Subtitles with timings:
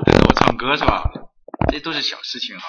[0.00, 1.04] 等着我唱歌是吧？
[1.70, 2.64] 这都是小事情哈。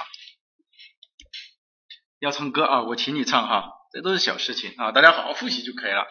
[2.20, 6.06] 要唱歌啊，我请你唱哈，这都是小事情啊，大家好好复习就可以了，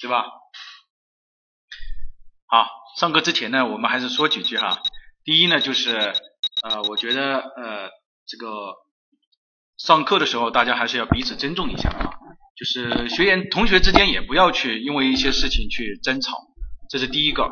[0.00, 0.24] 对吧？
[2.46, 2.68] 好，
[2.98, 4.82] 上课之前呢，我们还是说几句哈。
[5.24, 6.12] 第一呢，就是
[6.62, 7.90] 呃，我觉得呃，
[8.26, 8.74] 这个
[9.78, 12.12] 上课的时候大家还是要彼此尊重一下啊，
[12.56, 16.36] 就是学员同学之间也不要去因为一些事情去争吵，
[16.90, 17.48] 这是第一个。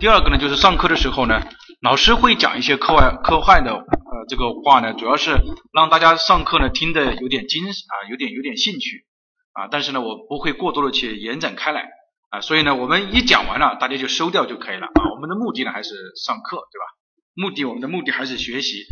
[0.00, 1.40] 第二个呢，就是上课的时候呢，
[1.84, 5.36] 老师会讲一些课外课外的呃这个话呢，主要是
[5.70, 9.04] 让大家上课呢听得有点精神啊，有点有点兴趣
[9.52, 11.90] 啊，但是呢，我不会过多的去延展开来
[12.30, 15.12] 啊，所以呢，我们一讲完了，大家就收掉就可以了啊。
[15.14, 16.86] 我们的目的呢还是上课，对吧？
[17.34, 18.86] 目的我们的目的还是学习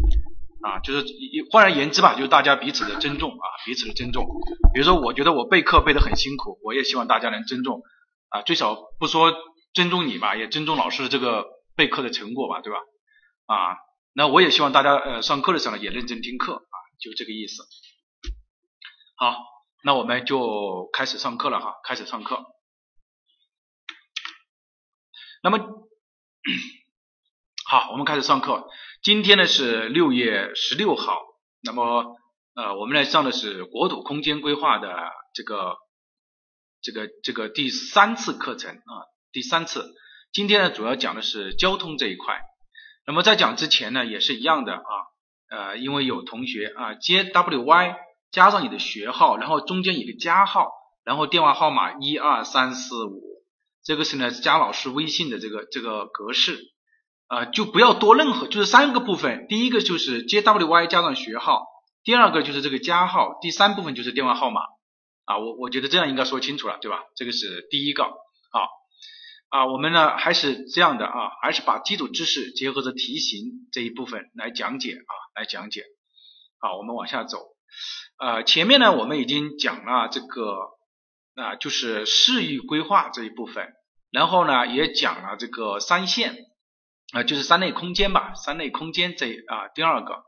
[0.61, 1.07] 啊，就是
[1.51, 4.27] 换而言之吧，就是大家彼此的尊重啊，彼此的尊重。
[4.75, 7.81] 比如说，我觉得我备课备得很辛苦，我也希望大家能尊重
[8.29, 9.33] 啊，最少不说。
[9.75, 11.47] 尊重你吧，也尊重老师的这个
[11.83, 12.79] 备课的成果吧，对吧？
[13.47, 13.77] 啊，
[14.13, 17.65] 那我也希望大家呃上课的时候呢也认真听课啊，就这个意思。
[19.17, 19.37] 好，
[19.83, 22.39] 那我们就开始上课了哈，开始上课。
[25.43, 25.59] 那么
[27.67, 28.71] 好，我们开始上课。
[29.03, 31.21] 今天呢是六月十六号，
[31.63, 32.17] 那么
[32.55, 35.79] 呃我们来上的是国土空间规划的这个
[36.81, 39.11] 这个这个第三次课程啊。
[39.33, 39.93] 第三次，
[40.33, 42.41] 今天呢主要讲的是交通这一块。
[43.07, 44.81] 那么在讲之前呢，也是一样的啊，
[45.51, 47.97] 呃，因为有同学啊接 W Y
[48.31, 50.71] 加上你的学号，然后中间一个加号，
[51.05, 53.21] 然后电话号码一二三四五，
[53.85, 56.73] 这个是呢加老师微信的这个这个格式
[57.27, 61.67] 啊，就不要多任何，就是三个部分，第一个就是接 W Y 加上学号，
[62.05, 64.63] 第二个就是这个加号，第三部分就是电话号码
[65.27, 67.03] 啊，我我觉得这样应该说清楚了，对吧？
[67.17, 68.82] 这个是第一个好。
[69.53, 75.85] 啊，我们呢还是这样的啊，还是把基础知识结合着题型这一部分来讲解啊，来讲解。
[76.59, 77.39] 好，我们往下走。
[78.19, 80.57] 呃，前面呢我们已经讲了这个
[81.35, 83.75] 啊，就是市域规划这一部分，
[84.11, 86.35] 然后呢也讲了这个三线
[87.13, 90.25] 啊，就是三类空间吧，三类空间这啊第二个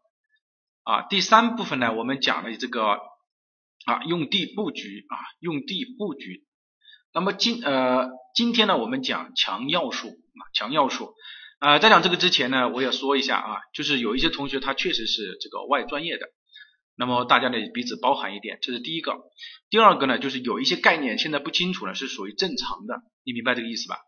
[0.83, 3.01] 啊，第三部分呢我们讲了这个
[3.87, 6.45] 啊用地布局啊用地布局。
[7.15, 11.15] 那么今呃今天呢，我们讲强要素啊，强要素。
[11.61, 16.27] 呃，在讲这个之前呢，我也说一下啊，就是有一些同学他确实是这个外专业的，
[16.97, 19.21] 那么大家呢彼此包含一点，这是第一个。
[19.71, 23.99] 第二个呢，就是有一些概念现在不清楚呢，是属于正常的，你明白这个意思吧？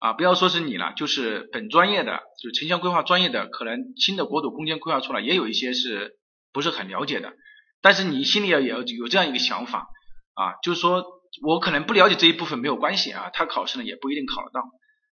[0.00, 6.18] 啊，不要说是你了，就是本专业的，就是城乡规划专业的，可能新的国土空间规划出来，也有一些是
[6.52, 7.32] 不是很了解的，
[7.80, 9.86] 但是你心里要也要有这样一个想法
[10.34, 11.16] 啊，就是说。
[11.42, 14.62] 我可能不了解这一部分没有关系啊，他考试呢也不一定考得到。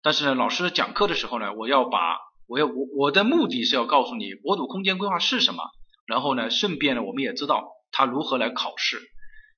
[0.03, 5.65] 但是呢，老师讲课的时候呢，我要把我要我我的目的是要告诉你国土空间规划是什么，
[6.07, 9.01] 然后呢，顺便呢我们也知道它如何来考试。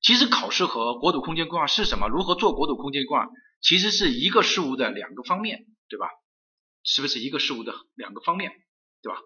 [0.02, 3.28] 其实考试和国土空间规划是什么，如何做国土空间规划，
[3.60, 6.08] 其实是一个事物的两个方面，对吧？
[6.82, 8.52] 是不是一个事物的两个方面，
[9.02, 9.18] 对吧？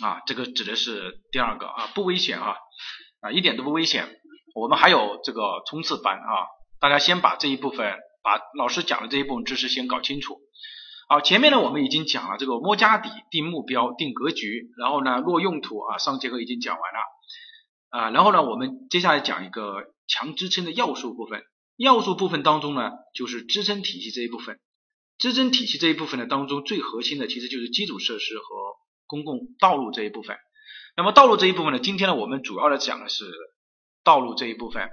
[0.00, 2.56] 啊，这个指的是第二个啊，不危险啊
[3.20, 4.08] 啊，一点都不危险。
[4.54, 6.46] 我们还有这个冲刺班啊，
[6.80, 10.38] 大家先把这一部分，把老师讲的这一部分知识先搞清楚。
[11.08, 16.98] 好，前面呢我们已经讲了这个摸家底、定目标、定格局，然后呢落用途啊，上节课已经讲完了
[17.90, 21.42] 啊，然后呢我们接下来讲一个强支撑的要素部分。
[21.76, 24.58] 要素部分当中呢，就是支撑体系这一部分。
[25.18, 28.44] 支撑体系这一部分呢当中最核心的其实就是基础设施和
[29.06, 30.36] 公共道路这一部分。
[30.96, 33.24] 那么道路这一部分呢，今天呢我们主要的讲的是。
[34.04, 34.88] 道路这一部分，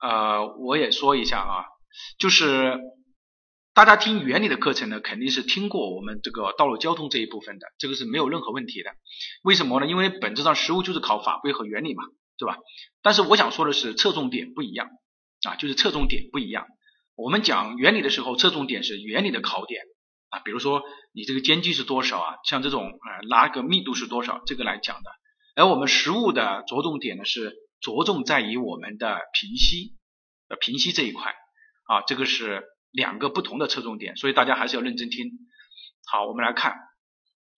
[0.00, 1.64] 呃，我也说一下啊，
[2.18, 2.78] 就是
[3.72, 8.90] 大家听原理的课程呢，肯定是听过我们这个道路交通这一部分的，这个是没有任何问题的。
[9.44, 9.86] 为什么呢？
[9.86, 12.02] 因为本质上实物就是考法规和原理嘛，
[12.38, 12.58] 对吧？
[13.02, 14.88] 但是我想说的是，侧重点不一样
[15.48, 16.66] 啊，就是侧重点不一样。
[17.14, 19.82] 我们讲原理的时候，侧重点是原理的考点
[20.30, 20.82] 啊，比如说
[21.12, 25.10] 你这个间距是多少啊，像这种呃拉个密度是多少，这个来讲的。
[25.54, 27.54] 而我们实物的着重点呢是。
[27.80, 29.96] 着重在于我们的平息，
[30.48, 31.34] 呃，平息这一块
[31.86, 35.30] 啊，这个是两个不同的侧重点，所以大家还是要认真听。
[36.06, 36.74] 好，我们来看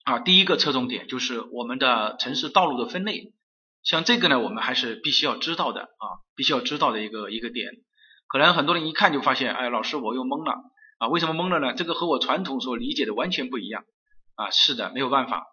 [0.03, 3.33] 啊，第一个侧重点就是我们的城市道路的分类，
[3.83, 7.71] 像这个呢，我们还是必须要知道的啊，必须要知道的一个一个点。
[8.27, 10.53] 可能很多人一看就发现，哎，老师我又懵了
[11.00, 11.74] 啊，为什么懵了呢？
[11.74, 13.83] 这个和我传统所理解的完全不一样
[14.35, 15.45] 啊，是的，没有办法，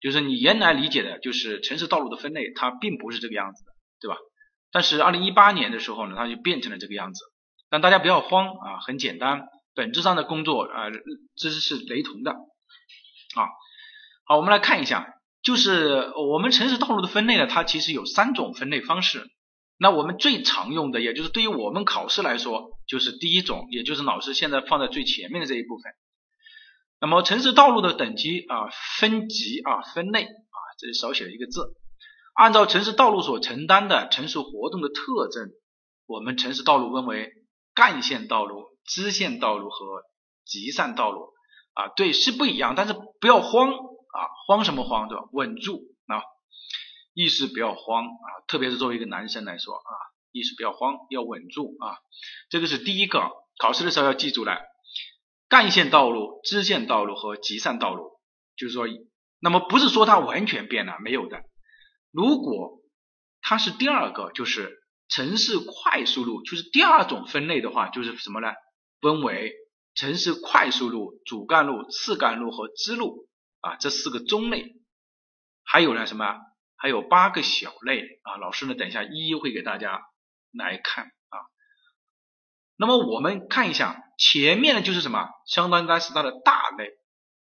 [0.00, 3.73] 就是你原来理解的就是城市道路的分类，它并不是这个样子的。
[4.00, 4.16] 对吧？
[4.72, 7.24] 但是二零一八年的时候呢，它就变成了这个样子。
[7.70, 10.90] 但大家不要慌啊，很简单，本质上的工作啊，
[11.36, 13.48] 这是雷同的啊。
[14.26, 19.30] 好，我们来看一下，就是我们城市道路的分类呢，它其实有三种分类方式。
[19.76, 25.92] 那我们最常用的，也就是对于我们考试来说，就是第一种，也就是老师现在放在最前面的这一部分。
[27.00, 31.74] 那么城市道路的等级啊，分级啊，分类啊，这里少写了一个字。
[32.34, 35.50] 按照城市道路所承担的城市活动的特征，
[36.06, 37.30] 我们城市道路分为
[37.74, 40.02] 干线道路、支线道路和
[40.44, 41.32] 集散道路
[41.74, 45.24] 啊，对，是不一样，但是不要慌啊，慌什么慌对吧？
[45.32, 46.22] 稳住啊。
[47.14, 49.92] 意识不要慌啊，特别是作为一个男生来说啊，
[50.32, 51.98] 意识不要慌，要稳住啊。
[52.50, 54.58] 这个是第一个，考试的时候要记住了。
[55.48, 58.18] 干线道路、支线道路和集散道路，
[58.56, 58.86] 就是说，
[59.38, 61.38] 那么不是说它完全变了，没有的。
[62.14, 62.78] 如果
[63.42, 64.72] 它是第二个，就是
[65.08, 68.52] 城市快速路，就是第二种分类的话，就是什么呢？
[69.00, 69.52] 分为
[69.94, 73.26] 城市快速路、主干路、次干路和支路
[73.60, 74.76] 啊这四个中类，
[75.64, 76.36] 还有呢什么？
[76.76, 80.00] 还有八个小类啊，老师呢，等一下一一会给大家
[80.52, 81.38] 来看啊。
[82.76, 86.90] 那么我们看一下前面的就是什么，相当于它是它的大类，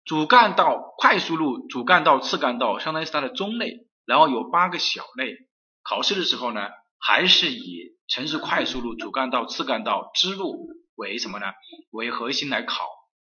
[0.04, 5.36] 主干道、快速路、主干道、次干道，相当于是它的中类，然后有八个小类。
[5.82, 6.68] 考试的时候呢，
[6.98, 11.46] 还是以城市快速路、主干道、次干道、支路为什么呢？
[11.90, 12.88] 为核心来考。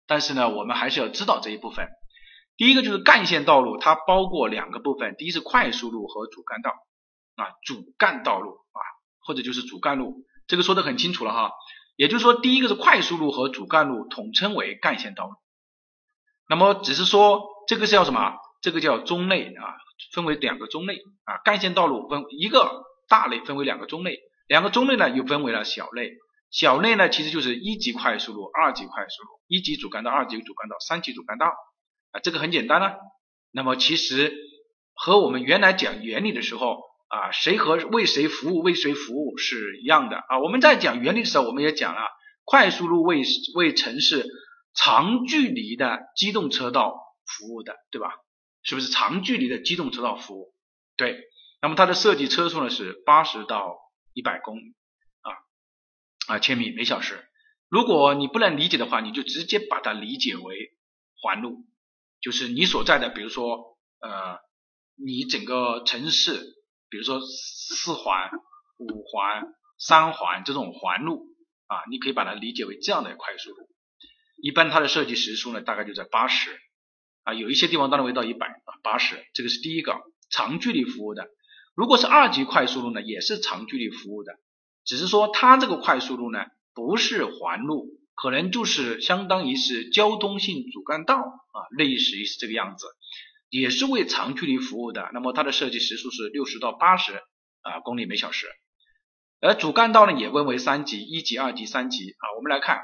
[0.07, 1.89] 但是呢，我们还是要知道这一部分。
[2.57, 6.73] 第一个就是干线道路，它包括两个部分，第一是快速路和主干道
[7.37, 8.81] 啊，主干道路啊，
[9.21, 11.53] 或者就是主干路，这个说的很清楚了哈。
[11.97, 15.35] 也就是说，第一个是快速路和主干路统称为干线道路。
[16.49, 18.35] 那么只是说这个是叫什么？
[18.61, 19.77] 这个叫中类啊，
[20.13, 21.39] 分为两个中类啊。
[21.45, 26.13] 干线道路分一个大类，分为两个中类，两个中类呢又分为了小类。
[26.51, 31.47] 小类呢其实就是一级快速路、二级快速路、一级主干道、二级主干道、三级主干道。
[32.13, 32.97] 啊，这个很简单了。
[33.53, 34.35] 那么其实
[34.95, 40.39] 和我们原来讲原理的时候啊，谁和为谁服务、为谁服务是一样的啊。
[40.41, 42.01] 我们在讲原理的时候，我们也讲了，
[42.45, 43.23] 快速路为
[43.55, 44.27] 为城市
[44.75, 48.15] 长距离的机动车道服务的，对吧？
[48.63, 50.55] 是不是长距离的机动车道服务？
[50.97, 51.25] 对。
[51.63, 53.77] 那么它的设计车速呢是八十到
[54.15, 54.75] 一百公里
[55.21, 55.33] 啊
[56.27, 57.23] 啊千米每小时。
[57.69, 60.71] 如果你不能理解的话，你就直接把它理解为
[61.21, 61.67] 环路。
[62.23, 64.39] 就是你所在的，比如说，呃，
[64.97, 66.41] 你整个城市，
[66.89, 68.31] 比如说四环、
[68.79, 71.27] 五环、三环这种环路
[71.67, 73.69] 啊，你可以把它理解为这样的快速路。
[74.43, 76.59] 一般它的设计时速呢，大概就在八十
[77.23, 79.17] 啊，有一些地方当然会到一百啊，八十。
[79.35, 79.95] 这个是第一个
[80.31, 81.29] 长距离服务的。
[81.75, 84.33] 如果是二级快速路呢，也是长距离服务的，
[84.85, 86.45] 只是说它这个快速路呢，
[86.75, 87.87] 不是环路。
[88.15, 92.87] 可能就是相当于是交通性主干道啊，类似于是这个样子，
[93.49, 95.09] 也是为长距离服务的。
[95.15, 97.15] 那么它的设计时速是六十到八十
[97.63, 98.47] 啊公里每小时。
[99.41, 102.37] 而主干道呢也分为三级，一级、二级、三级啊。
[102.37, 102.83] 我们来看，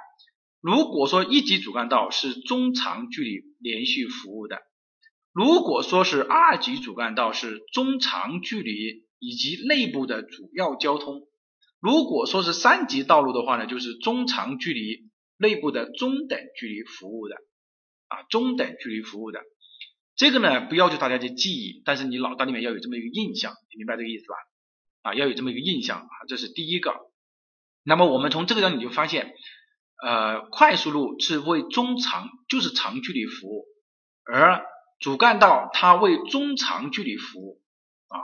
[0.66, 4.58] 如果说一级主干道是中长距离连续服务的，
[5.32, 11.28] 如果说是二级主干道是中长距离以及内部的主要交通，
[11.78, 15.06] 如果说是三级道路的话呢，就是中长距离。
[15.38, 17.34] 内部的中等距离服务的
[18.08, 19.42] 啊，中等距离服务的
[20.16, 24.34] 这个呢，不要求大家去记忆，但是你脑袋里面要有这么一个印象，你明白这个意思吧？
[25.02, 26.94] 啊，要有这么一个印象啊，这是第一个。
[27.82, 29.34] 那么我们从这个上你就发现，
[30.02, 33.66] 呃，快速路是为中长就是长距离服务，
[34.24, 34.66] 而
[35.00, 37.62] 主干道它为中长距离服务
[38.08, 38.20] 啊，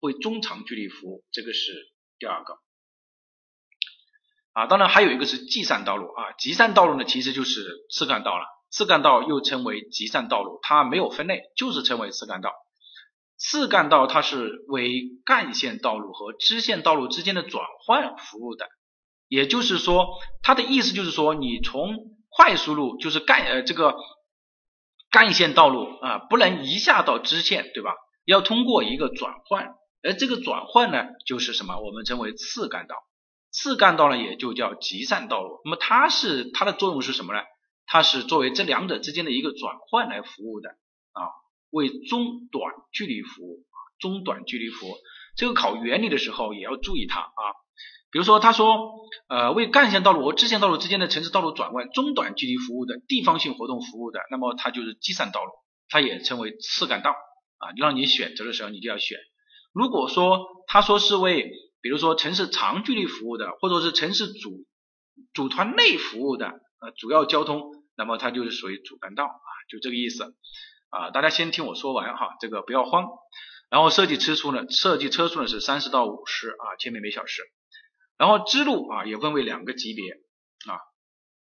[0.00, 1.72] 为中长距离服务，这个是
[2.18, 2.58] 第二个。
[4.52, 12.52] 啊，当然还有一个是集散道路啊，集散道路呢其实就是次干道了，次干道又称为集散道路，它没有分类，就是称为次干道。
[13.38, 18.68] 次干道它是为干线道路和支线道路之间的转换服务的，
[19.32, 21.96] 也就是说，它的意思就是说，你从
[22.28, 23.96] 快速路就是干呃这个
[25.10, 27.94] 干线道路啊，不能一下到支线，对吧？
[28.26, 31.78] 要通过一个转换，而这个转换呢，就是什么？
[31.80, 32.94] 我们称为次干道。
[33.50, 35.62] 次干道呢，也就叫集散道路。
[35.64, 37.40] 那么它是它的作用是什么呢？
[37.86, 40.68] 它是作为这两者之间的一个转换来服务的
[41.12, 41.32] 啊，
[41.70, 44.94] 为中短距离服务啊，中短距离服务。
[45.38, 47.61] 这个考原理的时候也要注意它啊。
[48.12, 48.92] 比如说他说，
[49.28, 55.50] 呃，为干线道路和支线道路之间的城市道路转弯中短距离服务的地方性活动服务的，那么它就是集散道路，
[55.88, 57.72] 它也称为次干道啊。
[57.78, 59.18] 让你选择的时候，你就要选。
[59.72, 61.50] 如果说他说是为
[61.80, 64.66] 比如说城市长距离服务的，或者是城市组
[65.32, 66.48] 组团内服务的，
[66.80, 67.62] 呃，主要交通，
[67.96, 70.34] 那么它就是属于主干道啊，就这个意思
[70.90, 73.08] 啊，大家先听我说完哈，这个不要慌。
[73.70, 77.42] 然后设计车速呢，设计车速呢是三十到五十啊千米每小时。
[78.22, 80.78] 然后支路啊也分为两个级别啊，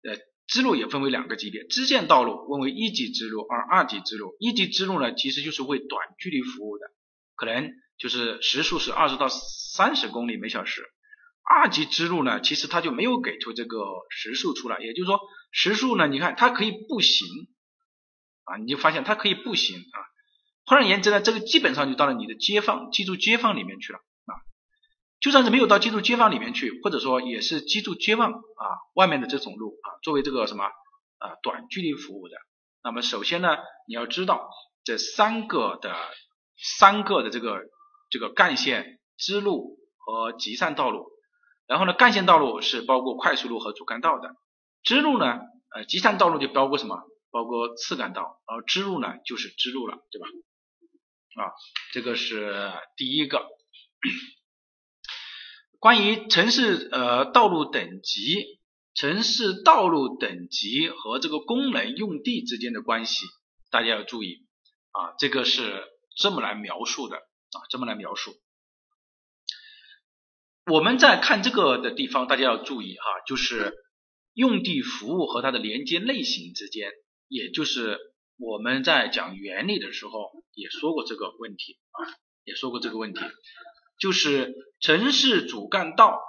[0.04, 4.34] 呃，支路也分为两个级别，支线道路分为一级支路、二二级支路。
[4.40, 6.86] 一级支路呢其实就是为短距离服务的，
[7.34, 10.82] 可能就是时速是二十到三十公里每小时。
[11.44, 17.26] 二级支路呢，其实它就没有给出这个时速出来，也就是说时速呢，你看它可以步行
[18.44, 19.98] 啊，你就发现它可以步行啊。
[20.64, 23.98] 换而言之呢，这个基本上就到了你的街坊、居住街坊里面去了。
[25.22, 30.64] 就算是没有到居住街坊里面去，或者说也是居住街坊啊外面的这种路啊，作为这个什么
[31.18, 32.36] 啊短距离服务的。
[32.82, 34.50] 那么首先呢，你要知道
[34.82, 35.94] 这三个的
[36.58, 37.60] 三个的这个
[38.10, 41.06] 这个干线、支路和集散道路。
[41.68, 44.34] 然后呢，干线道路是包括快速路和主干道的，
[44.82, 45.38] 支路呢，
[45.72, 47.00] 呃，集散道路就包括什么？
[47.30, 50.26] 包括次干道，而支路呢就是支路了，对吧？
[51.44, 51.52] 啊，
[51.92, 53.46] 这个是第一个。
[55.82, 58.60] 关于城市呃道路等级、
[58.94, 63.26] 城市道路等级和这个功能用地之间的关系，
[63.68, 64.46] 大家要注意
[64.92, 65.82] 啊，这个是
[66.16, 68.32] 这么来描述的啊，这么来描述。
[70.66, 73.74] 我们在看这个的地方，大家要注意哈，就是
[74.34, 76.92] 用地服务和它的连接类型之间，
[77.26, 77.98] 也就是
[78.38, 82.06] 我们在讲原理的时候也说过这个问题啊，
[82.44, 83.18] 也说过这个问题，
[84.02, 86.20] 就是城市主干道，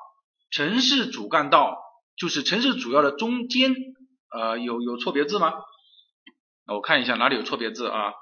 [0.51, 1.81] 城市主干道
[2.15, 3.73] 就是城市主要的中间，
[4.29, 5.51] 呃，有有错别字吗？
[6.67, 8.13] 我看一下哪里有错别字啊？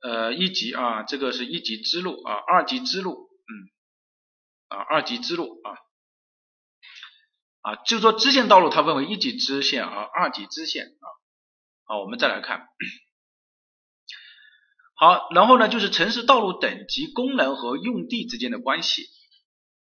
[0.00, 3.52] 呃，一级啊，这个是一级支路啊，二级支路，嗯。
[4.68, 5.76] 啊，二级支路啊，
[7.60, 11.06] 啊，就说支线道路它分为一级支线啊，二级支线啊。
[11.84, 12.66] 好，我们再来看，
[14.98, 19.02] 好，然后呢就是城市道路等级功能和用地之间的关系。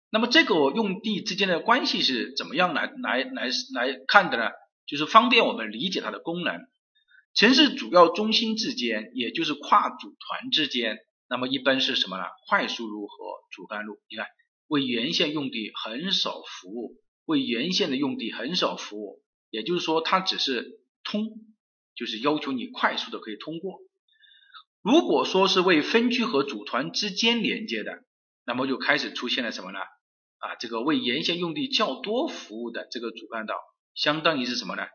[0.10, 4.52] 那么这个用地之间的关系是怎么样来来来来看的呢？
[4.88, 6.56] 就是方便我们理解它的功能。
[7.34, 10.98] 城市主要中心之间，也就是跨组团之间，
[11.30, 12.24] 那么一般是什么呢？
[12.50, 13.16] 快速路和
[13.52, 14.26] 主干路，你看。
[14.68, 21.28] 为沿线用地很少服务，为沿线的用地很少服务，也就是说它只是通，
[21.94, 23.80] 就是要求你快速的可以通过。
[24.82, 28.04] 如果说是为分区和组团之间连接的，
[28.46, 29.80] 那么就开始出现了什么呢？
[30.40, 33.56] 啊，这个为沿线用地较多服务的这个主干道，
[33.94, 34.88] 相当于是什么呢？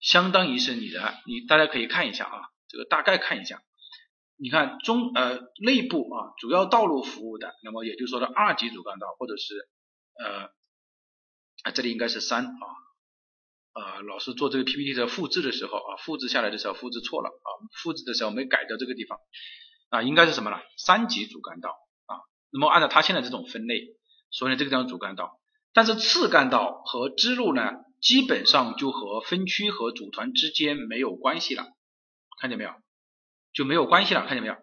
[0.00, 3.62] 相当于是你的，你大家可以看一下啊，这个大概看一下。
[4.36, 9.68] 你看中呃内部啊主要道路服务的，那么也就是说的二级主干道或者是
[10.14, 12.66] 呃这里应该是三啊
[13.72, 17.48] 啊老师做这个 PPT 的复制的时候啊复制下来的时候复制错了啊
[17.82, 19.18] 复制的时候没改掉这个地方
[19.90, 21.70] 啊应该是什么呢三级主干道
[22.06, 22.16] 啊
[22.50, 23.94] 那么按照它现在这种分类，
[24.30, 25.40] 所以呢这个地方主干道，
[25.72, 31.66] 但是次干道和支路呢基本上就和分区和组团之间没有关系了，
[32.40, 32.70] 看见没有？
[33.52, 34.56] 就没有关系了，看见没有？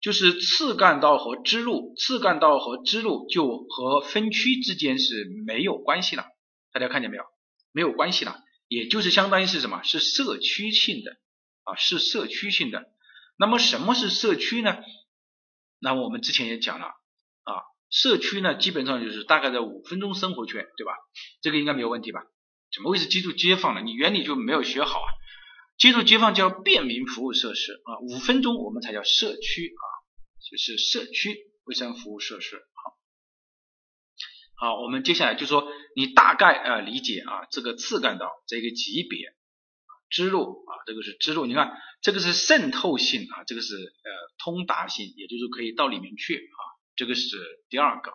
[0.00, 6.24] 就是次干道和支路，次干道和支路就和分区之间是没有关系了，
[6.72, 7.24] 大家看见没有？
[7.72, 9.82] 没有关系了，也就是相当于是什么？
[9.82, 11.16] 是社区性的
[11.64, 12.86] 啊，是社区性的。
[13.38, 14.78] 那么什么是社区呢？
[15.78, 17.52] 那我们之前也讲了啊，
[17.90, 20.92] 社区呢基本上就是大概在五分钟生活圈，对吧？
[21.42, 22.20] 这个应该没有问题吧？
[22.74, 23.82] 怎么会是居住街坊呢？
[23.82, 25.08] 你原理就没有学好啊？
[25.78, 29.84] 接入街坊叫便民服务设施啊，五分钟我们才叫社区啊，
[30.50, 32.56] 就是社区卫生服务设施。
[34.58, 39.34] 好，我们接下来就说你大概啊理解啊这个次干道这个级别，
[40.08, 46.60] 支路啊这个是支路，你看这个是渗透性啊，这个是呃通达性，也就是可以到里面去啊，
[46.96, 47.36] 这个是
[47.68, 48.12] 第二个。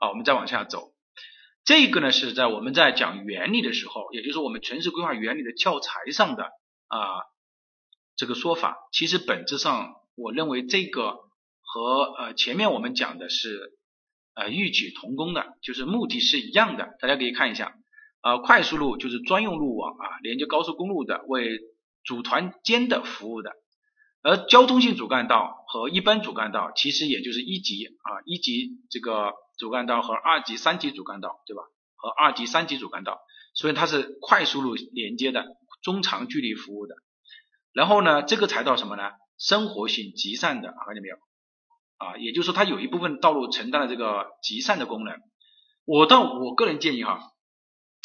[0.00, 0.92] 好，我们再往下走，
[1.64, 6.50] 这个呢是在我们在讲原理的时候，也就是我们城市规划原理的教材上的。
[6.88, 7.22] 啊，
[8.16, 11.20] 这个说法其实本质上，我认为这个
[11.60, 13.78] 和呃前面我们讲的是
[14.40, 16.96] 呃异曲同工的，就是目的是一样的。
[17.00, 17.74] 大家可以看一下，
[18.20, 21.60] 啊快速路就是专用路网啊，连接高速公路的，为
[22.04, 23.52] 组团间的服务的。
[24.22, 31.62] 而交通性主干道和一般主干道，其实也就是一级啊一级这个主干道和二级、三级主干道，对吧？
[31.96, 33.20] 和二级、三级主干道，
[33.54, 35.46] 所以它是快速路连接的。
[35.82, 36.94] 中长距离服务的，
[37.72, 39.12] 然后呢，这个才到什么呢？
[39.38, 41.16] 生活性集散的，看见没有？
[42.00, 45.14] 啊，也就是说它有一部分道路承担了这个集散的功能。
[45.84, 47.20] 我倒我个人建议哈，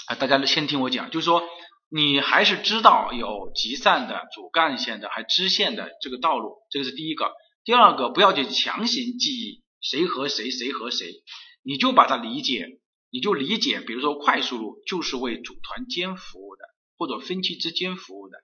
[0.08, 1.42] 啊，大家先听我讲，就是说
[1.88, 7.32] 你还是知道有集散的、主干线的，还支线的这个道路，这个是第一个。
[7.64, 11.24] 第二个，不要去强行记忆谁和谁，谁和谁，
[11.64, 12.68] 你就把它理解，
[13.12, 16.66] 你就理解，比如说快速路就是为组团间服务的，
[16.98, 18.38] 或者分期之间服务的，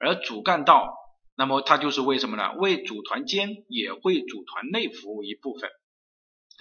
[0.00, 0.94] 而主干道，
[1.36, 2.52] 那么它就是为什么呢？
[2.58, 5.70] 为组团间也会组团内服务一部分，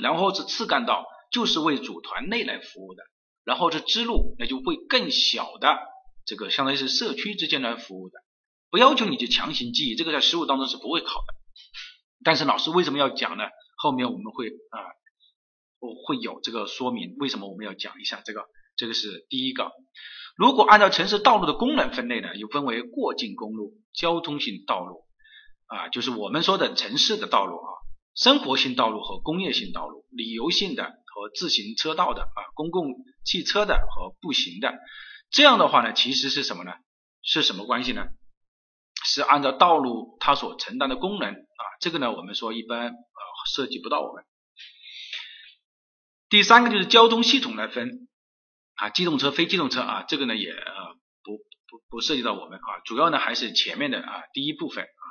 [0.01, 3.03] 然后是次干道，就是为组团内来服务的，
[3.43, 5.79] 然后是支路，那就会更小的
[6.25, 8.19] 这个相当于是社区之间来服务的，
[8.69, 11.35] 不要求你去强行记忆，这个在实务当中是不会考的。
[12.23, 13.43] 但是老师为什么要讲呢？
[13.77, 14.79] 后面我们会啊，
[15.79, 18.45] 我会有这个说明，为什么我们要讲一下这个？
[18.75, 19.71] 这个是第一个。
[20.35, 25.05] 如果按照城市道路的功能分类呢，又分为过境公路、交通性道路
[25.67, 27.69] 啊，就是我们说的城市的道路啊，
[28.15, 34.73] 生活性道路和工业性道路，旅游性的和自行车道的啊，公共汽车的和步行的。
[35.29, 36.73] 这样的话呢，其实是什么呢？
[37.21, 38.07] 是什么关系呢？
[39.05, 43.21] 是按照道路它所承担的功能啊，这个呢我们说一般啊
[43.53, 44.23] 涉及不到我们。
[46.29, 48.07] 第三个就是交通系统来分
[48.75, 50.95] 啊，机动车、非机动车啊，这个呢也呃
[51.73, 55.05] 不不涉及到我们啊，主要呢还是前面的啊第一部分啊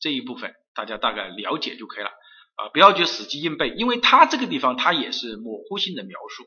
[0.00, 2.10] 这一部分大家大概了解就可以了
[2.56, 6.42] 啊，不要去死记硬背，因为它这个地方它也是模糊性的描述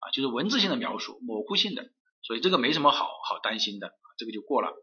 [0.00, 1.86] 啊，就是文字性的描述，模糊性的，
[2.22, 4.74] 所以这个没什么好好担心的，这个就过了。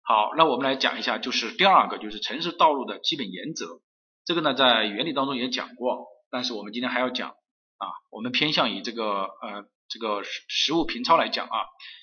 [0.00, 3.80] 好，那我们来讲一下，就是第二个，就是城市道路的基本原则。
[4.24, 7.88] 这个呢，在原理当中也讲过，但是我们今天还要讲啊。
[8.10, 11.56] 我们偏向于这个呃这个实实物评超来讲啊。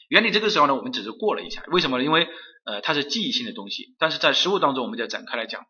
[0.07, 2.03] 原理这个时候呢，我们只是过了一下，为什么呢？
[2.03, 2.27] 因为
[2.65, 5.65] 呃它是记忆性的东西，但是在实物当中，我们再展开来讲。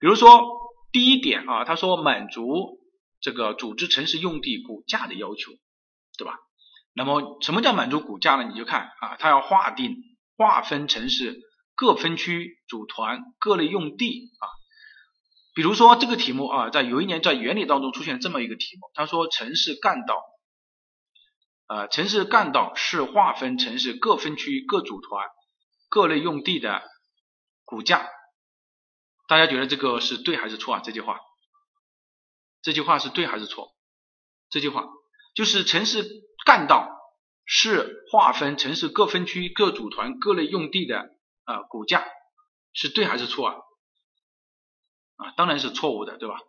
[0.00, 0.42] 比如说
[0.90, 2.80] 第一点啊，他说满足
[3.20, 5.52] 这个组织城市用地骨架的要求，
[6.18, 6.34] 对吧？
[6.92, 8.48] 那么什么叫满足骨架呢？
[8.50, 9.96] 你就看啊，它要划定
[10.36, 11.40] 划分城市。
[11.76, 14.46] 各分区组团各类用地啊，
[15.56, 20.22] 比如说这个题目啊，在有一年在原理当中出现这么一个题目，他说城市干道，
[21.66, 25.28] 呃，城市干道是划分城市各分区各组团
[25.88, 26.82] 各类用地的
[27.64, 28.08] 骨架，
[29.28, 30.80] 大家觉得这个是对还是错啊？
[30.84, 31.20] 这句话，
[32.62, 33.74] 这句话是对还是错？
[34.50, 34.84] 这句话
[35.34, 36.04] 就是城市
[36.44, 36.90] 干道
[37.44, 41.10] 是划分城市各分区各组团各类用地的。
[41.46, 42.02] 啊，骨架
[42.72, 43.54] 是对还是错啊？
[45.16, 46.40] 啊，当然是错误的，对吧？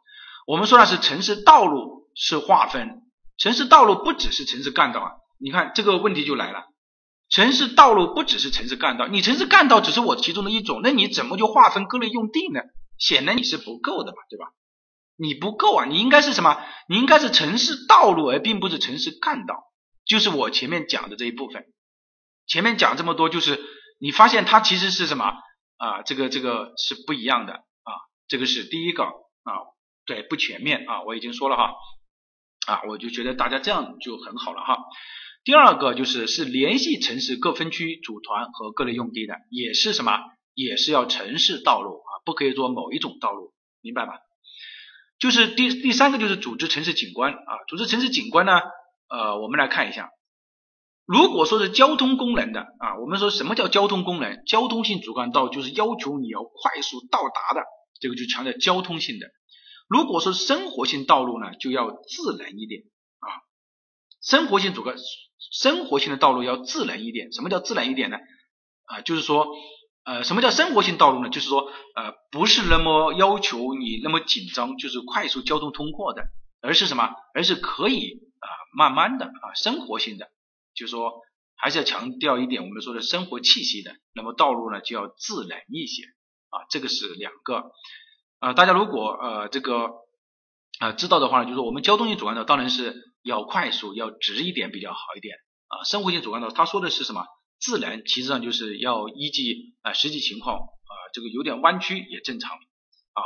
[0.47, 3.04] 我们说的是城市道路是划分，
[3.37, 5.11] 城市道路不只是城市干道啊。
[5.37, 6.65] 你看这个问题就来了，
[7.29, 12.61] 城市道路不只是城市干道，你城市干道只是我其中的一种，那你怎么就划分各类用地呢？
[12.97, 14.47] 显然你是不够的嘛，对吧？
[15.17, 16.57] 你不够啊，你应该是什么？
[16.87, 19.63] 你应该是城市道路，而并不是城市干道，
[20.05, 21.65] 就是我前面讲的这一部分。
[22.47, 23.59] 前面讲这么多就是。
[23.97, 25.23] 你发现它其实是什么
[25.77, 26.01] 啊？
[26.03, 27.91] 这个这个是不一样的啊，
[28.27, 29.51] 这个是第一个啊，
[30.05, 31.73] 对，不全面啊，我已经说了哈
[32.67, 34.77] 啊，我就觉得大家这样就很好了哈。
[35.43, 40.19] 第二个就是是联系城市各分区组团和各类用地的，也是什么？
[40.55, 44.13] 也是要城市道路啊，不可以做某一种道路，明白吧？
[45.19, 48.53] 就是第第三个就是组织城市景观啊，组织城市景观呢，
[49.09, 50.09] 呃，我们来看一下。
[51.05, 54.43] 如果说是交通功能的啊，我们说什么叫交通功能？
[54.47, 57.61] 交通性主干道就是要求你要快速到达的，
[58.01, 59.27] 这个就强调交通性的。
[59.87, 62.83] 如果说生活性道路呢，就要自然一点
[63.19, 63.27] 啊。
[64.21, 64.95] 生活性主干，
[65.51, 67.31] 生活性的道路要自然一点。
[67.31, 68.17] 什么叫自然一点呢？
[68.85, 69.47] 啊，就是说，
[70.03, 71.29] 呃，什么叫生活性道路呢？
[71.29, 76.23] 就是说，呃，不是那么要求你那么紧张，就是快速交通通过的，
[76.61, 77.11] 而是什么？
[77.35, 80.29] 而是可以啊，慢慢的啊，生活性的。
[80.73, 81.21] 就是说，
[81.55, 86.03] 还是要强调一点，我们说的生活气息的，那么道路呢就要自然一些
[86.49, 87.71] 啊，这个是两个
[88.45, 88.53] 啊。
[88.53, 89.89] 大家如果呃这个
[90.79, 95.35] 啊知道的话呢，就是我们交通性主干道当然是要快速、要直一点比较好一点
[95.67, 95.83] 啊。
[95.83, 97.25] 生活性主干道他说的是什么？
[97.59, 103.21] 智能，其实上就是要依据啊实际情况啊，这个有点弯曲也正常啊。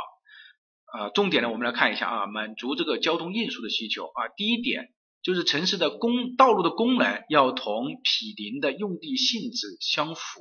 [0.94, 4.28] 呃，重点呢，我们来看一下啊，满足这个交通运输的需求啊。
[4.36, 4.88] 第一点。
[5.22, 10.40] 就是城市的公道路的功能要同毗邻的用地性质相符，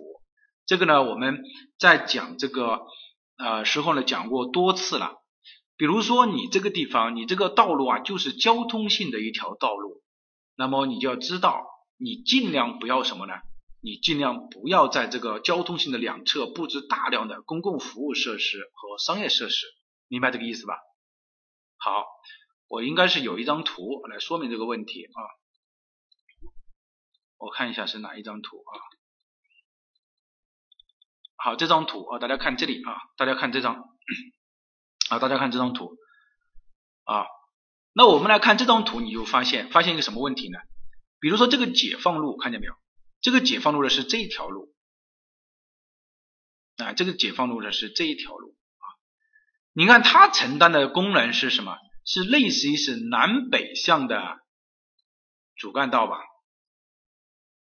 [0.65, 1.43] 这个呢我们
[1.77, 2.79] 在讲这个
[3.39, 5.15] 呃时候呢讲过多次了。
[5.77, 10.03] 比如说你这个地方你这个道路啊就是交通性的一条道路，
[10.55, 11.65] 那么你就要知道
[11.97, 13.33] 你尽量不要什么呢？
[13.81, 19.65] 你尽量不要在这个交通性的两侧布置大量的公共服务设施和商业设施，
[20.07, 20.75] 明白这个意思吧？
[21.77, 22.05] 好。
[22.71, 25.17] 我应该是有一张图来说明这个问题啊，
[27.39, 28.77] 我看一下是哪一张图啊？
[31.41, 33.75] 好，这张图啊，大家看这里啊，大家看这张
[35.09, 35.95] 啊，大家看这张图
[37.05, 37.25] 啊。
[37.93, 40.59] 那我们来看这张图，你就发现发现一个什么问题呢？
[41.19, 42.73] 比如说这个解放路，看见没有？
[43.21, 44.73] 这个解放路的是这一条路
[46.77, 48.85] 啊，这个解放路的是这一条路啊。
[49.71, 51.77] 你看它承担的功能是什么？
[52.05, 54.39] 是类似于是南北向的
[55.55, 56.19] 主干道吧，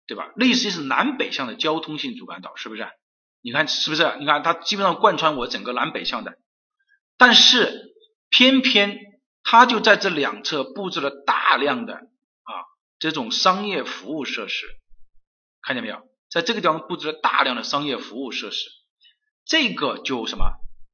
[0.06, 0.32] 对吧？
[0.36, 2.90] 类似于是南北向的交通性主干道，是不是？
[3.46, 4.16] 你看是不是？
[4.20, 6.38] 你看它基本上贯穿我整个南北向的，
[7.18, 7.94] 但是
[8.30, 8.98] 偏偏
[9.44, 12.54] 它就在这两侧布置了大量的啊
[13.00, 14.66] 这种商业服务设施，
[15.62, 16.02] 看见没有？
[16.30, 18.70] 在这个地方布置了大量的商业服务设施，
[19.46, 20.46] 这个就什么？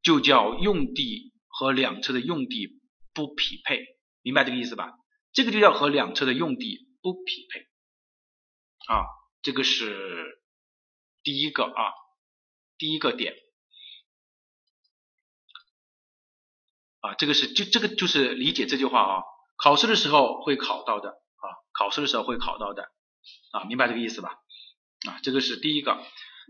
[0.01, 2.81] 就叫用地和两侧的用地
[3.13, 3.85] 不匹配，
[4.23, 4.93] 明白这个意思吧？
[5.33, 7.59] 这个就叫和两侧的用地不匹配
[8.91, 9.05] 啊，
[9.43, 10.41] 这个是
[11.21, 11.98] 第一个啊。
[12.79, 13.35] 第一个点
[17.01, 19.23] 啊，这个是就这个就是理解这句话啊，
[19.57, 22.89] 考试的时候会考到的啊，考试的时候会考到的
[23.51, 24.39] 啊，明白这个意思吧？
[25.07, 26.01] 啊，这个是第一个。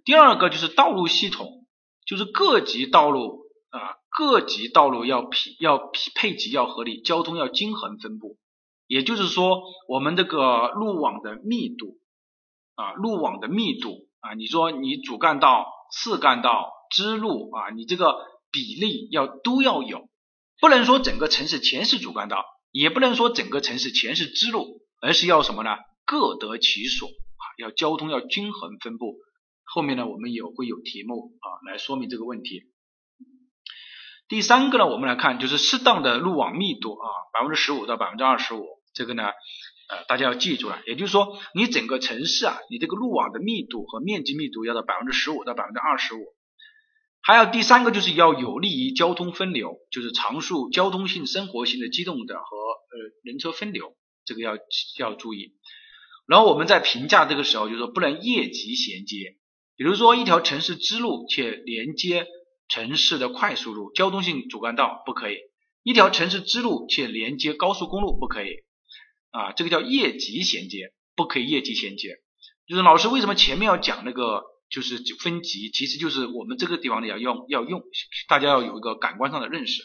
[0.06, 1.68] 第二个就是道路系统，
[2.06, 8.38] 就是各级道路啊，各级道路要匹要匹配级要合理，交通要均衡分布，
[8.88, 12.00] 也就是说我们这个路网的密度
[12.76, 15.79] 啊，路网的密度啊，你说你主干道。
[15.91, 18.15] 次干道、支路啊，你这个
[18.52, 20.10] 比例要都要有，
[20.60, 25.78] 不能说整个城市全是主干道，也不能说整个城市全是支路，而是要什么呢？
[26.06, 29.17] 各得其所啊，要交通要均衡分布。
[29.63, 32.63] 后面呢，我们有会有题目啊来说明这个问题。
[34.28, 39.32] 第三个呢，我们来看就是适当的路网密度啊，百分之十五到百分之二十五，这个呢。
[39.89, 46.36] 呃，大家要记住了，也就是说，你整个城市啊，你这个路网的密度和面积密度要到百分之十五到百分之二十五。
[47.21, 54.58] 还有第三个就是要有利于交通分流，就是常数交通性、生活性的机动的和呃人车分流，这个要
[54.97, 55.54] 要注意。
[56.28, 59.38] 然后我们在评价这个时候，就是说不能业级衔接，
[59.75, 62.28] 比如说一条城市支路且连接
[62.67, 65.36] 城市的快速路、交通性主干道不可以；
[65.82, 68.49] 一条城市支路且连接高速公路不可以。
[69.32, 72.18] 啊，这个叫业级衔接，不可以业级衔接。
[72.68, 77.82] 就是老师为什么前面要讲那个，就是分级，其实就是我们这个地方呢要用要用，
[78.28, 79.84] 大家要有一个感官上的认识。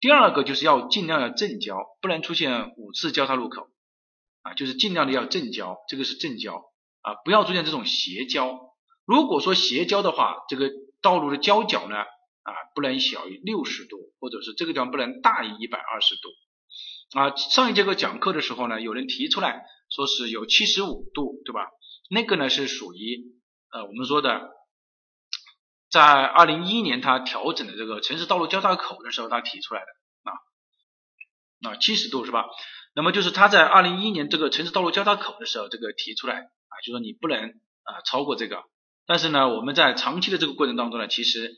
[0.00, 3.68] 第二个就是要尽量要正交，不能出现五次交叉路口
[4.42, 6.62] 啊，就是尽量的要正交，这个是正交
[7.00, 8.60] 啊，不要出现这种斜交。
[9.06, 16.28] 如果说斜交的话，这个道路的交角呢啊不能小于六十度，或者是这个地方不能大于一百二十度。
[17.12, 21.68] 啊，上一节课讲课的时候呢，有人提出来说是有七十五度，对吧？
[22.10, 23.20] 那个呢是属于
[23.70, 24.50] 呃我们说的，
[25.90, 29.86] 在二零一一年他调整的这个城市道路交叉口的时候他提出来的
[30.30, 32.46] 啊，啊七十度是吧？
[32.96, 37.50] 那么就是他在二零一一年这个城市道路交叉口的时候这个提出来啊，就说你不能
[37.84, 38.64] 啊超过这个，
[39.06, 41.54] 但是呢我们在长期的这个过程当中呢，其实。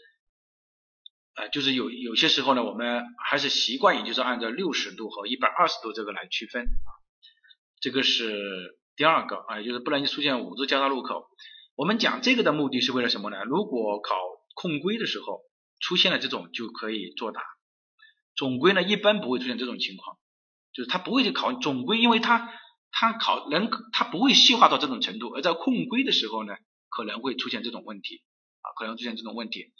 [1.36, 6.88] 呃，就是有有些时候呢，我们还是习惯于就是按照六十度和一百二十度这个来区分啊，
[7.78, 11.26] 这个是第二个啊，就是不能出现五字交叉路口。
[11.74, 13.44] 我们讲这个的目的是为了什么呢？
[13.44, 14.16] 如果考
[14.54, 15.42] 控规的时候
[15.78, 17.42] 出现了这种就可以作答，
[18.34, 20.16] 总规呢一般不会出现这种情况，
[20.72, 22.50] 就是他不会去考总规，因为他
[22.90, 26.54] 他考能他不会细化到这种程度，而在控规的时候呢
[26.88, 28.22] 可能会出现这种问题
[28.62, 29.74] 啊，可能出现这种问题。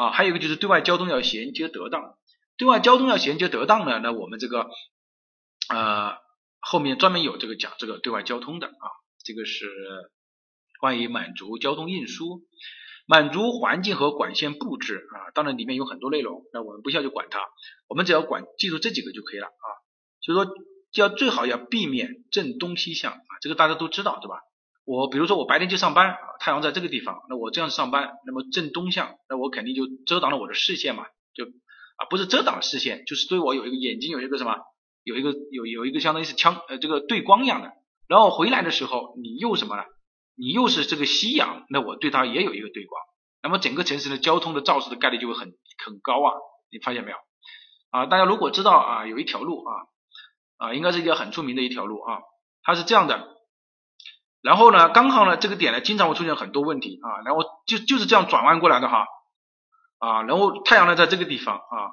[0.00, 2.16] 啊，还有一个就是对外交通要衔接得当，
[2.56, 4.70] 对外交通要衔接得当呢，那我们这个
[5.68, 6.16] 呃
[6.58, 8.86] 后面专门有这个讲这个对外交通的啊，
[9.22, 9.66] 这个是
[10.80, 12.40] 关于满足交通运输、
[13.04, 17.38] 满足环境和管线布置啊，当然里面有很多内容，那我们不需要去管它，
[17.86, 19.66] 我们只要管记住这几个就可以了啊，
[20.22, 20.50] 所以说
[20.94, 24.40] 要最好要避免正东西向啊，这个大家都知道对吧？
[24.90, 34.56] 我比如说我白天去上班，太阳在这个地方，那我这样上班，那么正东向，那我肯定就遮挡了我的视线嘛，就啊不是遮挡了视线，就是对我有一个眼睛有一个什么，
[35.04, 37.70] 有一个有有一个相当于是枪呃这个对光一样的，
[38.08, 39.84] 然后回来的时候你又什么呢？
[40.34, 43.00] 你又是这个夕阳，那我对它也有一个对光，
[43.44, 45.54] 那么整个城市的交通的肇事的概率就会很
[45.86, 46.34] 很高啊，
[46.72, 47.16] 你发现没有？
[47.90, 49.72] 啊大家如果知道啊有一条路啊
[50.56, 52.18] 啊应该是一条很出名的一条路啊，
[52.64, 53.36] 它是这样的。
[54.42, 59.06] 然后呢，刚好呢，这个点呢，经常会出现很多问题啊，然后就就是这样转弯过来的哈，
[59.98, 61.92] 啊，然后太阳呢在这个地方啊，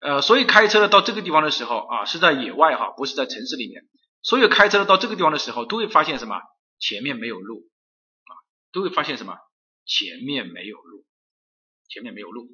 [0.00, 3.82] 呃，所以开车到这个地方的时候啊，是在野外哈，不是在城市里面，
[4.22, 6.40] 所以开车到这个地方的时候，都会发现什么？
[6.80, 7.60] 前面没有路
[8.24, 8.32] 啊，
[8.72, 9.36] 都会发现什么？
[9.84, 11.04] 前面没有路，
[11.88, 12.48] 前面没有路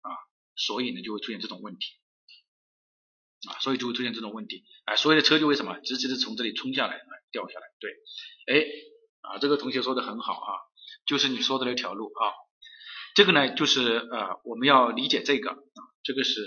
[0.00, 0.10] 啊，
[0.56, 1.86] 所以呢就会出现这种问题
[3.48, 7.90] 啊，所以就会出现这种问题，哎，所有的车就为什么直直的从这里冲下来啊，掉下来，对，
[8.46, 8.66] 哎，
[9.22, 10.50] 啊，这个同学说的很好啊，
[11.06, 12.30] 就是你说的那条路啊，
[13.14, 16.40] 这个呢就是呃我们要理解这个啊，这个是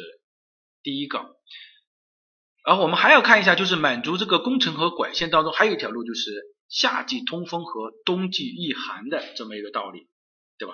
[0.84, 1.36] 第一个。
[2.66, 6.32] 然后我们还要看一下，就是满足这个工程和管线当中还有一条路，就是
[6.68, 10.08] 夏季通风和冬季御寒的这么一个道理，
[10.58, 10.74] 对吧？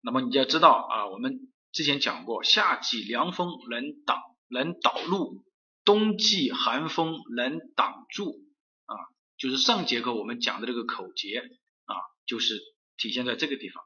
[0.00, 1.38] 那么你就要知道啊，我们
[1.70, 4.18] 之前讲过，夏季凉风能挡
[4.48, 5.44] 能导入，
[5.84, 8.40] 冬季寒风能挡住
[8.84, 8.94] 啊，
[9.38, 11.42] 就是上节课我们讲的这个口诀
[11.84, 11.94] 啊，
[12.26, 12.60] 就是
[12.96, 13.82] 体现在这个地方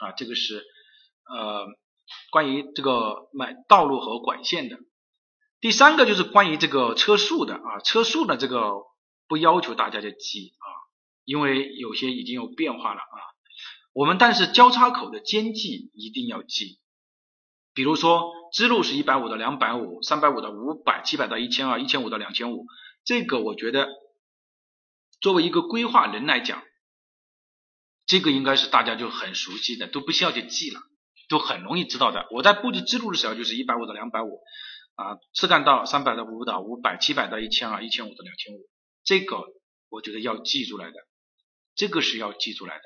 [0.00, 0.64] 啊，这个是
[1.28, 1.66] 呃
[2.30, 4.78] 关于这个买道路和管线的。
[5.60, 8.72] 第三个就是关于这个车速的啊，车速的这个
[9.26, 10.66] 不要求大家去记啊，
[11.24, 13.18] 因为有些已经有变化了啊。
[13.92, 16.78] 我们但是交叉口的间距一定要记，
[17.72, 22.64] 比如说支路是一百五到两百五，三百五到五百，七百到一千二，一千五到两千五，
[23.04, 23.86] 这个我觉得
[25.20, 26.62] 作为一个规划人来讲，
[28.06, 30.80] 这个应该是大家就很熟悉的，都不需要去记了，
[31.28, 32.26] 都很容易知道的。
[32.30, 34.40] 我在布置支路的时候就是一百五到两百五。
[34.94, 38.66] 啊，次干道三百到五到五百，七百到一千二，一千五到两千五，
[39.04, 39.44] 这个
[39.90, 40.94] 我觉得要记出来的，
[41.74, 42.82] 这个是要记出来的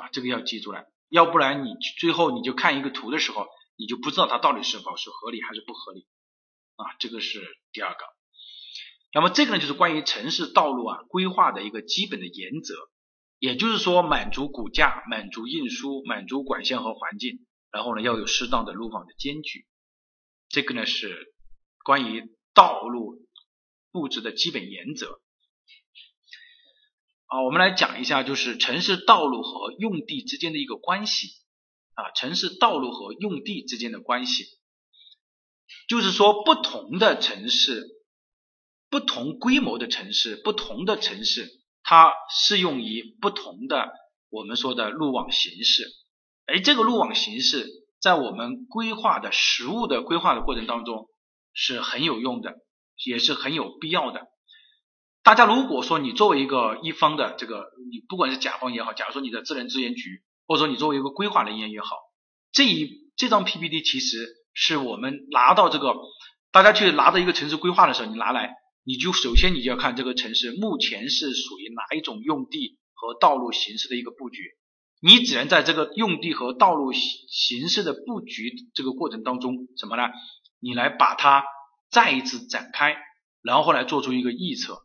[0.00, 6.06] 啊，这个要记出来，要不然你最后你就看一个图的时候，你就不知道它到底是否是合理还是不合理
[6.74, 7.40] 啊，这个是
[7.72, 7.98] 第二个。
[9.14, 12.74] 那么这个呢，就是关于城市道路啊规划的一个基本的原则，
[13.38, 19.64] 也就是说满足骨架、满足运输、满足管线和环境，然后呢要有适当的路网的间距。
[20.48, 21.32] 这个呢是
[21.84, 23.26] 关于道路
[23.92, 25.20] 布置的基本原则
[27.26, 31.28] 啊，我们来讲一下，就是城市道路和用地之间的一个关系
[31.98, 34.44] 啊，城市道路和用地之间的关系，
[35.88, 37.88] 就是说不同的城市、
[38.88, 41.50] 不同规模的城市、不同的城市，
[41.82, 43.90] 它适用于不同的
[44.28, 45.88] 我们说的路网形式，
[46.46, 47.66] 而这个路网形式。
[48.00, 51.08] 在我们规划的实物的规划的过程当中
[51.52, 52.54] 是很有用的，
[53.04, 54.28] 也是很有必要的。
[55.24, 61.94] 大家如果说你作为一个一方的这个，你不管是甲方也好，假如说你的自然资源局，或者说你作为一个规划人员也好，
[62.50, 65.94] 这一这张 PPT 其实是我们拿到这个，
[66.50, 74.42] 大家去拿到一个城市规划的时候，你拿来，你就首先你就要看这个城市目前是属于哪一种用地和道路形式的一个布局。
[75.00, 80.02] 你只能在这个用地和道路形形式的布局这个过程当中，什么呢？
[80.60, 81.44] 你来把它
[81.90, 82.96] 再一次展开，
[83.42, 84.78] 然后来做出一个预测。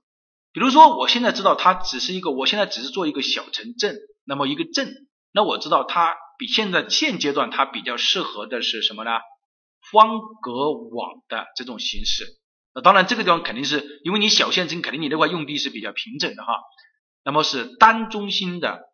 [0.51, 9.11] 比如说，我现在知道它只是一个，我现在只是做一个小城镇，那么一个镇，那我知道它比现在现阶段它比较适合的是什么呢？
[9.91, 12.39] 方格网的这种形式。
[12.73, 16.53] 那当然，这个地方肯定是因为你小县城，肯定你那块用地是比较平整的哈。
[17.25, 18.93] 那么是单中心的。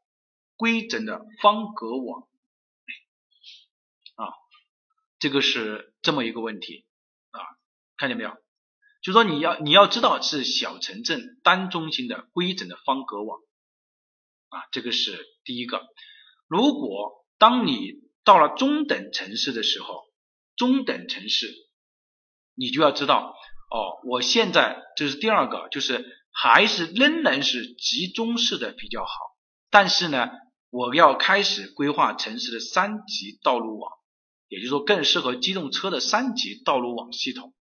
[0.62, 2.28] 规整的方格网
[4.16, 4.28] 啊，
[5.18, 6.86] 这个是这么一个问题
[7.32, 7.40] 啊，
[7.96, 8.36] 看见没有？
[9.02, 13.40] 就说你要你要知道是小城镇单中心的规整的方格网
[14.50, 15.88] 啊，这个是第一个。
[16.50, 17.94] 如果当你
[18.26, 20.04] 到了中等城市的时候，
[20.58, 21.48] 中等城市
[22.56, 23.34] 你就要知道
[23.72, 29.10] 哦，我现在这是第二个，就是还是仍然是集中式的比较好，
[29.70, 30.30] 但是呢。
[30.72, 33.92] 我要开始规划城市的三级道路网，
[34.50, 37.56] 也就是说更适合机动车的三级道路网系统。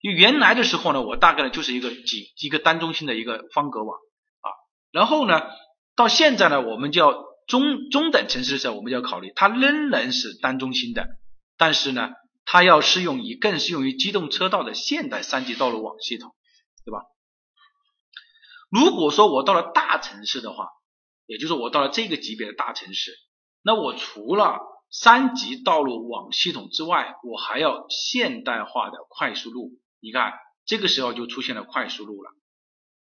[0.00, 3.98] 因为原来的时候呢，我大概呢就是一个几一个单中心的一个方格网
[4.40, 4.48] 啊，
[4.90, 5.38] 然后呢，
[5.96, 7.12] 到现在呢，我们就要
[7.46, 11.06] 中中等城市的时候，我们就要考虑它仍然是单中心的，
[11.56, 12.10] 但是呢，
[12.44, 16.34] 它要适用于更适用于机动车道的现代三级道路网系统，
[16.84, 17.02] 对吧？
[18.70, 20.68] 如果说我到了大城市的话，
[21.26, 23.12] 也就是我到了这个级别的大城市，
[23.62, 24.58] 那我除了
[24.90, 29.70] 三级道路网系统之外，我还要现代化的快速路。
[30.00, 30.32] 你看，
[30.66, 32.30] 这个时候就出现了快速路了。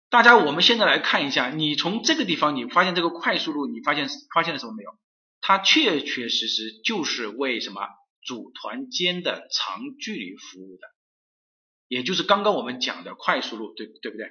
[0.10, 4.92] 大家，我们现在来看一下，你从这个地方，你发现这个快速路，你发现发现了什么没有？
[5.40, 7.82] 它确确实实就是为什么
[8.24, 10.88] 组团间的长距离服务的，
[11.88, 14.26] 也就是刚刚我们讲的快速路，对对不对？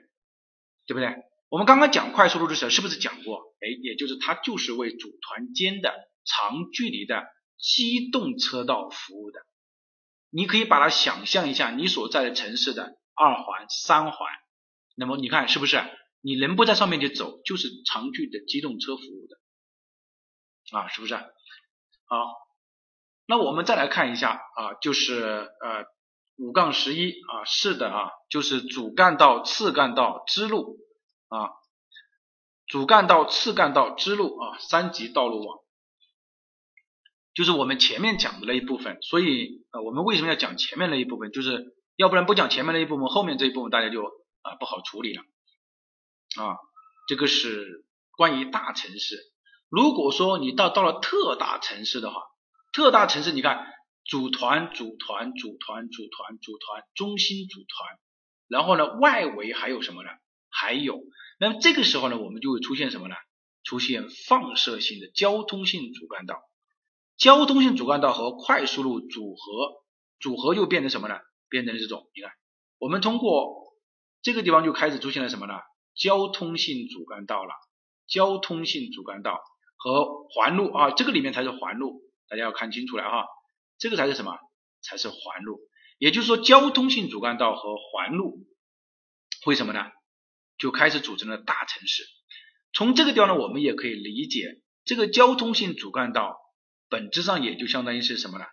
[0.87, 1.15] 对不对？
[1.49, 3.55] 我们刚刚讲快速路的时候，是不是讲过？
[3.61, 7.25] 哎，也就是它就是为组团间的长距离的
[7.57, 9.39] 机动车道服务的。
[10.31, 14.29] 你可以把它想象一下，你所在的城市的二环、三环，
[14.99, 15.81] 那么你看是不是？
[16.21, 20.77] 你人不在上面去走，就是长距的机动车服务的。
[20.77, 21.15] 啊，是不是？
[21.15, 22.35] 好，
[23.27, 25.85] 那我们再来看一下啊，就是呃
[26.37, 30.77] 五杠十一啊，是的啊，就是主干道、次干道、支路
[31.29, 31.51] 啊，
[32.67, 35.59] 主干道、次干道、支路啊，三级道路网，
[37.33, 38.99] 就是我们前面讲的那一部分。
[39.03, 41.31] 所以啊，我们为什么要讲前面那一部分？
[41.31, 44.03] 就是要不然不讲前面那一部分，后面这一部分大家就
[44.43, 45.23] 啊不好处理了
[46.37, 46.57] 啊。
[47.09, 47.85] 这个是
[48.17, 49.17] 关于大城市。
[49.69, 52.23] 如果说你到到了特大城市的话，
[52.73, 53.67] 特大城市你看
[54.05, 57.99] 组团、组团、组团、组团、组团，中心组团，
[58.49, 60.11] 然后呢外围还有什么呢？
[60.51, 61.01] 还有，
[61.39, 63.15] 那么这个时候呢，我们就会出现什么呢？
[63.63, 66.41] 出现放射性的交通性主干道，
[67.19, 69.85] 交通性主干道和快速路组合，
[70.21, 71.19] 组合就变成什么呢？
[71.51, 72.33] 变成这种，你看，
[72.79, 73.68] 我们通过
[74.23, 75.55] 这个地方就开始出现了什么呢？
[75.95, 77.53] 交通性主干道了，
[78.07, 79.41] 交通性主干道。
[79.81, 83.27] 和环路啊，这个里面才是环路，大家要看清楚了哈，
[83.79, 84.37] 这个才是什么？
[84.83, 85.61] 才是环路。
[85.99, 88.45] 也就是说，交通性主干道和环路
[89.47, 89.87] 为什么呢？
[90.59, 92.03] 就开始组成了大城市。
[92.73, 96.37] 从这个地方呢，我们也可以理解，这个交通性主干道
[96.89, 98.47] 本质上也就相当于是什么呢？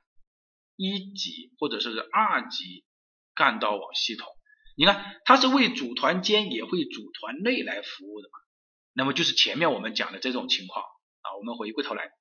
[0.75, 2.86] 一级或者说是二级
[3.34, 4.28] 干道网系统。
[4.76, 8.40] 你看，它是为组团间也会组团内来服务的嘛？
[8.94, 10.84] 那么就是前面我们讲的这种情况。
[10.84, 12.12] 啊，我们回过头来，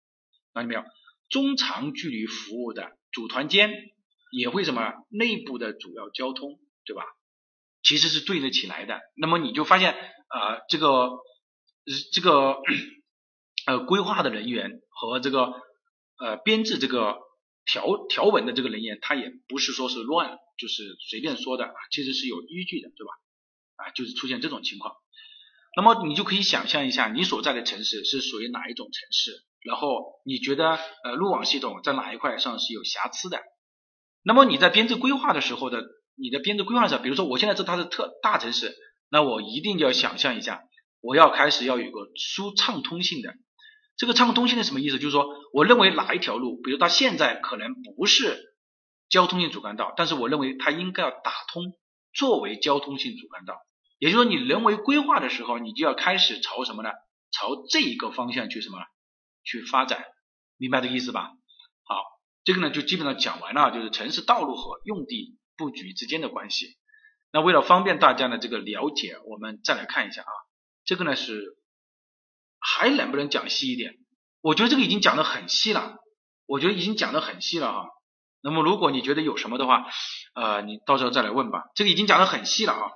[0.54, 0.82] 看见没有？
[1.28, 3.70] 中长距离服务的组团间
[4.32, 4.94] 也会什么？
[5.10, 7.04] 内部的主要交通，对吧？
[7.82, 9.00] 其实是对得起来的。
[9.14, 11.10] 那么你就发现，呃，这个
[12.12, 12.56] 这个
[13.66, 15.52] 呃规划的人员和这个
[16.18, 17.18] 呃编制这个
[17.66, 23.12] 条条文的这个人员，他也不是说是乱，就是随便说的啊，其实是有依据的，对吧？
[23.76, 24.94] 啊，就是出现这种情况。
[25.76, 29.44] 那么你就可以想象一下，你所在的城市是属于哪一种城市？
[29.64, 33.40] 然后你觉得呃路网系统在哪一块上是有瑕疵的？
[34.22, 35.82] 那么你在编制规划的时候的，
[36.16, 38.74] 你的编制规划上，比如说我现在这它是特大城市，
[39.10, 40.62] 那我一定要想象一下，
[41.00, 43.34] 我要开始要有个疏畅通性的。
[43.96, 44.98] 这个畅通性的什么意思？
[44.98, 48.53] 就是说我认为哪一条路，比如它现在可能不是
[49.08, 51.76] 交通性主干道，但是我认为它应该要打通
[52.12, 53.56] 作为交通性主干道。
[53.98, 56.90] 也就是说，你人为规划的时候，你就要开始朝什么呢？
[57.30, 58.78] 朝这一个方向去什么？
[59.44, 60.04] 去发展，
[60.56, 61.30] 明白这个意思吧？
[61.84, 62.02] 好，
[62.44, 66.76] 这个呢就基本上讲完了，就是城市道路和用地布局之间的关系。
[67.30, 70.32] 那为了方便大家的这个了解，我们再来看一下啊，
[70.84, 71.56] 这个呢是
[72.58, 73.94] 还能不能讲细一点？
[74.40, 75.96] 我觉得这个已经讲的很细了，
[76.46, 77.86] 我觉得已经讲的很细了啊。
[78.44, 79.86] 那么如果你觉得有什么的话，
[80.34, 81.64] 呃，你到时候再来问吧。
[81.74, 82.90] 这个已经讲的很细了啊。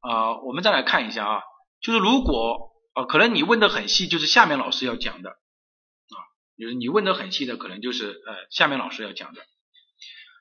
[0.00, 1.42] 啊，我们再来看一下啊，
[1.82, 6.16] 就是如果啊，可能你问的很细，就是下面老师要讲的啊，
[6.58, 9.42] 就是你问的很细的，可能就是呃下面老师要讲的，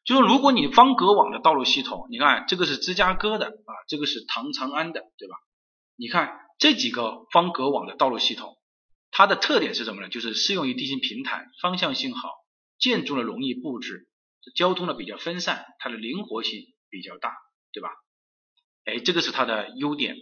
[0.06, 5.36] 就是如果你方格网的道路系统，你看这个是芝加哥的啊，这个是唐长安的，对吧？
[5.98, 8.56] 你看这几个方格网的道路系统，
[9.12, 10.08] 它的特点是什么呢？
[10.08, 12.30] 就是适用于地形平坦、方向性好、
[12.80, 14.08] 建筑呢容易布置、
[14.56, 17.36] 交通呢比较分散、它的灵活性比较大，
[17.72, 17.90] 对吧？
[18.86, 20.16] 哎，这个是它的优点，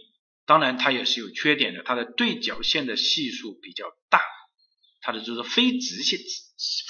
[0.44, 1.82] 当然它也是有缺点的。
[1.84, 4.20] 它的对角线的系数比较大，
[5.00, 6.18] 它的就是非直线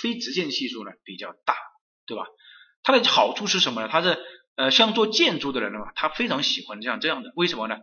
[0.01, 1.55] 非直线系数呢比较大，
[2.07, 2.27] 对吧？
[2.83, 3.89] 它的好处是什么呢？
[3.89, 4.19] 它是
[4.55, 7.77] 呃像做建筑的人的话，他非常喜欢像这样的，为什么呢？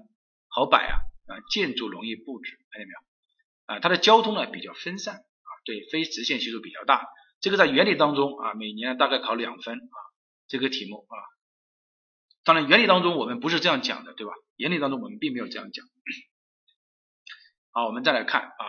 [0.47, 3.75] 好摆啊啊，建筑容易布置，看见没有？
[3.75, 7.05] 啊，它的交通呢比较分散啊，对，非直线系数比较大。
[7.43, 9.97] 这个在原理当中啊，每年大概考两分啊，
[10.47, 11.15] 这个题目啊。
[12.45, 14.31] 当然，原理当中我们不是这样讲的，对吧？
[14.55, 15.85] 原理当中我们并没有这样讲。
[17.71, 18.63] 好，我们再来看啊，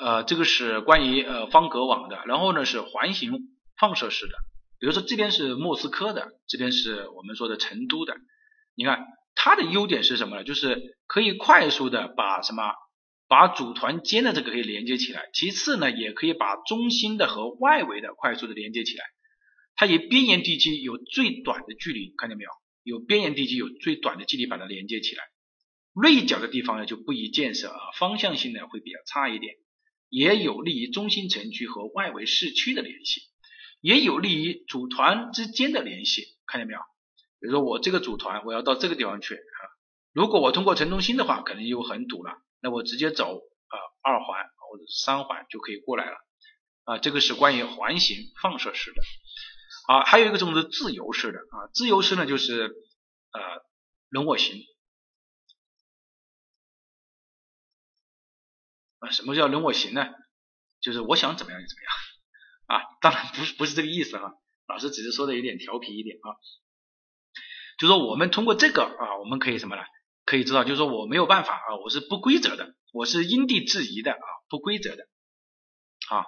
[0.00, 3.32] 呃，这个是关于呃方格网的，然后呢是环形
[3.76, 4.34] 放射式的，
[4.78, 8.14] 比如说这边是莫斯科的，这边是我们说的成都的。
[8.76, 10.44] 你看它的优点是什么呢？
[10.44, 12.74] 就是可以快速的把什么
[13.34, 19.04] 把组团间的这个可以连接起来，其次呢也可以把中心的和外围的快速的连接起来。
[19.74, 22.50] 它与边沿地区有最短的距离，看见没有？
[22.84, 25.24] 有边沿地区有最短的距离把它连接起来。
[25.92, 29.56] 锐角的地方呢就不宜建设啊，方向性呢会比较差一点，
[30.08, 33.20] 也有利于中心城区和外围市区的联系，
[33.80, 36.78] 也有利于组团之间的联系，看见没有？
[37.40, 39.58] 比如说我这个组团我要到这个地方去啊，
[40.12, 42.30] 如果我通过城中心的话，可能就很堵了，
[42.64, 46.16] 那我直接走啊二环或者是三环就可以过来了
[46.84, 46.96] 啊。
[46.96, 49.02] 这个是关于环形放射式的。
[49.86, 52.74] 啊，还有一个种是自由式的啊，自由式呢就是
[53.32, 53.40] 呃
[54.08, 54.64] 人我行
[59.00, 60.14] 啊，什么叫人我行呢？
[60.80, 64.32] 就是我想怎么样就怎么样啊，当然不是不是这个意思哈，
[64.68, 66.32] 老师只是说的有点调皮一点啊。
[67.76, 69.82] 就说我们通过这个啊，我们可以什么呢？
[70.24, 75.04] 可以知道，就是说我没有办法啊，我是不规则的，我是因地制宜的啊，不规则的
[76.10, 76.24] 啊。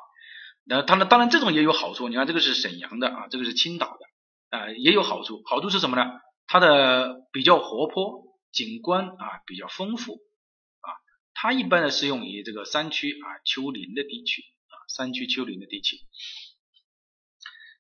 [0.65, 2.09] 那当然，当然这种也有好处。
[2.09, 5.43] 你看这个是沈阳的啊，这个是青岛的啊，也有好处。
[5.47, 6.21] 好处是什么呢？
[6.47, 10.89] 它的比较活泼，景观啊比较丰富啊。
[11.35, 15.99] 它一般呢适用于这个山区啊丘陵的地区啊，山区丘陵的地区。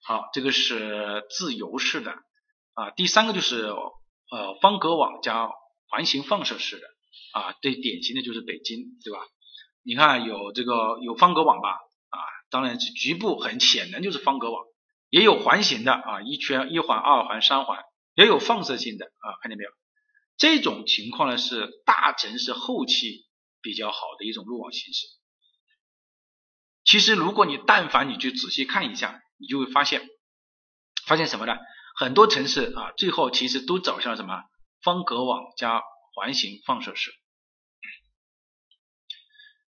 [0.04, 2.12] 好，这个是自由式的
[2.74, 2.90] 啊。
[2.92, 5.50] 第三个就是呃方格网加
[5.88, 6.86] 环形放射式的
[7.32, 9.20] 啊，最典型的就是北京，对吧？
[9.82, 11.70] 你看有这个有方格网吧
[12.08, 12.18] 啊？
[12.50, 14.64] 当然是局部很显然就是方格网，
[15.10, 17.84] 也有环形的啊，一圈一环、二环、三环，
[18.14, 19.70] 也有放射性的啊，看见没有？
[20.36, 23.26] 这种情况呢是大城市后期
[23.62, 25.06] 比较好的一种路网形式。
[26.84, 30.08] 其实如果你但凡你去仔细看一下，你就会发现，
[31.06, 31.56] 发现什么呢？
[31.96, 34.42] 很多城市啊，最后其实都走向什么
[34.86, 35.82] 方格网加
[36.14, 37.12] 环形放射式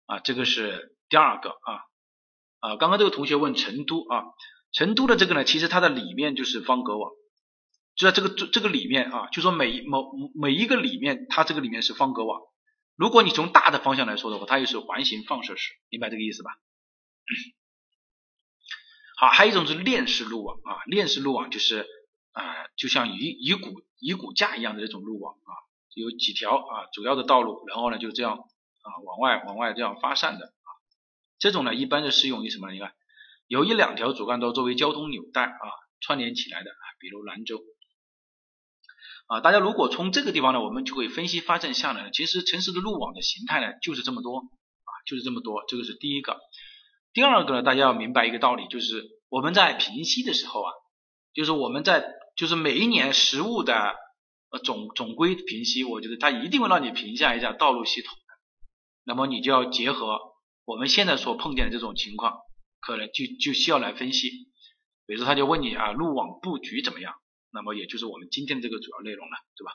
[0.05, 1.87] 啊，这个是第二个啊。
[2.59, 4.25] 啊，刚刚这个同学问成都啊，
[4.73, 7.11] 成都的这个呢，其实它的里面就是方格网，
[7.95, 12.41] 就在这个这这个里面啊，就说每某每一个里面，它这个里面是方格网。
[12.95, 16.51] 如果你从大的方向来说的话，它又是环形放射式，明白这个意思吧？
[19.15, 21.87] 好，还有一种是链式路网啊，链式路网就是
[22.33, 23.69] 啊，就像鱼鱼骨
[23.99, 25.51] 以骨架一样的这种路网啊，
[25.95, 30.69] 有几条啊主要的道路，然后呢就这样啊往外往外这样发散的啊。
[31.39, 32.71] 这种呢，一般是适用于什么？
[32.71, 32.93] 你看，
[33.47, 35.65] 有一两条主干道作为交通纽带啊，
[35.99, 37.61] 串联起来的，比如兰州
[39.27, 39.41] 啊。
[39.41, 45.63] 大家如果从这个地方呢，我们就会分析发现下来，其实城市的路网的形态呢，就是这么多啊，就是这么多。
[45.67, 46.39] 这个是第一个。
[47.13, 50.71] 第二个呢，大家要明白一个道理，就是我们在平析的时候啊，
[51.33, 53.95] 就是我们在就是每一年实物的
[54.51, 58.33] 呃总总规评析，我觉得它一定会让你评价一下道路系统的，
[59.03, 60.19] 那么你就要结合。
[60.63, 62.37] 我们现在所碰见的这种情况，
[62.79, 64.29] 可能就就需要来分析。
[65.07, 67.13] 比如说，他就问你啊，路网布局怎么样？
[67.49, 69.71] 那么也就是我们今天这个主要内容了，对吧？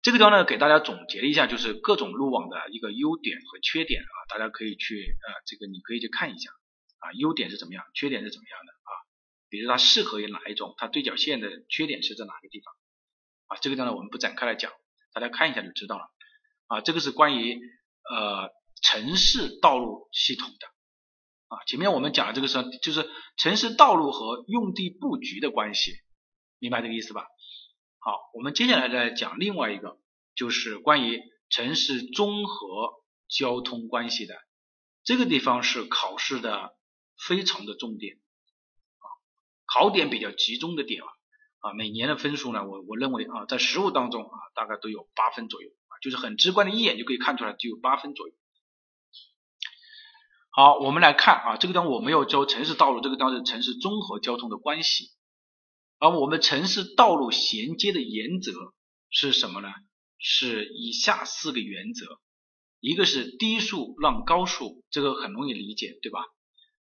[0.00, 6.50] 这个地方呢，给大家总结了一下，就是各种路网的一个优点和缺点啊，大家可以去啊，这个你可以去看一下
[6.98, 8.72] 啊，优点是怎么样，缺点是怎么样的？
[9.48, 10.74] 比如它适合于哪一种？
[10.76, 12.74] 它对角线的缺点是在哪个地方？
[13.46, 14.72] 啊，这个地方呢，我们不展开来讲，
[15.12, 16.04] 大家看一下就知道了
[16.66, 16.80] 啊。
[16.80, 17.60] 这个是关于
[18.10, 18.56] 呃。
[18.80, 20.68] 城市道路系统的
[21.48, 25.94] 啊，前面我们讲的这个是就是城市道路和用地布局的关系，
[26.60, 27.26] 明白这个意思吧？
[27.98, 29.98] 好，我们接下来再讲另外一个，
[30.36, 31.20] 就是关于
[31.50, 34.36] 城市综合交通关系的
[35.02, 36.76] 这个地方是考试的
[37.26, 38.20] 非常的重点，
[39.72, 41.06] 考点比较集中的点啊
[41.60, 48.34] 啊，每年的分数呢，我我认为啊，在实务当中啊，大概都有八分左右啊，就是很直观的一眼就可以看出来，就有八分左右。
[50.50, 55.10] 好，我们来看啊，这个地方我没有教城市道路，这个地方是城市综合交通的关系。
[55.98, 58.52] 而我们城市道路衔接的原则
[59.10, 59.68] 是什么呢？
[60.18, 62.20] 是以下四个原则，
[62.80, 66.24] 一个是低速让高速，这个很容易理解，对吧？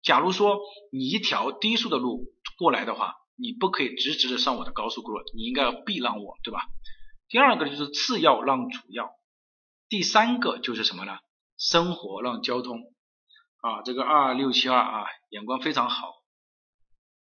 [0.02, 0.58] 假如说
[0.92, 6.66] 你一条低速的路过来的话，你不可以直直的上我的高速公路，你应该要避让我，对吧？
[7.28, 9.11] 第二个就是次要让主要，
[9.88, 11.18] 第三个就是什么呢？
[11.56, 12.82] 生活让交通。
[13.61, 16.12] 啊，这个二六七二啊，眼光非常好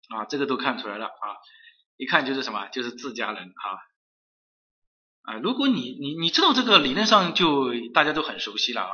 [0.09, 1.37] 啊，这个都看出来了啊，
[1.95, 3.67] 一看就是什么，就是自家人啊
[5.21, 8.91] 啊，如果你你你知道这个理论上就大家都很熟悉了啊。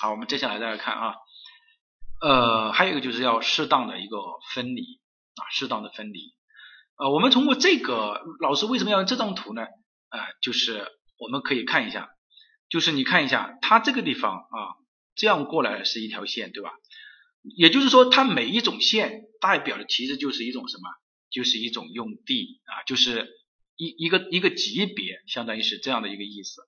[0.00, 1.16] 好，我们接下来再来看啊，
[2.20, 4.16] 呃，还有一个就是要适当的一个
[4.54, 5.00] 分离
[5.36, 6.34] 啊，适当的分离。
[6.96, 9.62] 呃，我们通过这个老师为什么要用这张图呢？
[9.62, 10.86] 啊，就是
[11.18, 12.10] 我们可以看一下，
[12.68, 14.80] 就是你看一下它这个地方啊。
[15.16, 16.70] 这样过来是一条线，对吧？
[17.42, 20.88] 也就是说，它每一种线代表的其实就是一种什么？
[21.30, 23.28] 就是一种用地啊，就是
[23.76, 26.62] 一一个一个级别，相当于是这样的一个意思。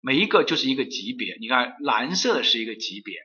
[0.00, 1.36] 每一个就是一个级别。
[1.40, 3.16] 你看，蓝色的是一个级别，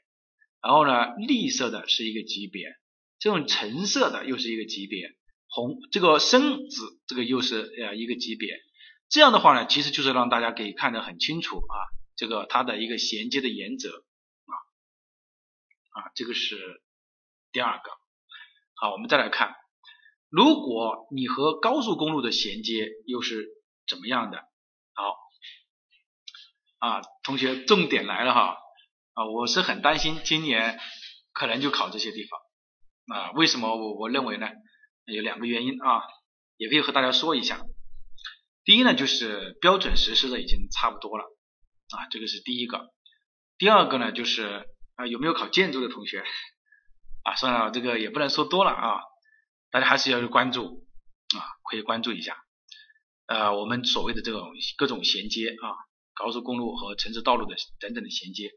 [0.65, 2.75] 然后呢，绿色的是一个级别，
[3.19, 5.15] 这种橙色的又是一个级别，
[5.47, 8.59] 红这个深紫这个又是呃一个级别。
[9.07, 11.77] 这样的话呢，其实就是让大家可以看得很清楚啊，
[12.15, 14.03] 这个它的一个衔接的原则。
[15.91, 16.81] 啊，这个是
[17.51, 17.91] 第二个。
[18.73, 19.55] 好，我们再来看，
[20.29, 23.47] 如果你和高速公路的衔接又是
[23.87, 24.39] 怎么样的？
[24.93, 25.15] 好，
[26.79, 28.57] 啊，同学重点来了哈
[29.15, 30.77] 啊，我是很担心今年
[31.31, 34.49] 可能就考这些地方啊，为什么我我认为呢？
[35.05, 36.01] 有两个原因啊，
[36.57, 37.61] 也可以和大家说一下。
[38.65, 41.23] 第一呢，就是标准实施的已经差不多了
[41.95, 42.89] 啊，这个是第一个。
[43.57, 46.23] 第二个呢，就是啊有没有考建筑的同学
[47.23, 47.35] 啊？
[47.35, 48.99] 算了，这个也不能说多了啊，
[49.71, 50.85] 大家还是要去关注
[51.37, 51.39] 啊，
[51.69, 52.35] 可以关注一下。
[53.27, 54.41] 呃，我们所谓的这种
[54.77, 55.71] 各种衔接啊，
[56.15, 58.51] 高速公路和城市道路的等等的衔接。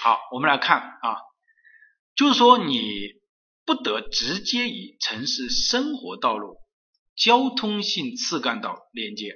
[0.00, 1.16] 好，我们来看啊，
[2.14, 2.80] 就是说你
[3.64, 6.56] 不得直接与城市生活道路、
[7.14, 9.34] 交通性次干道连接。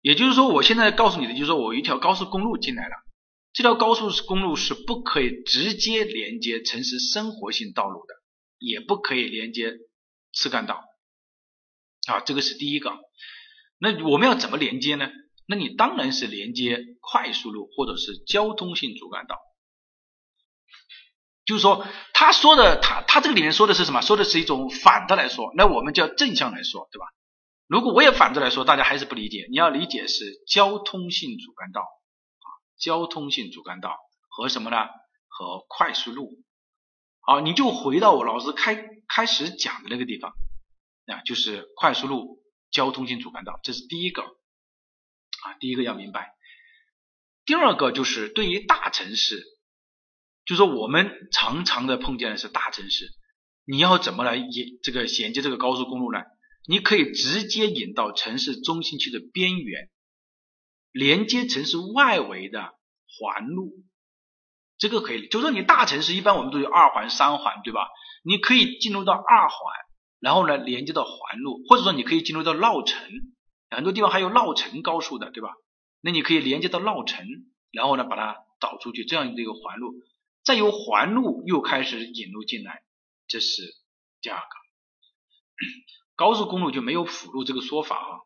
[0.00, 2.94] 也就是说，我现在告诉你的就是说我一条高速公路进来了，
[3.52, 8.14] 这条高速公路是不可以直接连接城市生活性道路的，
[8.58, 9.72] 也不可以连接
[10.32, 10.84] 次干道。
[12.06, 12.92] 啊，这个是第一个。
[13.78, 15.10] 那我们要怎么连接呢？
[15.46, 19.38] 那你当然是连接快速路或者是交通性主干道。
[21.44, 24.00] 就是说，他说的，他他这个里面说的是什么？
[24.00, 27.06] 说的是一种反的来说，那我们叫正向来说，对吧？
[27.66, 29.46] 如果我也反着来说，大家还是不理解。
[29.50, 34.76] 你要理解是交通性主干道啊，交通性主干道和什么呢？
[35.28, 36.42] 和快速路。
[37.20, 40.32] 好，你就回到我老师开开始讲的那个地方。
[41.06, 42.38] 啊，就是快速路
[42.70, 44.24] 交通性主干道，这是第一个
[45.44, 46.32] 啊，第一个要明白。
[47.44, 49.42] 第二个就是对于大城市，
[50.46, 53.10] 就说我们常常的碰见的是大城市，
[53.66, 56.20] 你要怎么来引这个衔接这个高速公路呢？
[56.66, 59.90] 你可以直接引到城市中心区的边缘，
[60.92, 62.72] 连接城市外围的
[63.18, 63.84] 环路，
[64.78, 65.28] 这个可以。
[65.28, 67.86] 就说你大城市一般我们都有二环、三环，对吧？
[68.22, 69.58] 你可以进入到二环。
[70.20, 72.98] 然后呢，连接到环路，或者说你可以进入到绕城，
[73.70, 75.50] 很多地方还有绕城高速的，对吧？
[76.00, 77.26] 那你可以连接到绕城，
[77.70, 79.94] 然后呢把它导出去，这样一个环路，
[80.44, 82.82] 再由环路又开始引入进来，
[83.26, 83.62] 这是
[84.20, 84.46] 第二个。
[86.16, 88.20] 高速公路就没有辅路这个说法啊？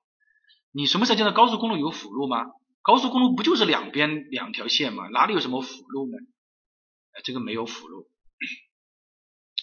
[0.73, 2.47] 你什么时候见到高速公路有辅路吗？
[2.83, 5.09] 高速公路不就是两边两条线吗？
[5.09, 6.19] 哪里有什么辅路呢？
[7.25, 8.11] 这个没有辅路。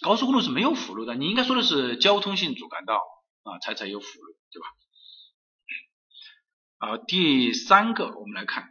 [0.01, 3.01] 高速公路是没有辅路的，你应该说的是交通性主干道
[3.43, 4.67] 啊，才才有辅路，对吧？
[6.85, 8.69] 啊，第三个我们来看，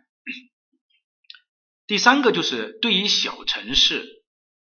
[1.87, 4.23] 第三个就是对于小城市，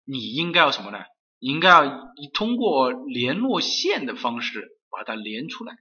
[0.04, 0.98] 你应该要什么呢？
[1.40, 1.84] 你应该要
[2.16, 5.72] 以通过联络线的方式把它连出来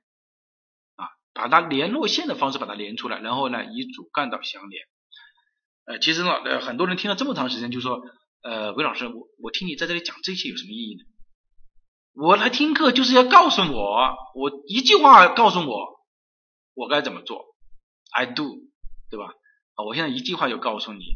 [0.95, 4.83] 啊，把它联络线的方式把它连出来，然后呢以主干道相连。
[5.85, 8.01] 呃，其实呢，呃，很多人听了这么长时间，就说。
[8.43, 11.03] 呃，韦老师，我我听你在这里讲这些有什么意义呢？
[12.13, 15.99] 我来听课就是要告诉我，我一句话告诉我，
[16.73, 17.50] 我该怎么做
[18.11, 18.57] ？I do，
[19.09, 19.33] 对吧？
[19.73, 21.15] 啊，我现在一句话就告诉你，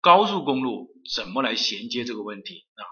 [0.00, 2.82] 高速公路怎么来衔接这个问题啊？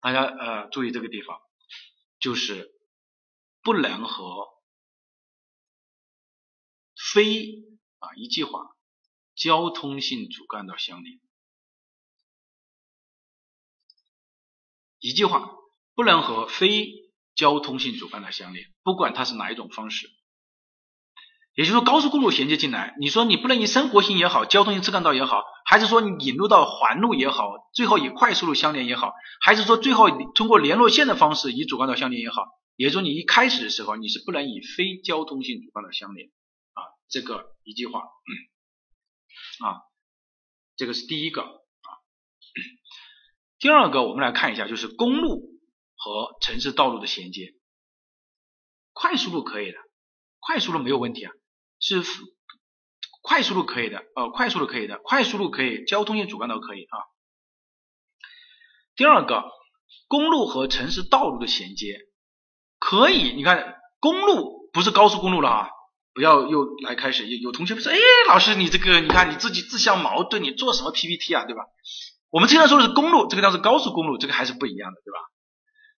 [0.00, 1.40] 大家呃注意这个地方，
[2.18, 2.72] 就是
[3.62, 4.48] 不能和
[7.12, 7.46] 非
[7.98, 8.76] 啊一句话
[9.36, 11.20] 交通性主干道相连。
[14.98, 15.50] 一句话，
[15.94, 20.10] 不能和非交通性主干道相连，不管它是哪一种方式。
[21.54, 32.46] 也就是说，高速公路衔接进来，你说你不能以生活性也好，交通性次干道也好，还是说你引入到环路也好，最后以快速路相连也好，还是说最后通过联络线的方式以主干道相连也好，
[32.76, 36.28] 也就是说你一开始的时候你是不能以非交通性主干道相连
[36.72, 39.82] 啊，这个一句话啊，
[40.76, 41.90] 这个是第一个啊。
[43.58, 45.60] 第二个，我们来看一下，就是公路
[45.94, 47.54] 和城市道路的衔接。
[48.94, 49.78] 快速路可以的，
[50.40, 51.32] 快速路没有问题啊，
[51.82, 52.02] 是
[53.20, 56.96] 快速路可以的，呃，快速路可以的，快速路可以，交通性主干道可以啊。
[58.94, 59.44] 第二个，
[60.06, 61.98] 公路和城市道路的衔接
[62.78, 65.68] 可以，你看公路不是高速公路了啊，
[66.14, 71.62] 不要又来开始有有同学说，哎，老师你这个你看你自己自相矛盾，你做什么 PPT 啊，对吧？
[72.30, 75.18] 我们经常说的是公路，这个叫是高速公路，这个还是不一样的，对吧？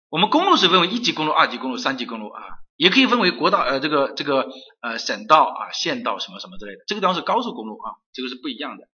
[0.09, 2.43] 我们公路是分为一级公路、二级公路、三级公路啊，
[2.83, 8.89] 也可以分为国道呃这个这个呃省道啊、县道什么什么之类的，这个地方是高速公路啊，这个是不一样的，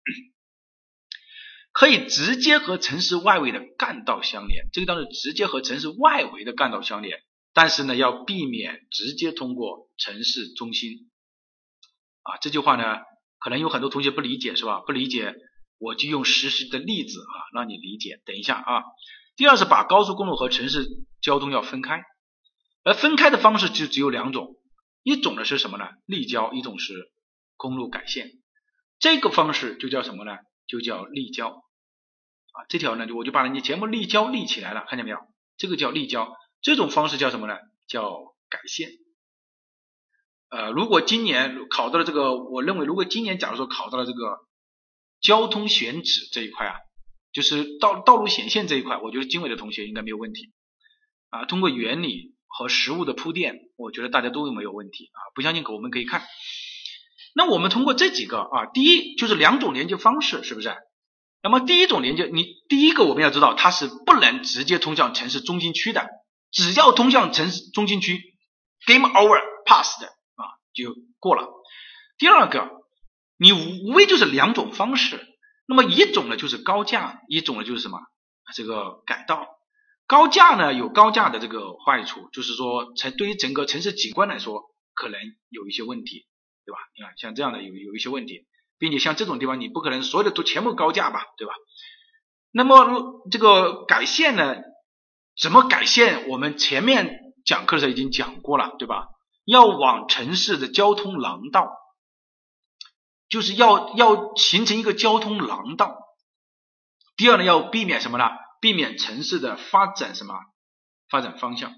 [1.72, 7.18] 可以直接和城市外围的干道相连，这个当然直接和城市外围的干道相连，
[7.54, 11.10] 但是呢要避免直接通过城市中心
[12.24, 12.98] 啊，这句话呢
[13.40, 14.82] 可能有很多同学不理解是吧？
[14.86, 15.34] 不理解。
[15.80, 18.20] 我就用实时的例子啊，让你理解。
[18.26, 18.84] 等一下啊，
[19.36, 20.88] 第二是把高速公路和城市
[21.22, 22.02] 交通要分开，
[22.88, 24.56] 而分开的方式就只有两种，
[25.04, 25.90] 一种呢是什么呢？
[26.06, 27.12] 立交，一种是
[27.58, 28.32] 公路改线，
[28.98, 30.38] 这个方式就叫什么呢？
[30.68, 32.64] 就叫立交啊。
[32.70, 35.18] 这条呢，就我就把人家节目立交立起来了，看见没有？
[35.58, 37.58] 这个叫立交，这种方式叫什么呢？
[37.88, 38.92] 叫改线。
[40.48, 44.38] 呃，如果今年考到了这个，我认为如果今年假如说考到了这个
[45.20, 46.76] 交通选址这一块啊，
[47.34, 50.54] 就是道道路显现这一块，我觉得经纬的同学应该没有问题
[51.32, 51.44] 啊。
[51.44, 55.20] 通过原理和实物的铺垫，我觉得大家都没有问题啊。
[55.36, 56.24] 不相信，我们可以看。
[57.36, 60.76] 那我们通过这几个啊，第一就是两种连接方式，是不是？
[61.43, 66.10] 那么第一种连接，你第一个我们要知道，它是不能直接通向城市中心区的，
[66.52, 68.20] 只要通向城市中心区
[68.86, 70.10] ，game over pass 的。
[70.74, 71.50] 就过了。
[72.20, 72.70] 第二个，
[73.39, 75.26] 你无非就是两种方式，
[75.68, 77.98] 那么一种呢就是高架，一种呢就是什么？
[78.54, 79.57] 这个改道。
[80.08, 86.26] 高架呢有高架的这个坏处，就是说城对于整个城市景观来说可能有一些问题，
[86.66, 86.80] 对吧？
[86.95, 88.47] 你看像这样的有有一些问题，
[88.80, 91.53] 并且像这种地方你不可能所有的都全部高架吧，对吧？
[92.51, 94.55] 那么这个改线呢，
[95.39, 96.30] 怎么改线？
[96.30, 99.10] 我们前面讲课的时候已经讲过了，对吧？
[99.43, 101.70] 要往城市的交通廊道，
[103.28, 105.97] 就是要要形成一个交通廊道。
[107.18, 108.30] 第二呢，要避免什么呢？
[108.68, 110.36] 避免城市的发展什么
[111.07, 111.74] 发展方向，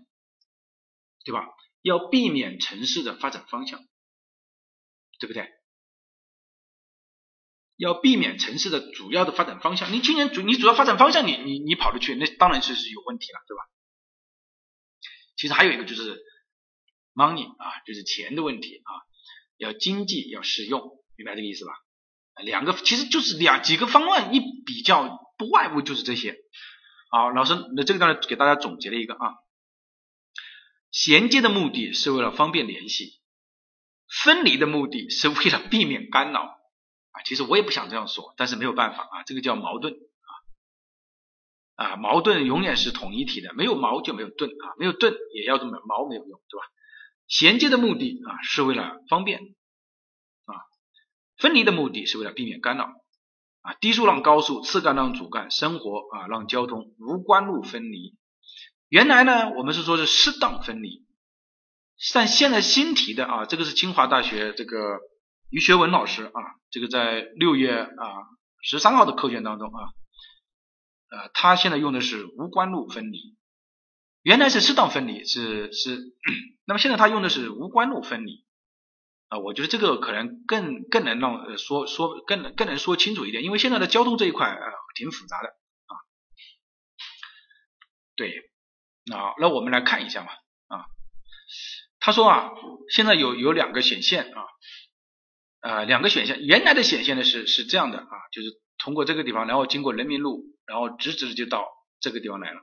[1.24, 1.46] 对吧？
[1.84, 3.80] 要避免城市的发展方向，
[5.20, 5.48] 对不对？
[7.76, 9.94] 要避免城市的主要的发展方向。
[9.94, 13.62] 你今年主你主要发展方向，你你你跑得去，那当然是是有问题了，对吧？
[15.36, 16.26] 其实还有一个就是。
[17.16, 18.92] money 啊，就是钱的问题啊，
[19.58, 21.74] 要经济要实用，明白这个意思吧？
[22.44, 26.38] 两个其实就是两几个方案一比较，不外乎就是这些。
[27.12, 29.38] 好，老师，那这个当然给大家总结了一个啊，
[30.92, 33.20] 衔接的目的是为了方便联系，
[34.24, 36.42] 分离的目的是为了避免干扰
[37.12, 37.22] 啊。
[37.26, 39.96] 其实我也不想这样说，但是没有办法啊，这个叫矛盾
[41.76, 46.66] 啊啊，矛盾永远是统一体的，没有矛就没有盾啊，没有盾也要这么矛没有用，对吧？
[47.28, 49.56] 衔接的目的啊是为了方便
[50.46, 50.54] 啊，
[51.38, 52.99] 分离的目的是为了避免干扰
[53.62, 53.74] 啊。
[53.82, 58.18] 低速让高速，次干让主干，生活啊让交通无关路分离。
[58.88, 61.06] 原来呢我们是说是适当分离，
[62.14, 65.00] 但现在新提的啊，这个是清华大学这个
[65.50, 66.42] 于学文老师啊，
[66.72, 68.28] 这个在六月啊
[68.62, 69.84] 十三号的课卷当中啊，
[71.12, 73.38] 呃他现在用的是无关路分离。
[74.22, 75.98] 原来是适当分离，是是，
[76.68, 78.44] 那么现在他用的是无关路分离
[79.30, 85.94] 啊，我觉得这个可能更更能让呃说说更能更能说清楚一点，因为现在的交通这一块呃挺复杂的啊，
[88.16, 88.52] 对，
[89.06, 90.32] 那那我们来看一下嘛
[90.68, 90.86] 啊，
[92.00, 92.50] 他说啊，
[92.90, 94.46] 现在有有两个显现啊，
[95.62, 98.50] 呃两个选项，原来的显现呢是是这样的啊，就是
[98.80, 101.68] 通过这个地方，然后经过人民路，然后直直的就到
[102.00, 102.62] 这个地方来了。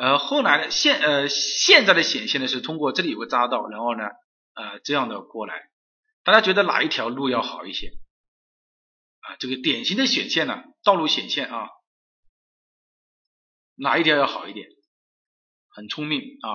[0.00, 4.04] 呃，后来呢，现呃现在的显现呢是通过这里有个匝道，然后呢
[4.54, 5.68] 呃这样的过来，
[6.24, 7.88] 大家觉得哪一条路要好一些
[9.20, 9.36] 啊？
[9.36, 11.68] 这个典型的显现呢，道路显现啊，
[13.74, 14.70] 哪一条要好一点？
[15.68, 16.50] 很聪明啊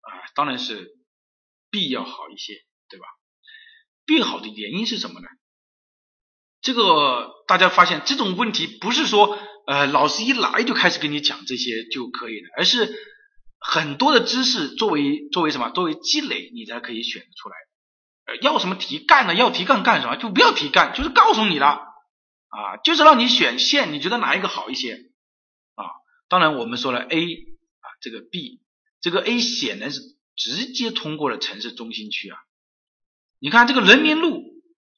[0.00, 0.96] 啊，当然是
[1.68, 2.54] B 要好一些，
[2.88, 3.04] 对吧
[4.06, 5.28] ？B 好的原因是什么呢？
[6.62, 9.38] 这个大家发现这种问题不是说。
[9.66, 12.94] 呃，老师一来就开始跟你讲这些就可以了，而是
[13.58, 15.70] 很多的知识作为作为什么？
[15.70, 17.56] 作为积累，你才可以选出来。
[18.26, 19.34] 呃，要什么题干呢？
[19.34, 20.16] 要题干干什么？
[20.16, 21.66] 就不要题干，就是告诉你了
[22.48, 24.94] 啊，就是让你选线，你觉得哪一个好一些
[25.74, 25.84] 啊？
[26.28, 28.60] 当然我们说了 A 啊，这个 B，
[29.00, 30.00] 这个 A 显然是
[30.36, 32.38] 直接通过了城市中心区啊。
[33.38, 34.42] 你看这个人民路，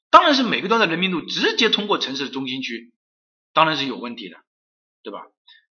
[0.09, 2.93] 当然是每个段的人民路直接通过城市中心区，
[3.53, 4.37] 当然是有问题的。
[5.07, 5.21] 对吧？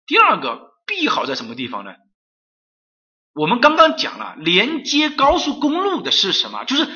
[0.06, 1.94] 第二个 B 好在什么地方呢？
[3.32, 6.64] 我们刚刚讲了，连接高速公路的是什么？
[6.64, 6.88] 就是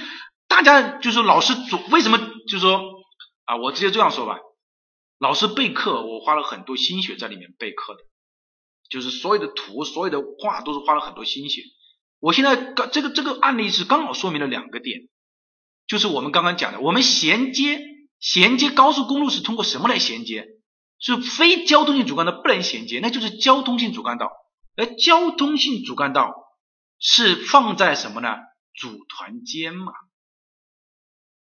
[0.49, 2.82] 大家就是老师总为什么就是说
[3.45, 4.41] 啊，我直接这样说吧，
[5.20, 8.01] 老师备课我花了很多心血在里面备课的，
[8.91, 11.62] 就是所有的图、所有的画都是花了很多心血。
[12.18, 15.03] 我现在刚这个这个案例是刚好说明了两个点，
[15.87, 17.80] 就是我们刚刚讲的，我们衔接
[18.18, 20.49] 衔接高速公路是通过什么来衔接？
[21.05, 24.33] 是非交通性主干道不能衔接，那就是交通性主干道。
[24.75, 26.35] 而交通性主干道
[26.99, 28.39] 是放在什么呢？
[28.75, 29.93] 组团间嘛。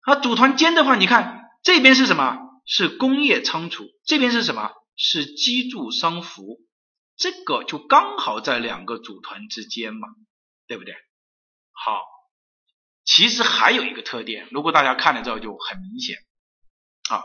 [0.02, 2.40] 啊，组团间的话，你看这边是什么？
[2.66, 4.70] 是工业仓储，这边是什么？
[4.96, 6.60] 是机住商服，
[7.16, 10.08] 这个就刚好在两个组团之间嘛，
[10.66, 10.94] 对不对？
[11.72, 12.02] 好，
[13.04, 16.18] 其实还有一个特点，如果大家看了之后就很明显
[17.08, 17.24] 啊。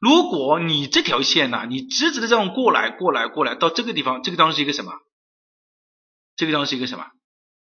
[0.00, 4.92] 如果你这条线呢，你直直的这样过来，过来，过来，到这个地方，这个地方是一个什么？
[6.36, 7.10] 这个地方是一个什么？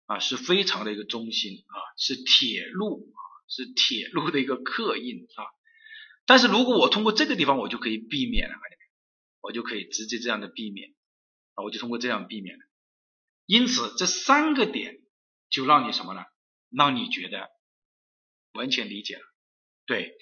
[0.07, 3.19] 啊，是非常的一个中心啊，是铁路啊，
[3.49, 5.45] 是铁路的一个刻印啊。
[6.27, 8.55] 但是如果我通过这个地方，我就可以避免了，
[9.41, 10.91] 我就可以直接这样的避免
[11.55, 12.65] 啊，我就通过这样避免了。
[13.47, 15.03] 因此，这三个点
[15.51, 16.23] 就让你什么呢？
[16.71, 17.51] 让你觉得
[18.55, 19.23] 完全理解了，
[19.87, 20.17] 对。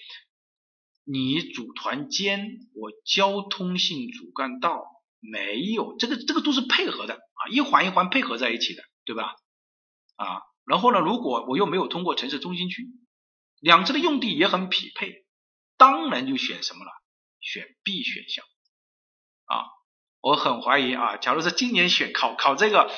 [1.03, 4.83] 你组团间，我交通性主干道
[5.19, 9.35] 没有，这个这个都是配合的啊，一环一环配合在一起的，对吧？
[10.15, 12.87] 啊，然后呢，如果我又没有通过城市中心区，
[13.59, 15.25] 两侧的用地也很匹配，
[15.77, 16.91] 当然就选什么了？
[17.39, 18.45] 选 B 选项
[19.45, 19.65] 啊。
[20.21, 22.89] 我很怀疑啊，假如是今年选考考这个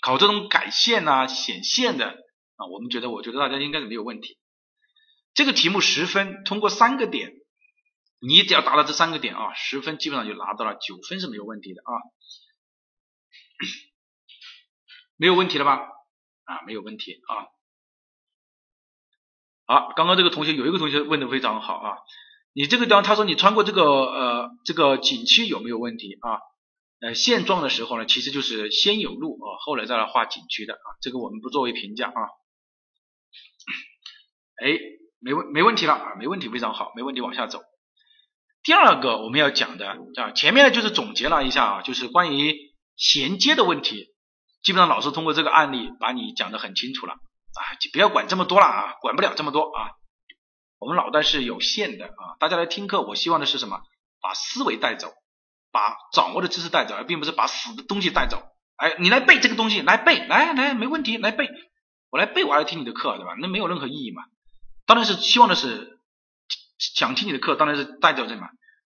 [0.00, 2.06] 考这种改线呐、显线的
[2.54, 4.38] 啊，我们觉得，我觉得大家应该是没有问题。
[5.32, 7.32] 这个题目十分，通过三个点，
[8.18, 11.92] 你只要达到这三个点啊，十分基本上就拿到了，九分是没有问题的啊，
[15.16, 15.78] 没有问题了吧？
[16.44, 17.46] 啊，没有问题啊。
[19.66, 21.98] 好，刚刚这个同学有一个同学问的非常好啊，
[22.52, 26.40] 你这个地方他说你穿过这个呃这个景区有没有问题啊？
[27.00, 32.12] 呃现状的时候呢，其实就是先有路啊，后来再来画景区的啊，这个我们不作为评价啊。
[34.62, 34.99] 哎。
[35.20, 37.60] 没问没问题了啊，没问题，非常好，没问题，往下走。
[38.62, 42.56] 第二个我们要讲的啊，前面呢就是总结了一下啊，就是关于
[42.96, 44.08] 衔接的问题，
[44.62, 49.92] 基本上老师通过这个案例把你讲的很清楚了啊，就不要管这么多了啊，管不了这么多啊，
[50.78, 53.80] 我们脑袋是有限的啊，大家来听课，我希望的是什么？
[54.22, 55.14] 把思维带走，
[55.72, 58.42] 把掌握的知识带走，而并不是把死的东西带走。
[58.76, 61.48] 哎，你来背这个东西，来背，来来，没问题，来背，
[62.10, 63.34] 我来背，我还要听你的课，对吧？
[63.40, 64.24] 那没有任何意义嘛。
[64.90, 66.00] 当然是希望的是
[66.80, 68.48] 想听你的课，当然是带着什么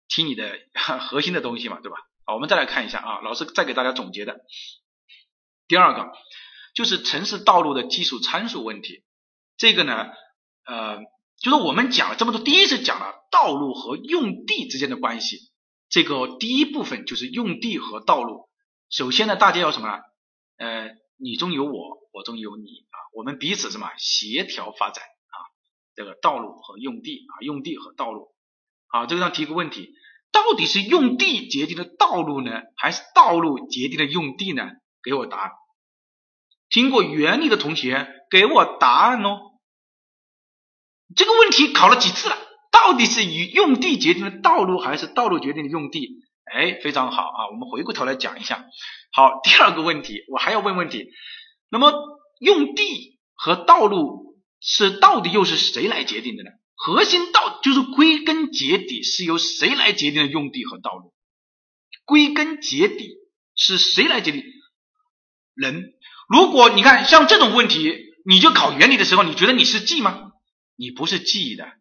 [0.08, 0.58] 听你的
[0.98, 1.98] 核心的东西嘛，对吧？
[2.24, 4.40] 好，我们再来看一下啊，老师再给大家总结的
[5.68, 6.10] 第二个
[6.74, 9.04] 就是城市道路的技术参数问题。
[9.58, 10.08] 这个呢，
[10.64, 10.96] 呃，
[11.42, 15.50] 就是我们讲了这么多，第一次讲了道路和用地之间的关系。
[15.90, 18.48] 这个第一部分就是用地和道路。
[18.88, 20.00] 首先呢，大家要什么？
[20.56, 20.88] 呃，
[21.18, 25.04] 你中有我，我中有你啊，我们彼此什么协调发展。
[25.94, 28.32] 这个道路和用地啊，用地和道路，
[28.88, 29.92] 好，这个地方提个问题，
[30.32, 34.70] 到底是用地决定的道路呢，还是道路决定的用地呢？
[35.02, 35.50] 给我答案。
[36.70, 39.38] 听过原理的同学给我答案哦。
[41.14, 42.36] 这个问题考了几次了？
[42.70, 46.08] 到底是以用地决定的道路，还是道路决定的用地？
[46.50, 48.64] 哎，非常好啊，我们回过头来讲一下。
[49.12, 51.10] 好，第二个问题，我还要问问题。
[51.68, 51.92] 那么
[52.40, 54.31] 用地和道路。
[54.62, 56.50] 是到底又是谁来决定的呢？
[56.74, 61.12] 核心道就是归根结底是由谁来决定的用地和道路？
[62.04, 63.10] 归根结底
[63.54, 64.44] 是谁来决定？
[65.54, 65.94] 人。
[66.28, 67.94] 如果你看像这种问题，
[68.24, 70.30] 你就考原理的时候，你觉得你是记吗？
[70.76, 71.72] 你不是记的，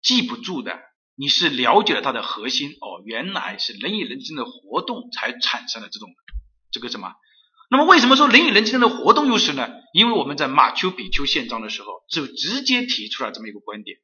[0.00, 0.80] 记不住的。
[1.16, 6.08] 你是了解了它的核心哦，原来是人与人之间的活动才产生了这种
[6.72, 7.12] 这个什么？
[7.74, 9.68] 那么为什么说人与人之间的活动优势呢？
[9.92, 13.98] 因为我们在马丘比丘宪章的时候就直接提出了这么一个观点，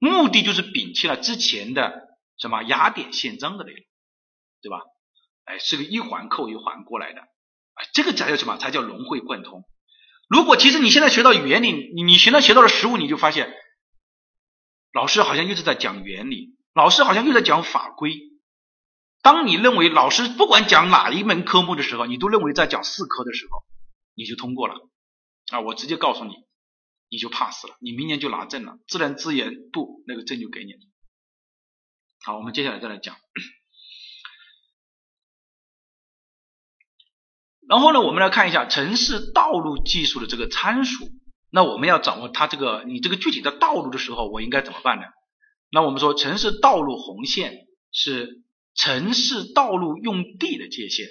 [0.00, 2.08] 目的就是摒弃了之前的
[2.38, 3.84] 什么雅典宪章的内容，
[4.62, 4.80] 对吧？
[5.44, 8.56] 哎，是个一环扣一环过来的，哎，这个才叫什么？
[8.56, 9.62] 才叫融会贯通。
[10.28, 13.54] 如果其实你现在学到原理，你你现在学到了实物，你就发现
[14.92, 18.31] 老师好像又是在讲原理，老师好像又在讲法规。
[19.22, 23.62] 当你认为老师不管讲哪一门科目的时候，你都认为在讲四科的时候，
[24.14, 24.74] 你就通过了
[25.52, 25.60] 啊！
[25.60, 26.34] 我直接告诉你，
[27.08, 30.80] 你就 pass 了，你明年就拿证了，自然资源部那个证就给你了。
[32.24, 33.16] 好，我们接下来再来讲。
[37.68, 41.08] 然后呢，我们来看一下城市道路技术的这个参数。
[41.48, 45.04] 那我们要掌握它这个你这个具体的道路的时候，我应该怎么办呢？
[45.70, 48.42] 那我们说城市道路红线是。
[48.74, 51.08] 城市道路用地的界限，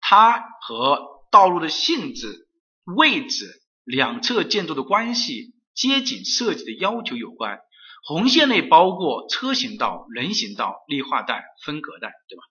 [0.00, 2.48] 它和道路的性质、
[2.84, 7.60] 位置、两侧建筑的关系、街景设计的要求有关。
[8.04, 12.42] 红线内包括车行道、人行道、绿化带、分隔带，对吧？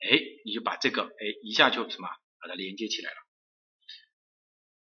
[0.00, 1.08] 哎，你就把这个哎
[1.42, 2.08] 一下就什么
[2.40, 3.16] 把它连接起来了。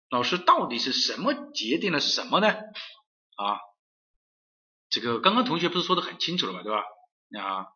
[0.10, 2.48] 老师到底是什么决定了什么呢？
[2.50, 3.60] 啊，
[4.90, 6.84] 这个刚刚同学不是说的很清楚了嘛，对吧？
[7.42, 7.68] 啊。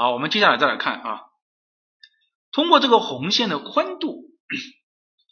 [0.00, 1.22] 好，我们接下来再来看啊，
[2.52, 4.30] 通过这个红线的宽度，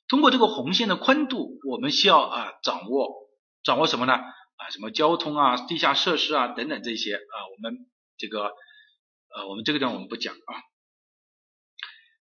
[0.09, 3.15] 通过这个红线的宽度，我们需要啊掌握
[3.63, 4.15] 掌握什么呢？
[4.15, 7.87] 啊，什么交通啊、地下设施啊等等这些啊，我们
[8.19, 8.57] 这个
[9.37, 10.53] 呃，我们这个地方我们不讲啊。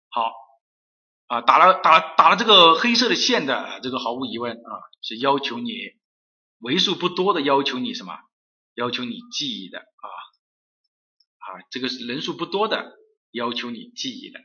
[0.09, 0.31] 好
[1.25, 4.71] 啊，打了打了打了这个黑色的线的，这个毫无疑问啊，
[5.01, 5.73] 是要求你
[6.59, 8.15] 为数不多的要求你什么？
[8.75, 10.07] 要求你记忆的啊
[11.45, 12.93] 啊，这个是人数不多的
[13.31, 14.39] 要求你记忆的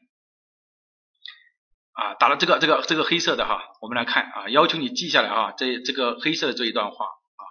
[1.93, 2.15] 啊。
[2.15, 7.43] 打了这个这个这个黑色的哈，我们来看啊，要求你记下来啊，这这个黑色的这一段话啊。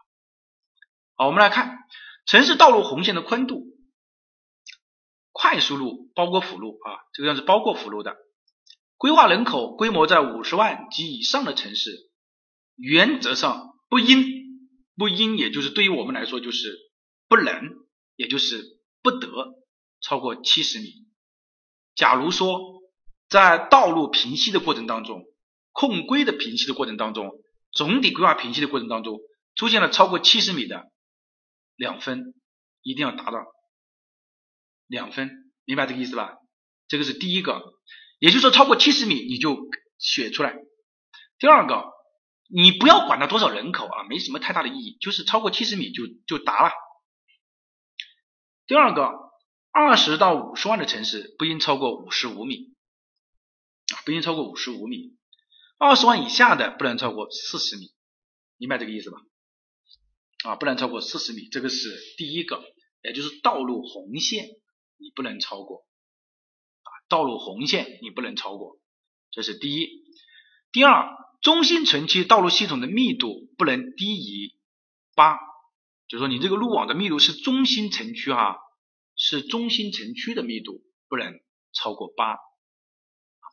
[1.15, 1.79] 好，我们来看
[2.25, 3.65] 城市道路红线的宽度，
[5.31, 8.15] 快速路包括辅路啊，这个样是包括辅路的。
[8.97, 12.11] 规划人口规模在五十万及以上的城市，
[12.75, 14.25] 原则上不应
[14.97, 16.77] 不应，也就是对于我们来说就是
[17.29, 17.63] 不能，
[18.17, 18.61] 也就是
[19.01, 19.27] 不得
[20.01, 21.05] 超过七十米。
[21.95, 22.59] 假如说
[23.27, 25.23] 在道路平析的过程当中，
[25.71, 27.31] 控规的平析的过程当中，
[27.71, 29.19] 总体规划平析的过程当中，
[29.55, 30.91] 出现了超过七十米的。
[31.75, 32.33] 两分
[32.81, 33.45] 一定要达到
[34.87, 35.29] 两分，
[35.63, 36.35] 明白这个意思吧？
[36.89, 37.61] 这个是第一个，
[38.19, 39.57] 也就是说超过七十米你就
[39.97, 40.57] 写出来。
[41.37, 41.85] 第二个，
[42.49, 46.73] 你不要管它多少人口啊，没什么太大的意义，就是超过七十米就就达了。
[48.69, 49.09] 第二个，
[49.71, 52.75] 二十到五十万的城市不应超过五十五米，
[54.05, 55.17] 不应超过五十五米。
[55.79, 57.91] 二十万以下的不能超过四十米，
[58.57, 59.17] 明白这个意思吧？
[60.43, 62.63] 啊，不能超过四十米，这个是第一个，
[63.01, 64.45] 也就是道路红线，
[64.97, 65.87] 你不能超过
[66.83, 68.79] 啊，道路红线你不能超过，
[69.31, 69.89] 这是第一。
[70.71, 71.07] 第二，
[71.41, 74.53] 中心城区道路系统的密度不能低于
[75.15, 75.39] 八，
[76.09, 78.57] 就说你这个路网的密度是中心城区哈，
[79.15, 81.39] 是中心城区的密度不能
[81.71, 82.35] 超过八，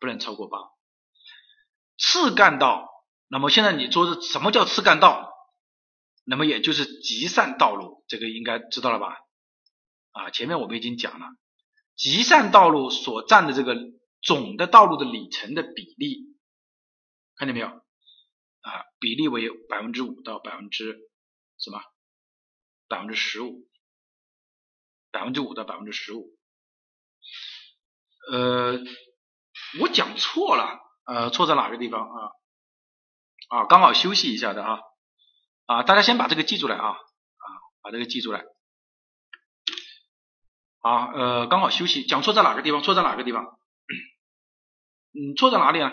[0.01, 0.59] 不能超过八。
[1.99, 2.89] 次干道，
[3.29, 5.33] 那么现在你说的什么叫次干道？
[6.25, 9.19] 那么也就是集散道路，这个应该知道了吧？
[10.13, 11.27] 啊，前面我们已经讲了，
[11.95, 13.77] 集散道路所占的这个
[14.23, 16.35] 总的道路的里程的比例，
[17.37, 17.67] 看见没有？
[17.69, 20.97] 啊，比例为百分之五到百分之
[21.59, 21.81] 什么？
[22.89, 23.69] 百分之十五，
[25.11, 26.37] 百分之五到百分之十五。
[28.33, 28.79] 呃，
[29.81, 32.31] 我讲错了，呃，错在哪个地方啊？
[33.49, 34.81] 啊，刚好休息一下的啊。
[35.67, 37.47] 啊，大家先把这个记住来啊，啊，
[37.83, 38.45] 把这个记住来。
[40.81, 42.83] 啊，呃，刚好休息，讲错在哪个地方？
[42.83, 43.59] 错在哪个地方？
[45.13, 45.93] 嗯，错在哪里啊？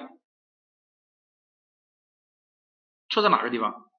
[3.10, 3.90] 错在哪个地方？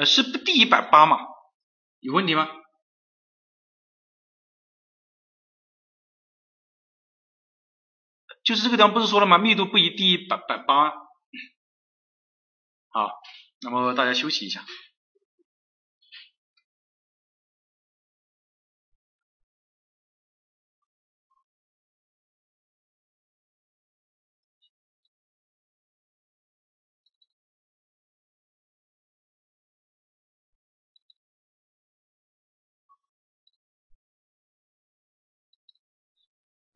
[0.00, 1.18] 呃，是不低一百八嘛？
[1.98, 2.48] 有问题吗？
[8.42, 9.36] 就是这个地方不是说了吗？
[9.36, 10.90] 密度不宜低于百百八。
[12.88, 13.10] 好，
[13.60, 14.64] 那么大家休息一下。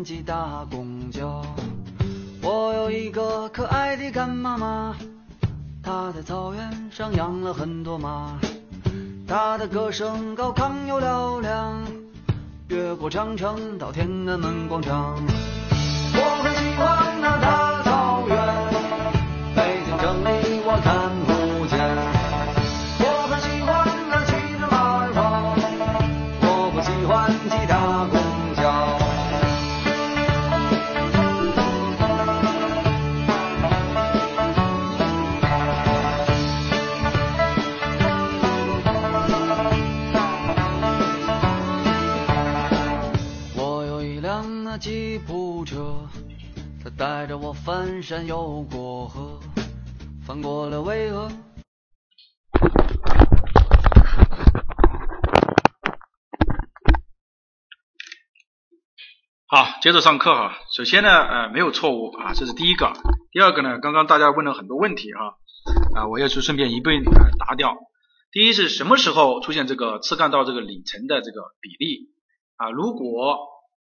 [0.00, 1.44] 喜欢挤大公交。
[2.42, 4.96] 我有一个可爱的干妈妈，
[5.82, 8.38] 她在草原上养了很多马，
[9.26, 11.82] 她的歌声高亢又嘹亮，
[12.68, 15.18] 越过长城到天安门广场。
[47.72, 49.38] 翻山又过河，
[50.26, 51.30] 翻过了巍峨。
[59.46, 60.58] 好，接着上课哈。
[60.76, 62.92] 首先呢，呃，没有错误啊，这是第一个。
[63.30, 65.36] 第二个呢，刚刚大家问了很多问题哈，
[65.94, 67.76] 啊，我也是顺便一并呃答掉。
[68.32, 72.10] 第一是什么时候出现这个次干道这个里程的这个比例
[72.56, 72.72] 啊？
[72.72, 73.38] 如果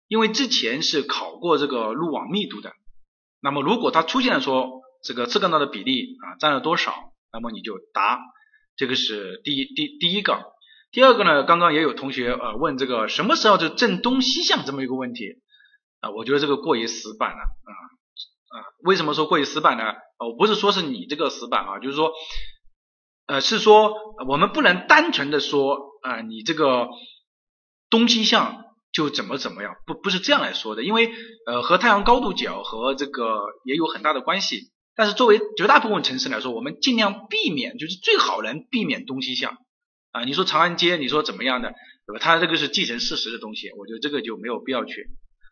[0.06, 2.70] 因为之前是考过这个路网密度的，
[3.42, 6.94] 那么如果它出现了说这个次干道的比例啊占了多少，
[7.32, 8.20] 那么你就答，
[8.76, 10.52] 这个是第一第第一个。
[10.92, 15.24] 第二个呢，刚刚也有同学呃问这个什么时候就正东西向这么一个问题
[16.00, 17.72] 啊，我觉得这个过于死板了啊
[18.52, 19.84] 啊，为什么说过于死板呢？
[20.18, 22.12] 我不是说是你这个死板啊，就是说
[23.26, 23.94] 呃是说
[24.28, 26.88] 我们不能单纯的说啊你这个
[27.88, 28.62] 东西向
[28.92, 31.10] 就怎么怎么样，不不是这样来说的，因为
[31.46, 34.70] 呃和太阳高度角和这个也有很大的关系。
[34.94, 39.56] 但是作为绝大部分城市来说，我们尽量避免，就是最好能避免东西向
[40.10, 40.24] 啊。
[40.24, 41.72] 你说长安街，你说怎么样的，
[42.06, 42.18] 对吧？
[42.20, 45.08] 它这个是既成事实的东西，我觉得这个就没有必要去。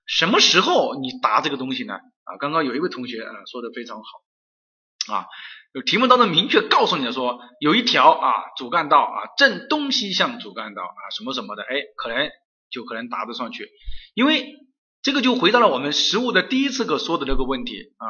[0.07, 1.95] 什么时候你答这个东西呢？
[1.95, 5.25] 啊，刚刚有一位同学啊说的非常好啊，
[5.73, 12.31] 有题目当中明确告诉你的说，有一条啊主干道啊正东西向主干道啊什么什么的，哎，可能
[12.71, 13.69] 就可能答得上去，
[14.15, 14.55] 因为
[15.03, 18.07] 这个就回到了我们实物的第一次课说的那个问题啊，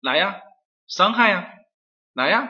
[0.00, 0.36] 来呀，
[0.86, 1.48] 伤害呀，
[2.14, 2.48] 来呀，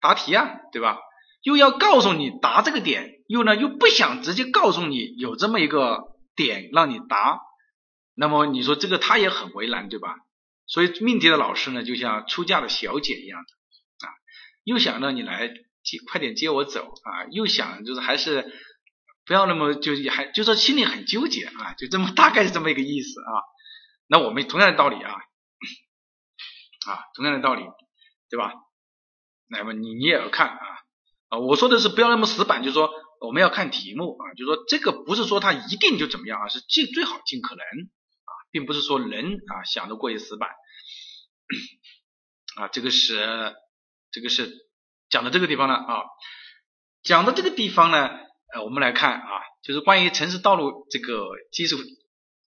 [0.00, 0.98] 答题呀，对吧？
[1.42, 7.38] 又要告诉你答这个点，又呢又不想直接告诉你有这么一个点让你答，
[8.14, 10.16] 那么你说这个他也很为难，对吧？
[10.66, 14.10] 所以命题的老师呢，就像出嫁的小姐一样的啊，
[14.64, 15.48] 又想让你来
[15.82, 18.50] 接快点接我走啊，又想就是还是
[19.26, 23.32] 不要那么就还就说心里很纠结啊，就这么大概是这么一个意思啊。
[24.06, 25.12] 那我们同样的道理啊，
[26.86, 27.62] 啊同样的道理，
[28.28, 28.52] 对吧？
[29.46, 30.66] 那么你你也要看啊
[31.28, 32.90] 啊，我说的是不要那么死板，就是说
[33.20, 40.50] 我们要看题目啊，就是说这个不是说它一定就怎么样啊，是尽最好尽可能啊，并不是说人啊想的过于死板
[42.56, 43.54] 啊，这个是
[44.10, 44.52] 这个是
[45.08, 46.02] 讲到这个地方了啊，
[47.02, 48.10] 讲到这个地方呢，
[48.54, 51.76] 呃，我们来看啊，就是关于城市道路这个技术，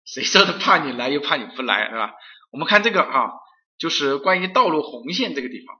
[0.03, 2.13] 谁说的怕你来又怕你不来，是吧？
[2.51, 3.31] 我们看这个啊，
[3.77, 5.79] 就是关于道路红线这个地方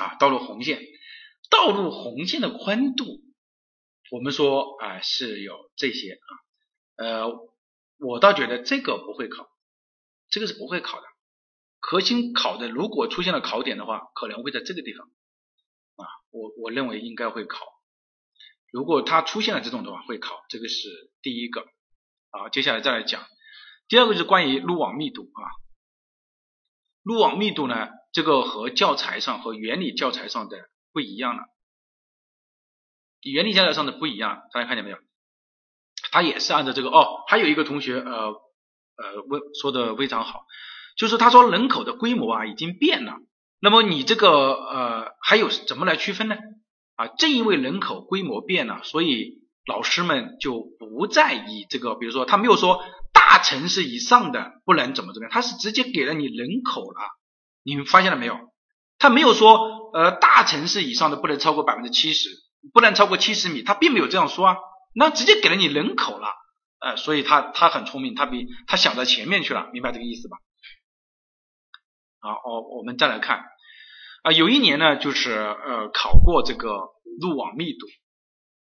[0.00, 0.80] 啊，道路红线，
[1.50, 3.20] 道路红线的宽度，
[4.10, 6.32] 我们说啊是有这些啊，
[6.96, 7.26] 呃，
[7.98, 9.46] 我倒觉得这个不会考，
[10.30, 11.06] 这个是不会考的，
[11.80, 15.06] 核心考的如果出现了考点的话，可能会在这个地方
[15.96, 17.66] 啊，我我认为应该会考，
[18.72, 20.88] 如果它出现了这种的话会考，这个是
[21.20, 21.60] 第一个
[22.30, 23.22] 啊，接下来再来讲，
[23.86, 25.42] 第二个就是关于路网密度啊，
[27.02, 31.42] 路网密度呢，这个和教材上和原理教材上的不一样了。
[33.20, 34.96] 原理教材上的不一样，大家看见没有？
[36.10, 37.24] 它也是按照这个哦。
[37.28, 38.32] 还有一个同学呃
[38.96, 40.46] 呃问说的非常好，
[40.96, 43.18] 就是他说人口的规模啊已经变了。
[43.60, 46.36] 那么你这个呃还有怎么来区分呢？
[46.96, 52.82] 啊，正因为人口规模变了，所以老师们就不再以这个，比如说他没有说
[53.12, 57.00] 大城市以上的不能怎么怎么样，他是直接给了你人口了。
[57.62, 58.38] 你们发现了没有？
[58.98, 62.28] 他没有说呃大城市以上的不能超过百分之七十。
[62.72, 64.56] 不能超过七十米，他并没有这样说啊，
[64.94, 66.28] 那直接给了你人口了，
[66.78, 70.36] 呃，所以他他很聪明，他比他想到前面去了，明白这个意思吧？
[72.20, 73.42] 好，我我们再来看
[74.22, 76.72] 啊，有一年呢，就是呃考过这个
[77.20, 77.86] 路网密度，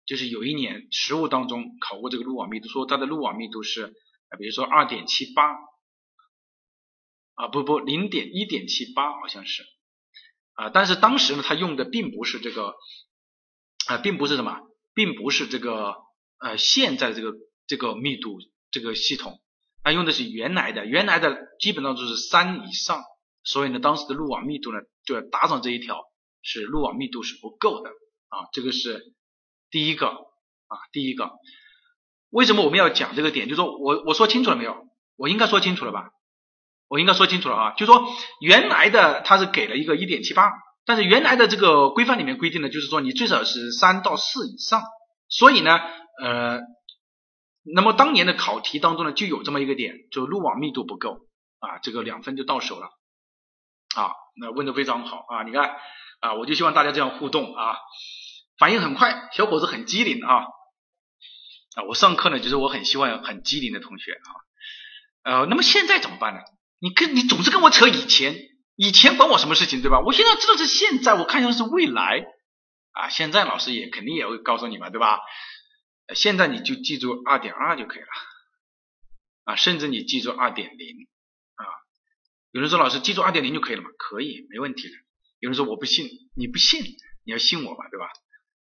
[0.06, 3.94] 就是有一年实务当中考过这个路网密度，说它的路网密度是，
[4.38, 5.50] 比如说二点七八，
[7.34, 9.64] 啊不不零点一点七八好像是，
[10.52, 12.74] 啊，但是当时呢，他用的并不是这个。
[13.86, 14.62] 啊，并不是什么，
[14.94, 15.94] 并不是这个
[16.38, 17.34] 呃现在这个
[17.66, 18.38] 这个密度
[18.70, 19.42] 这个系统，
[19.82, 23.02] 它用的是原来的，原来的基本上都是三以上，
[23.42, 26.02] 所以呢，当时的路网密度呢就要搭上这一条，
[26.42, 27.90] 是路网密度是不够的
[28.28, 29.14] 啊，这个是
[29.70, 31.30] 第一个啊，第一个，
[32.30, 33.48] 为什么我们要讲这个点？
[33.48, 34.86] 就说我我说清楚了没有？
[35.16, 36.10] 我应该说清楚了吧？
[36.88, 38.04] 我应该说清楚了啊，就说
[38.40, 40.52] 原来的它是给了一个一点七八，
[40.84, 44.82] 但是原来的这个规范里面规定的就是说你最少是三到四以上，
[45.28, 45.78] 所以呢，
[46.22, 46.60] 呃，
[47.62, 51.26] 那么当年的考题当中呢就有这么一个点，就路网密度不够
[51.58, 52.90] 啊，这个两分就到手了
[53.94, 55.76] 啊，那问的非常好啊，你看
[56.20, 57.76] 啊，我就希望大家这样互动啊，
[58.58, 60.44] 反应很快，小伙子很机灵啊
[61.76, 64.28] 啊，我上课呢就是我很希望很机灵的同学啊，
[65.40, 66.40] 呃，那么现在怎么办呢？
[66.80, 68.36] 你跟你总是跟我扯以前，
[68.76, 70.00] 以前管我什么事情，对吧？
[70.00, 72.26] 我现在知道是现在，我看向是未来
[72.92, 73.08] 啊。
[73.08, 75.20] 现在老师也肯定也会告诉你嘛，对吧？
[76.14, 78.08] 现在你就记住二点二就可以了
[79.44, 81.08] 啊，甚至你记住二点零。
[82.54, 83.88] 有人说老师记住二点零就可以了嘛？
[83.98, 84.94] 可以，没问题的。
[85.40, 86.80] 有人说我不信，你不信，
[87.24, 88.06] 你要信我吧，对吧？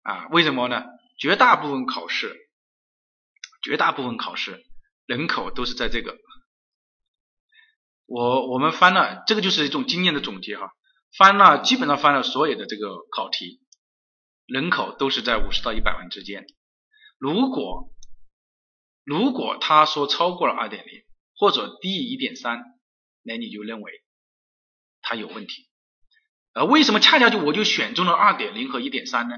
[0.02, 0.84] 啊，为什么呢？
[1.20, 2.34] 绝大部分考试，
[3.62, 4.66] 绝大部分考试
[5.06, 6.18] 人口都是在这个。
[8.06, 10.72] 我我们翻了，这个就是一种经验的总结哈，
[11.16, 13.60] 翻了基本上翻了所有的这个考题，
[14.46, 16.44] 人口都是在五十到一百万之间。
[17.18, 17.94] 如果
[19.04, 21.04] 如果他说超过了二点零
[21.36, 22.64] 或者低于一点三，
[23.27, 23.93] 那你就认为
[25.03, 25.69] 他有问题。
[26.55, 29.35] 呃，为什么恰恰就我就选中了二点零和一点三呢？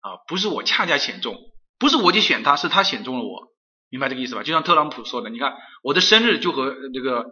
[0.00, 1.36] 啊，不是我恰恰选中，
[1.78, 3.52] 不是我就选他，是他选中了我，
[3.90, 4.42] 明白这个意思吧？
[4.42, 7.26] 就像特朗普说的，你看我的生日就和这个。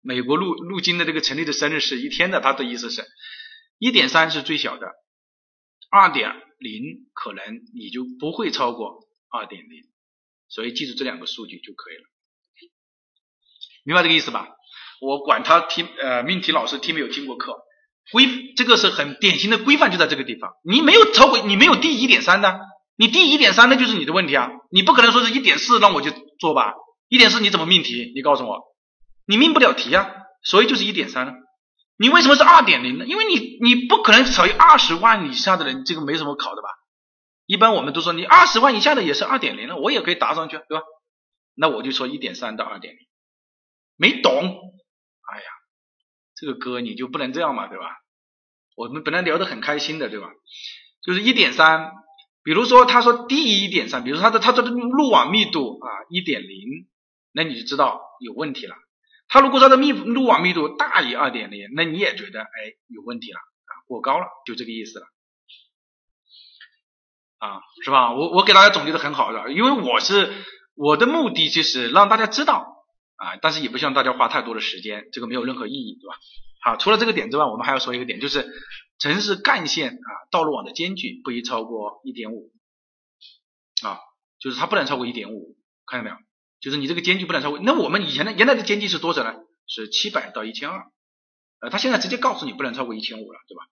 [0.00, 3.04] 美国陆陆军的这个成立的生日是一天的，他的意思是，
[3.78, 4.86] 一点三是最小的，
[5.90, 7.42] 二点零可能
[7.74, 9.82] 你就不会超过二点零，
[10.48, 12.04] 所以记住这两个数据就可以了，
[13.82, 14.48] 明白这个意思吧？
[15.00, 17.56] 我管他听呃命题老师听没有听过课，
[18.12, 22.60] 规这个是很典型的规范就在这个地方，你没有超过你没有低一点三的，
[22.96, 26.74] 你低一点三那就是你的问题啊，你不可能说是一点四让我去做吧，
[27.08, 28.12] 一点四你怎么命题？
[28.14, 28.68] 你告诉我。
[29.26, 30.10] 你命不了题啊，
[30.42, 31.34] 所以就是一点三了。
[31.98, 33.04] 你为什么是二点零呢？
[33.06, 36.68] 因为你你不可能少于二十万以下的人，这个没什么考的吧？
[37.44, 40.84] 一般我们都说你二十万以下的也是二点零了，我也可以答上去，对吧？
[41.54, 43.00] 那我就说一点三到二点零，
[43.96, 44.60] 没懂？
[46.40, 47.84] 这个哥你就不能这样嘛，对吧？
[48.76, 50.28] 我们本来聊得很开心的，对吧？
[51.02, 51.92] 就是一点三，
[52.44, 56.86] 比如说他说低于一点三，比如说他的他的路网密度啊一点零，
[57.32, 58.76] 那你就知道有问题了。
[59.26, 62.46] 他如果说的密路网密度大于二点零，那你也觉得哎
[62.86, 65.06] 有问题了啊，过高了，就这个意思了
[67.38, 68.12] 啊，是吧？
[68.12, 70.32] 我我给大家总结的很好的，因为我是
[70.74, 72.77] 我的目的就是让大家知道
[73.18, 76.16] 啊，但是也不希望大家花太多的时间，这个没有任何意义，对吧？
[76.62, 78.48] 好，除了这个点之外，我们还要说一个点，就是
[78.98, 82.50] 城市干线啊道路网的间距不宜超过一点五
[83.82, 83.98] 啊，
[84.40, 86.16] 就是它不能超过一点五，看见没有？
[86.60, 89.34] 就是你这个间距不能超过，那我们以前的原来的间距是多少呢？
[89.66, 90.90] 是七百到一千二，
[91.60, 93.64] 呃，他现在直接告诉你不能超过一千五了，对吧？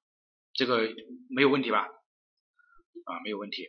[0.53, 0.95] 这个
[1.31, 1.87] 没有问题吧？
[3.05, 3.69] 啊，没有问题。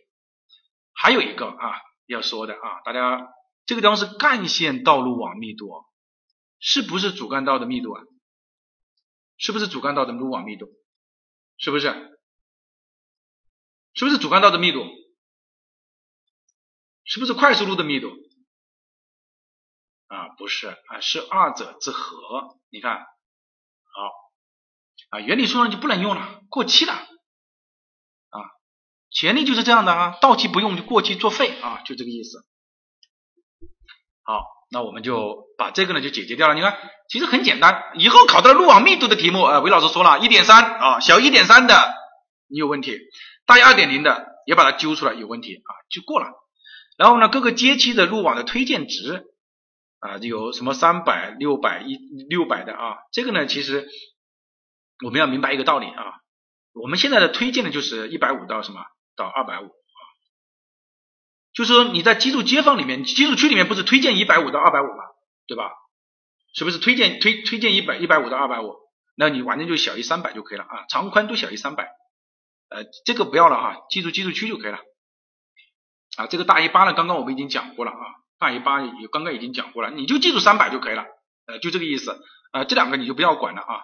[0.93, 3.29] 还有一个啊要说的啊，大家
[3.67, 5.69] 这个地方是干线道路网密度，
[6.57, 8.01] 是不是主干道的密度啊？
[9.37, 10.65] 是不是主干道的路网密度？
[11.57, 11.87] 是不是？
[13.93, 14.85] 是不是主干道的密度？
[17.03, 18.09] 是不是快速路的密度？
[20.07, 22.57] 啊，不是啊，是二者之和。
[22.69, 23.05] 你看，好
[25.09, 28.39] 啊，原理书上就不能用了，过期了啊。
[29.09, 32.47] 潜力就是这样的啊，到期不用就过期作废啊，就这个意思。
[34.27, 36.53] 好，那我们就把这个呢就解决掉了。
[36.53, 36.77] 你看，
[37.09, 41.95] 其实很简单，以后考到路网密度的题目，呃，韦老师说了，一点三啊，小一点三的
[42.49, 42.99] 你有问题，
[43.45, 46.27] 大于二点零的也把它揪出来有问题啊，就过了。
[46.97, 49.25] 然后呢，各个街区的路网的推荐值。
[49.99, 51.97] 啊，有什么三百、六百、一
[52.29, 52.97] 六百的啊？
[53.11, 53.89] 这个呢，其实
[55.03, 56.21] 我们要明白一个道理啊。
[56.73, 58.79] 我们现在的推荐的就是一百五到什么
[59.15, 59.71] 到二百五，
[61.57, 65.03] 就是说你在居住街坊里面、居住区里面不是推荐一百五到二百五吗？
[65.47, 65.71] 对吧？
[66.53, 68.75] 是不是推荐推推荐一百一百五到二百五？
[69.15, 71.89] 那你完全就小于三百就可以了啊，长宽都小于三百。
[72.69, 74.77] 呃，这个不要了哈，记住居住区就可以了。
[76.17, 77.97] 啊，这个大于八呢，刚刚我们已经讲过了啊。
[78.37, 81.05] 大于八也刚刚已经讲过了，你就记住三百就可以了，
[81.47, 82.21] 呃，就这个意思，
[82.53, 83.81] 呃，这两个你就不要管了啊，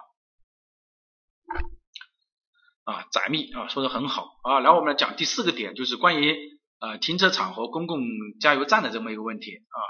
[2.84, 6.36] 啊，窄密啊，说的很好啊，然后我们来讲第四个点，就是关于
[6.84, 8.00] 呃停车场和公共
[8.40, 9.80] 加油站的这么一个问题啊。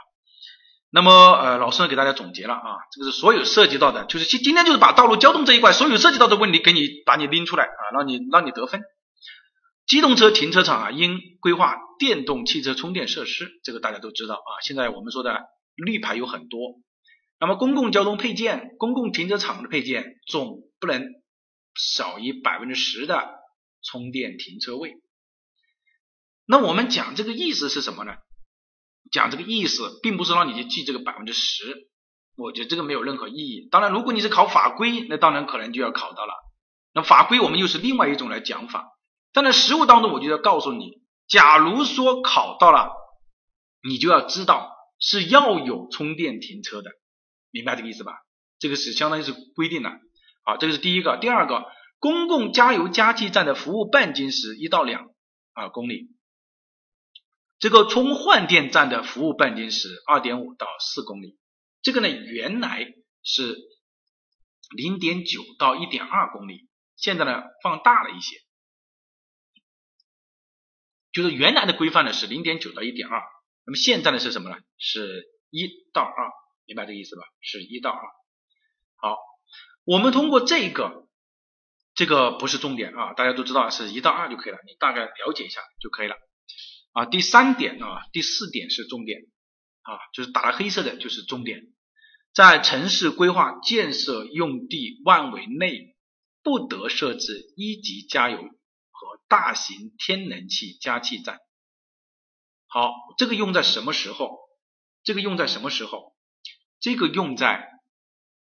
[0.91, 8.81] 那么呃老师给大家总结了啊，这个是所有涉及到的，就是今今天就是把道路交通这一块所有涉及到的问题给你把你拎出来啊，让你让你得分。
[9.87, 14.51] 机动车停车场啊，应规划电动汽车充电设施，这个大家都知道啊。
[14.63, 15.43] 现在我们说的
[15.75, 16.81] 绿牌有很多，
[17.41, 21.05] 那么公共交通配件、公共停车场的配件总不能
[21.75, 23.35] 少于百分之十的
[23.83, 24.95] 充电停车位。
[26.47, 28.15] 那我们讲这个意思是什么呢？
[29.13, 31.89] 讲这个意思，并不是让你去记这个百分之十，
[32.37, 33.69] 我觉得这个没有任何意义。
[33.71, 36.35] 当然，如果你是考法规，那当然可能就要考到了。
[36.93, 38.89] 那法规我们又是另外一种来讲法。
[39.33, 42.93] 但在实务当中，我就要告诉你，假如说考到了，
[43.83, 46.91] 你就要知道是要有充电停车的，
[47.51, 48.13] 明白这个意思吧？
[48.59, 49.91] 这个是相当于是规定的。
[50.45, 51.19] 好，这个是第一个。
[51.21, 51.65] 第二个，
[51.99, 55.09] 公共加油加气站的服务半径是一到两
[55.53, 56.09] 啊公里，
[57.65, 61.39] 这个充换电站的服务半径是二点五到四公里。
[61.81, 62.93] 这个呢，原来
[63.23, 63.57] 是
[64.77, 68.37] 零点九到一点二公里，现在呢放大了一些。
[71.11, 73.23] 就是原来的规范呢是零点九到一点二，
[73.65, 74.59] 那么现在呢是什么呢？
[74.77, 76.33] 是一到二，
[76.67, 77.23] 明白这个意思吧？
[77.41, 78.03] 是一到二。
[78.97, 79.17] 好，
[79.85, 81.09] 我们通过这个，
[81.95, 86.15] 这个不是重点啊，大家都知道是一到二就可以了，你大概了解一下就可以了。
[86.95, 89.21] 啊，第三点啊，第四点是重点
[89.83, 91.75] 啊，就是打了黑色的就是重点，
[92.33, 95.95] 在城市规划建设用地范围内，
[96.43, 99.21] 不得设置一级加油和。
[99.27, 101.41] 大型天然气加气站，
[102.67, 104.39] 好，这个用在什么时候？
[105.03, 106.15] 这个用在什么时候？
[106.79, 107.69] 这个用在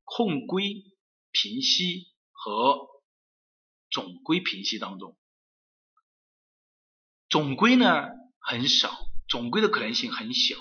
[0.04, 0.62] 控规
[1.30, 2.88] 平息和
[3.90, 5.18] 总规平息当中。
[7.28, 8.08] 总规呢
[8.48, 8.90] 很少，
[9.28, 10.56] 总归的可能性很小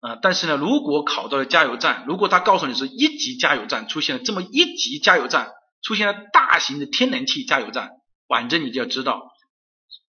[0.00, 0.16] 啊。
[0.22, 5.52] 但是呢，如果考到了加油站，如果他告诉你是一级加油站出现了这么一级加油站，
[5.82, 7.90] 出现了大型的天然气加油站。
[8.26, 9.30] 反正你就要知道，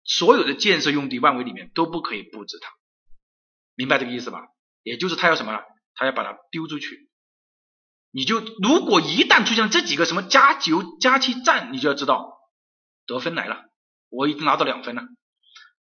[0.05, 2.71] 所有的建设用地范围里面都不可以布置它，
[3.75, 4.47] 明白这个意思吧？
[4.85, 5.61] 也就是他要什么？
[5.97, 7.11] 他要把它丢出去。
[8.13, 12.39] 你就如果一旦出现了这几个什么加油加气站，你就要知道
[13.07, 13.65] 得分来了。
[14.09, 15.03] 我已经拿到两分了，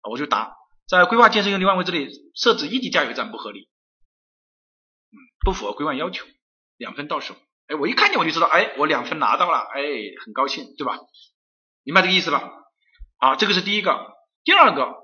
[0.09, 0.53] 我就答：
[0.87, 3.69] 在规划建设用地范围之内设置一级加油站不合理，
[5.11, 5.15] 嗯，
[5.45, 6.25] 不符合规划要求，
[6.77, 7.35] 两分到手。
[7.67, 9.81] 哎，我一看见我就知道，哎，我两分拿到了，哎，
[10.25, 10.99] 很高兴，对吧？
[11.83, 12.51] 明白这个意思吧？
[13.17, 14.13] 好，这个是第一个。
[14.43, 14.95] 第二个，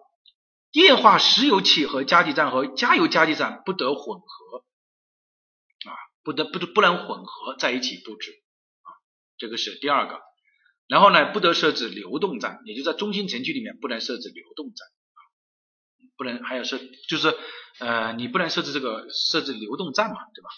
[0.71, 4.65] 液化石油气和加气站和加油加气站不得混合
[5.89, 8.31] 啊，不得不不能混合在一起布置
[8.83, 8.91] 啊，
[9.37, 10.19] 这个是第二个。
[10.87, 14.87] 然后呢，不得设置流动站，也就在中心城区里面不能设置流动站，
[16.19, 16.77] 不能还有设，
[17.07, 17.35] 就是
[17.79, 20.49] 呃，你不能设置这个设置流动站嘛，对吧？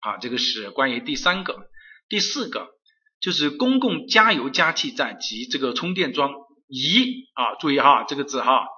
[0.00, 1.70] 啊，这个是关于第三个，
[2.10, 2.76] 第四个。
[3.20, 6.30] 就是公共加油加气站及这个充电桩
[6.68, 8.68] 宜啊，注意哈这个字哈，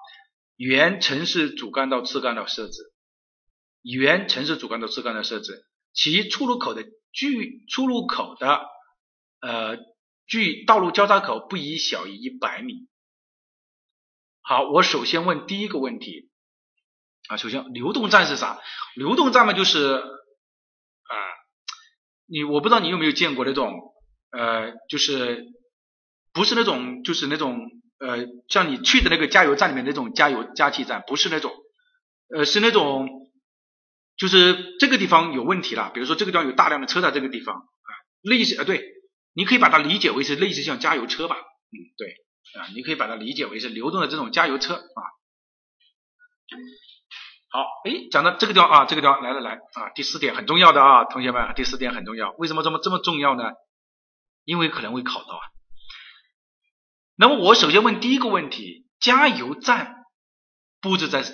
[0.57, 2.91] 原城市主干道次干道设置，
[3.83, 8.63] 原城市主干道次干道设置，其出入口的距出入口的
[9.43, 9.77] 呃
[10.27, 12.89] 距道路交叉口不宜小于一百米。
[14.43, 16.31] 好，我首先问第一个问题
[17.29, 18.61] 啊，首先流动站是啥？
[18.97, 21.15] 流动站嘛就是啊，
[22.27, 23.73] 你我不知道你有没有见过那种。
[24.33, 25.45] 呃，就是
[26.33, 27.69] 不是那种，就是那种
[27.99, 31.53] 呃，像你去的那个加油站里面那种加油加气站，不是那种，
[32.33, 33.09] 呃，是那种，
[34.17, 37.91] 就是这个地方有问题了，比如说这个地方有大量的车在这个地方啊，
[38.23, 38.85] 类似啊，对，
[39.33, 42.15] 你可以把它理解为是类似像加油车吧，嗯，对，
[42.59, 45.01] 啊，你可以把它理解为是流动的这种加油车啊。
[47.53, 53.53] 好，哎，讲到这个地方啊，这个地方来了来啊，第四点很重要的啊，同学们，第四点很重要，为什么这么这么重要呢？
[54.45, 55.43] 因为可能会考到啊，
[57.17, 60.07] 那么我首先问第一个问题：加油站
[60.81, 61.25] 布置在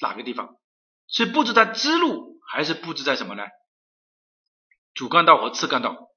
[0.00, 0.56] 哪个地方？
[1.08, 3.44] 是布置在支路，还是布置在什么呢？
[4.94, 6.08] 主干道和次干道？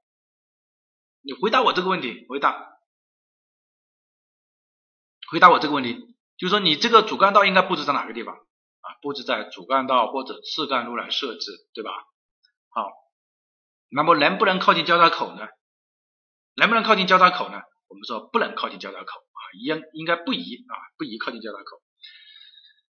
[1.21, 2.67] 你回答我这个问题，回答，
[5.31, 5.93] 回答我这个问题，
[6.37, 8.87] 就是说你这个主干道应该布置在哪个地方啊？
[9.01, 11.91] 布置在主干道或者次干路来设置，对吧？
[12.69, 12.89] 好，
[13.89, 15.47] 那么能不能靠近交叉口呢？
[16.55, 17.61] 能不能靠近交叉口呢？
[17.89, 21.81] 我们说不能靠近交叉口啊，应应该不宜啊，不宜靠近交叉口。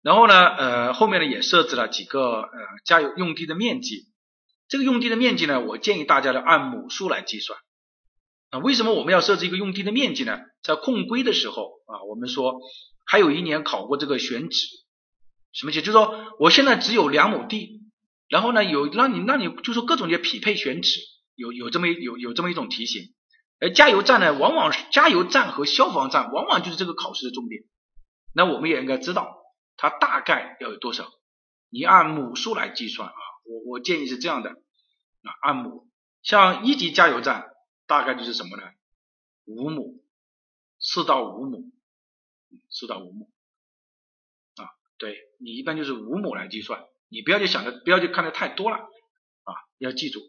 [0.01, 4.05] 然后呢，呃，后面呢也设置了几个呃加油用地的面积。
[4.68, 7.59] 这个用地的面积呢，我建议大家呢按亩数来计算。
[8.49, 10.40] 啊，为什么我们要设置一个用地的面积呢？
[10.64, 12.61] 在控规的时候啊，我们说
[13.06, 14.68] 还有一年考过这个选址，
[15.52, 15.82] 什么意思？
[15.82, 17.82] 就是说我现在只有两亩地，
[18.30, 20.99] 然后呢有让你让你就说各种的匹配选址，
[21.36, 23.14] 有有这么有有这么一种题型。
[23.60, 27.64] 而加油站呢，往往是加油站和消防站，往往就是这个考试的重点。
[28.34, 29.36] 那我们也应该知道，
[29.78, 31.10] 它大概要有多少？
[31.69, 33.15] 你按亩数来计算啊。
[33.45, 35.88] 我我建议是这样的啊，按亩，
[36.22, 37.48] 像一级加油站
[37.88, 38.64] 大概就是什么呢？
[39.45, 40.03] 五亩，
[40.77, 41.72] 四到五亩，
[42.69, 43.31] 四到五亩
[44.55, 44.69] 啊。
[44.97, 50.19] 对你一般就是五亩来计算，你不要去想的，不要去看的太多了啊，要记住。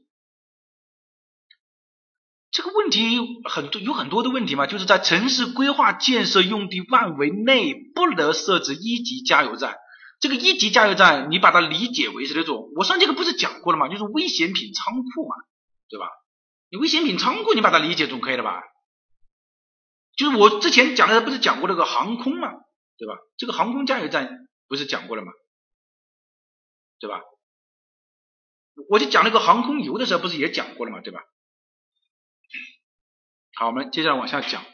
[2.50, 9.76] 这个问题很多有很多的问题嘛，就是在城市规划建设用地范围内不得设置一级加油站。
[10.20, 13.88] 这个一级加油站，你把它理解为是那种，我上节课不是讲过了吗？
[13.88, 15.36] 就是危险品仓库嘛，
[15.88, 16.08] 对吧？
[16.70, 18.62] 你危险品仓库，你把它理解总可以了吧？
[20.16, 22.50] 就是我之前讲的不是讲过那个航空嘛，
[22.96, 23.14] 对吧？
[23.36, 25.32] 这个航空加油站不是讲过了吗？
[26.98, 27.22] 对吧？
[28.88, 31.20] 我就讲那个航空油的时候，不是也讲过了嘛，对吧？
[33.54, 34.64] 好，我们接下来往下讲。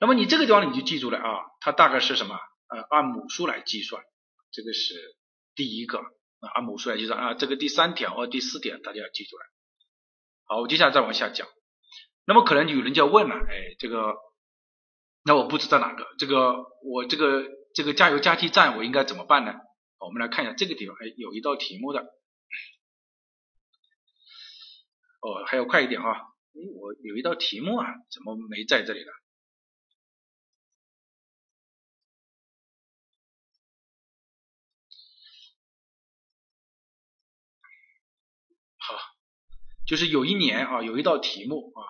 [0.00, 2.36] 那么你这个地方你就记住了啊，它大概是什么？
[2.68, 4.02] 呃，按亩数来计算，
[4.50, 4.94] 这个是
[5.54, 7.34] 第一个啊，按亩数来计算啊。
[7.34, 9.44] 这个第三条和第四点大家要记住了。
[10.46, 11.46] 好，我接下来再往下讲。
[12.26, 14.14] 那么可能有人就要问了，哎，这个
[15.24, 17.44] 那我不知道哪个，这个我这个
[17.74, 19.54] 这个加油加气站我应该怎么办呢？
[19.98, 22.00] 我们来看一下这个地方，哎，有一道题目的。
[25.20, 26.10] 哦，还要快一点啊。
[26.12, 29.12] 哎，我有一道题目啊，怎么没在这里了？
[39.86, 41.80] 就是有一年啊，有一道题目啊，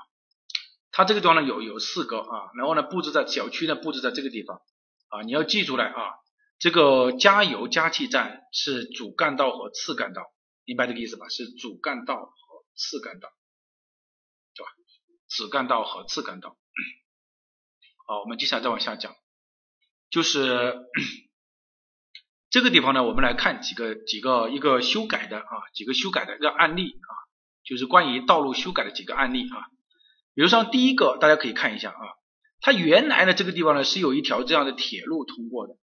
[0.91, 4.61] 它这个地方呢有有四个啊，然后呢布置在小区呢布置在这个地方
[5.09, 6.11] 啊，你要记住来啊，
[6.59, 10.23] 这个加油加气站是主干道和次干道，
[10.65, 11.29] 明白这个意思吧？
[11.29, 13.29] 是主干道和次干道。
[15.27, 16.57] 主干道和次干道，
[18.07, 19.17] 好，我们接下来再往下讲，
[20.09, 20.77] 就是
[22.51, 27.13] 这个地方呢，我们来看几个几个一个修改的啊，几个修改的一个案例啊，
[27.65, 29.67] 就是关于道路修改的几个案例啊。
[30.35, 32.03] 比如说第一个，大家可以看一下啊，
[32.61, 35.75] 它原来的这个地方呢是有一条这样的铁路通过的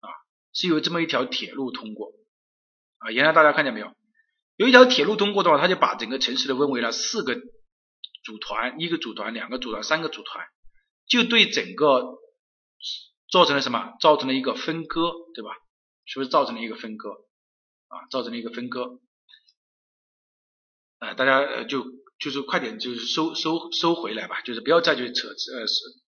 [0.00, 0.08] 啊，
[0.52, 2.12] 是有这么一条铁路通过
[2.98, 3.94] 啊，原来大家看见没有？
[4.56, 7.40] 有一条铁路通过的话，它就把整个城市的分为了四个。
[8.24, 10.46] 组团一个组团两个组团三个组团，
[11.08, 12.20] 就对整个
[13.28, 13.94] 造成了什么？
[14.00, 15.50] 造成了一个分割，对吧？
[16.04, 17.10] 是不是造成了一个分割
[17.88, 18.06] 啊？
[18.12, 19.00] 造成了一个分割。
[21.02, 21.84] 呃，大家就
[22.20, 25.34] 就是快点就是收收收回来吧，就是不要再去扯呃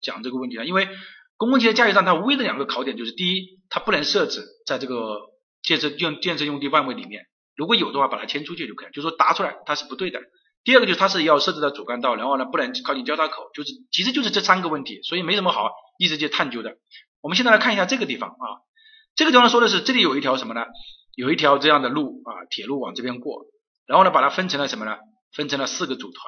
[0.03, 0.67] 讲这个问题了。
[0.67, 0.89] 因为
[1.37, 5.21] 公共汽车加油站它唯一的两个考点就是：第一，它不能设置在这个
[5.63, 7.23] 建设用建设用地范围里面；
[7.55, 10.21] 如果有的话，把它迁出去就可以，就说答出来它是不对的。
[10.65, 16.79] 第二个就是它是要设置在主干道，然后呢不能靠近交叉口，就是其实就是这三个问题，所以没什么好一直去探究的。
[17.21, 18.67] 我们现在来看一下这个地方啊，
[19.15, 20.67] 这个地方说的是这里有一条什么呢？
[21.15, 23.45] 有一条这样的路啊，铁路往这边过，
[23.91, 24.97] 然后呢把它分成了什么呢？
[25.33, 26.23] 分成了四个组团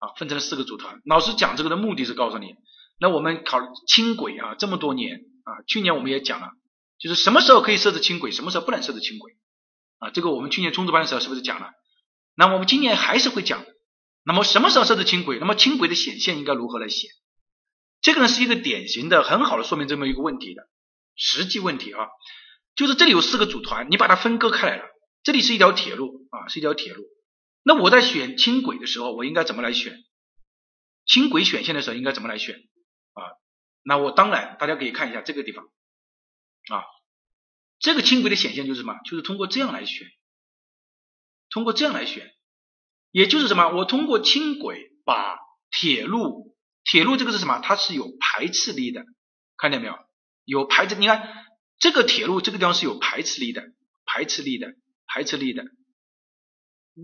[0.00, 1.00] 啊，分成了四个组团。
[1.04, 2.56] 老师讲这个的目的是告诉你，
[2.98, 6.48] 那我们考轻轨啊这么多年啊，去年我们也讲了，
[6.98, 9.30] 就是什么时候可以设置轻轨，什么时候不能设置轻轨
[10.00, 10.10] 啊？
[10.10, 11.70] 这个我们去年冲刺班的时候是不是讲了？
[12.34, 13.64] 那么我们今年还是会讲，
[14.24, 15.38] 那么什么时候设置轻轨？
[15.38, 17.06] 那么轻轨的显现应该如何来写？
[18.00, 20.62] 这个呢是一个典型的、很好的说明这么一个问题的
[21.14, 22.08] 实际问题啊，
[22.74, 24.84] 就是这里有四个组团，你把它分割开来了，
[25.22, 27.04] 这里是一条铁路啊，是一条铁路。
[27.62, 30.02] 那我在选轻轨的时候，我应该怎么来选？
[31.06, 32.56] 轻轨选线的时候应该怎么来选
[33.12, 33.22] 啊？
[33.82, 36.84] 那我当然大家可以看一下这个地方啊，
[37.78, 38.98] 这个轻轨的显现就是什么？
[39.04, 40.08] 就是通过这样来选。
[41.50, 42.32] 通过这样来选，
[43.10, 43.70] 也就是什么？
[43.70, 45.36] 我通过轻轨把
[45.70, 47.58] 铁路，铁路这个是什么？
[47.58, 49.04] 它是有排斥力的，
[49.56, 49.98] 看见没有？
[50.44, 51.28] 有排斥，你看
[51.78, 53.64] 这个铁路这个地方是有排斥力的，
[54.06, 54.76] 排斥力的，
[55.12, 55.64] 排斥力的，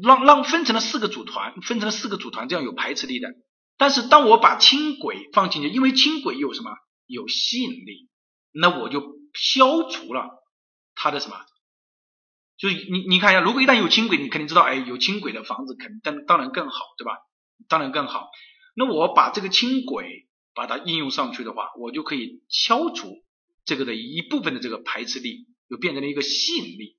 [0.00, 3.28] 让让分成了四个组团，分成了四个组团，这样有排斥力的。
[3.76, 6.70] 但是当我把轻轨放进去，因为轻轨有什么？
[7.06, 8.08] 有吸引力，
[8.52, 9.00] 那我就
[9.34, 10.28] 消除了
[10.94, 11.36] 它的什么？
[12.58, 17.18] 就是你你看一下，如果一旦有轻轨，你肯定知道，哎，有轻轨的房子肯当当然更好，对吧？
[17.68, 18.28] 当然更好。
[18.74, 23.22] 那我把这个轻轨把它应用上去的话，我就可以消除
[23.64, 26.96] 这个的一部分的这个排斥力，就变成了一个吸引力，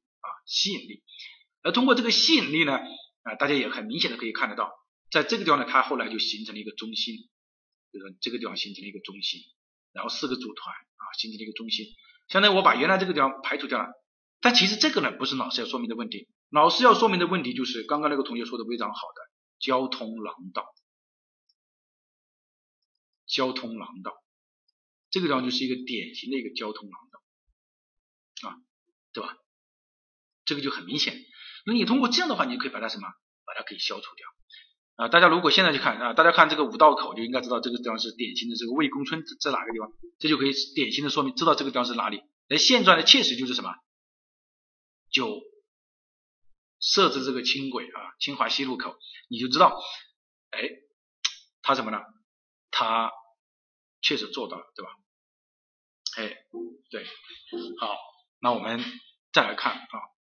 [0.47, 1.03] 吸引力。
[1.61, 2.79] 而通过这个吸引力呢，
[3.21, 4.71] 啊，大家也很明显的可以看得到，
[5.11, 7.29] 在这个地方呢，它后来就形成了一个中心，
[7.93, 9.41] 就是这个地方形成了一个中心，
[9.91, 11.85] 然后四个组团啊，形成了一个中心。
[12.27, 13.89] 相当于我把原来这个地方排除掉了。
[14.39, 16.27] 但其实这个呢，不是老师要说明的问题。
[16.49, 19.21] 老师要说明的问题就是刚刚那个同学说的非常好的
[19.59, 20.63] 交通廊道，
[23.25, 24.13] 交通廊道，
[25.09, 28.55] 这个地方就是一个典型的一个交通廊道啊，
[29.11, 29.37] 对吧？
[30.47, 31.15] 这个就很明显。
[31.65, 33.07] 那你通过这样的话，你就可以把它什么，
[33.45, 34.27] 把它可以消除掉
[34.95, 35.09] 啊。
[35.09, 42.23] 大家如果现在去看啊，大家看这个五道口就应该知道这个地方是典型的这个魏公村在哪个地方，这就可以典型的说明知道这个地方是哪里。
[42.47, 43.75] 那现在呢，确实就是什么，
[45.11, 45.41] 就
[46.79, 48.97] 设置这个轻轨啊，清华西路口，
[49.29, 49.77] 你就知道，
[50.51, 50.69] 哎，
[51.61, 51.99] 他什么呢？
[52.71, 53.11] 他
[54.01, 54.91] 确实做到了，对吧？
[56.17, 56.37] 哎，
[56.89, 57.05] 对，
[57.79, 57.97] 好，
[58.39, 58.81] 那我们
[59.33, 60.16] 再来看啊。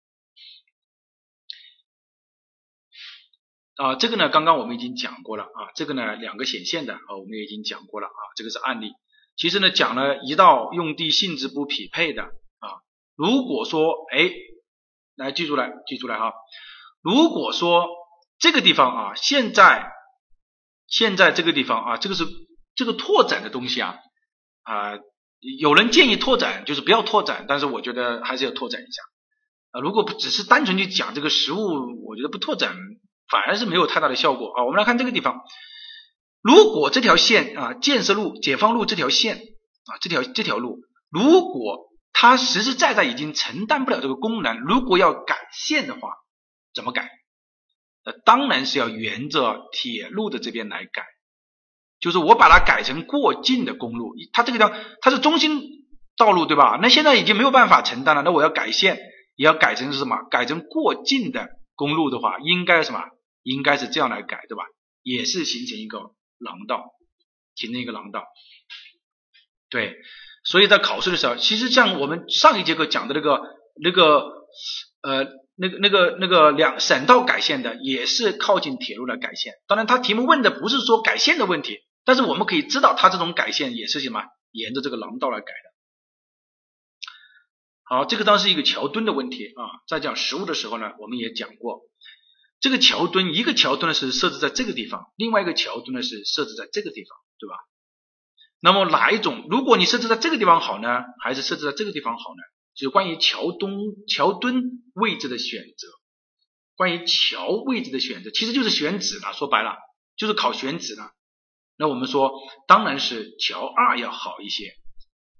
[3.76, 8.92] 啊，这个呢，刚刚我们已经讲过了啊，这个呢，两个显现的啊，我们也已经讲过了啊，这个是案例。
[9.34, 12.84] 其实呢，讲了一道用地性质不匹配的啊，
[13.16, 14.30] 如果说哎，
[15.16, 16.34] 来记住来，记住来哈，
[17.00, 17.88] 如果说
[18.38, 19.90] 这个地方啊，现在
[20.86, 22.26] 现在这个地方啊，这个是
[22.74, 23.96] 这个拓展的东西啊
[24.64, 24.98] 啊，
[25.60, 29.02] 有人建议拓展，就是不要拓展，但是我觉得还是要拓展一下
[29.70, 29.80] 啊。
[29.80, 32.76] 如果不只是单纯去讲这个实物，我觉得不拓展。
[33.28, 34.64] 反而是没有太大的效果啊！
[34.64, 35.40] 我们来看这个地方，
[36.42, 40.80] 如果这条线啊，建设路、解放路这条线啊，这条这条路，
[41.10, 46.10] 如果它实实在在已经承担不了这个功能，如果要改线的话，
[46.74, 47.10] 怎么改？
[48.04, 51.06] 那当然是要沿着铁路的这边来改，
[52.00, 55.62] 就是我把它改成过境的公路，它这个地方它是中心
[56.16, 56.78] 道路对吧？
[56.82, 58.98] 那现在已经没有办法承担了，那我要改线，
[59.36, 60.16] 也要改成是什么？
[60.30, 61.48] 改成过境的
[61.82, 63.00] 公路的话，应该什么？
[63.42, 64.62] 应该是这样来改，对吧？
[65.02, 65.98] 也是形成一个
[66.38, 66.92] 廊道，
[67.56, 68.22] 形成一个廊道。
[69.68, 69.96] 对，
[70.44, 73.40] 所以在考试的时候，其实像我们上一节课讲的那个、
[73.82, 74.46] 那个、
[75.02, 75.26] 呃、
[75.56, 79.54] 那个、那个、那个两省道改线的，也是靠近铁路来改线。
[79.66, 84.22] 当然，他题目问的不是说改线的问题，但是我们可以知道，他这种改线也是什么，
[84.52, 85.71] 沿着这个廊道来改的。
[87.92, 89.84] 好，这个当然是一个桥墩的问题啊。
[89.86, 91.82] 在讲实物的时候呢，我们也讲过。
[92.58, 97.56] 这个桥墩，一个桥墩呢是设置在这个地方，另外一个桥墩呢是设置在这个地方，对吧？
[98.60, 99.46] 那么哪一种？
[99.50, 102.42] 如果你设置在这个地方好呢，还是设置在这个地方好呢？
[102.74, 103.76] 就是关于桥墩
[104.08, 104.62] 桥墩
[104.94, 105.88] 位置的选择，
[106.76, 109.34] 关于桥位置的选择，其实就是选址了。
[109.34, 109.76] 说白了，
[110.16, 111.10] 就是考选址了。
[111.76, 112.32] 那我们说，
[112.66, 114.72] 当然是桥二要好一些。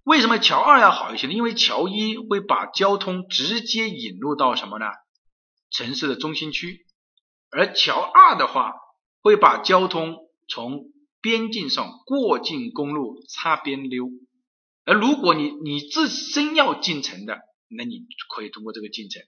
[0.04, 1.32] 为什么桥二要好一些呢？
[1.32, 4.86] 因为桥一会把交通直接引入到什么呢？
[5.70, 6.84] 城市的中心区。
[7.50, 8.72] 而桥二的话，
[9.20, 10.16] 会把交通
[10.48, 10.86] 从
[11.20, 14.08] 边境上过境公路擦边溜。
[14.84, 17.38] 而如果你你自身要进城的，
[17.68, 18.00] 那你
[18.34, 19.22] 可以通过这个进城。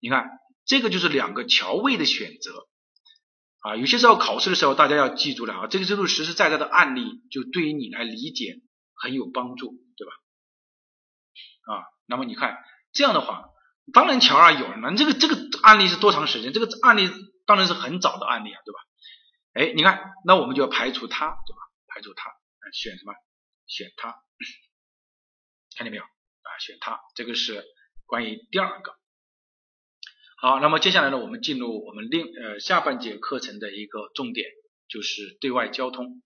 [0.00, 0.28] 你看，
[0.64, 2.66] 这个就是两个桥位的选择
[3.60, 3.76] 啊。
[3.76, 8.60] 有些时候考试的时候，大家要记住了啊，这个都是实实在在的案例，就对于你来理解
[8.94, 9.76] 很有帮助，
[11.68, 12.58] 啊，那么你看
[12.92, 13.50] 这样的话，
[13.92, 16.52] 当然桥二有了，那这个这个案例是多长时间？
[16.52, 17.08] 这个案例。
[17.48, 18.78] 当然是很早的案例啊，对吧？
[19.54, 21.62] 哎，你看，那我们就要排除它，对吧？
[21.86, 22.30] 排除它，
[22.74, 23.14] 选什么？
[23.66, 24.10] 选它，
[25.74, 26.02] 看见没有？
[26.02, 27.64] 啊，选它，这个是
[28.04, 28.92] 关于第二个。
[30.36, 34.50] 好，那么接下来呢，我们进入我们另呃下半节课程的一个重点，
[34.86, 36.22] 就是对外交通。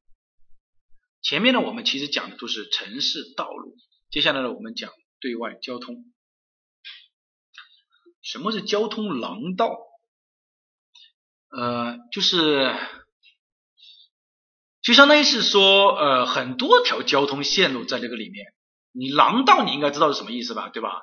[1.23, 3.77] 前面呢，我们其实讲的都是城市道路，
[4.11, 4.91] 接下来呢，我们讲
[5.23, 6.05] 对外交通。
[8.21, 9.79] 什么是交通廊道？
[11.49, 12.75] 呃，就是，
[14.83, 18.55] 就相当于是说，呃，很多条交通线路在这个里面。
[18.93, 21.01] 你廊道，你应该知道是什么意思吧，对吧？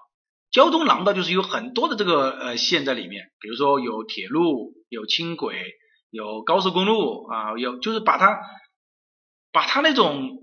[0.52, 5.64] 交通廊道就是有很多的这个呃线在里面，比如说有铁路、有轻轨、
[6.10, 8.40] 有高速公路啊，有就是把它
[9.52, 10.39] 把它那种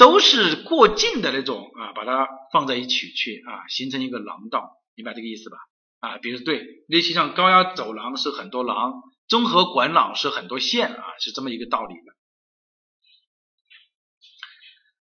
[0.00, 5.58] 都是过境的那种啊，把它放在一起去啊，形成一个廊道，明白这个意思吧？
[5.98, 12.14] 啊，比如对，类似像高压走廊是很多廊，综合管廊是很多线啊，是这么一个道理的。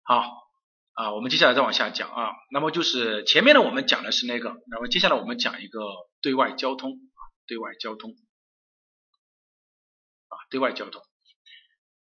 [0.02, 0.27] 好
[0.93, 5.81] 啊，我们接下来再往下讲啊，那么就是前面呢我们讲的是那个，那么接下来我们讲一个
[6.20, 8.10] 对外交通啊，对外交通
[10.28, 11.01] 啊，对外交通，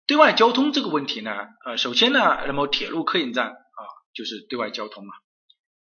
[0.07, 1.31] 对外交通这个问题呢，
[1.65, 3.81] 呃，首先呢，那么铁路客运站啊，
[4.13, 5.13] 就是对外交通嘛，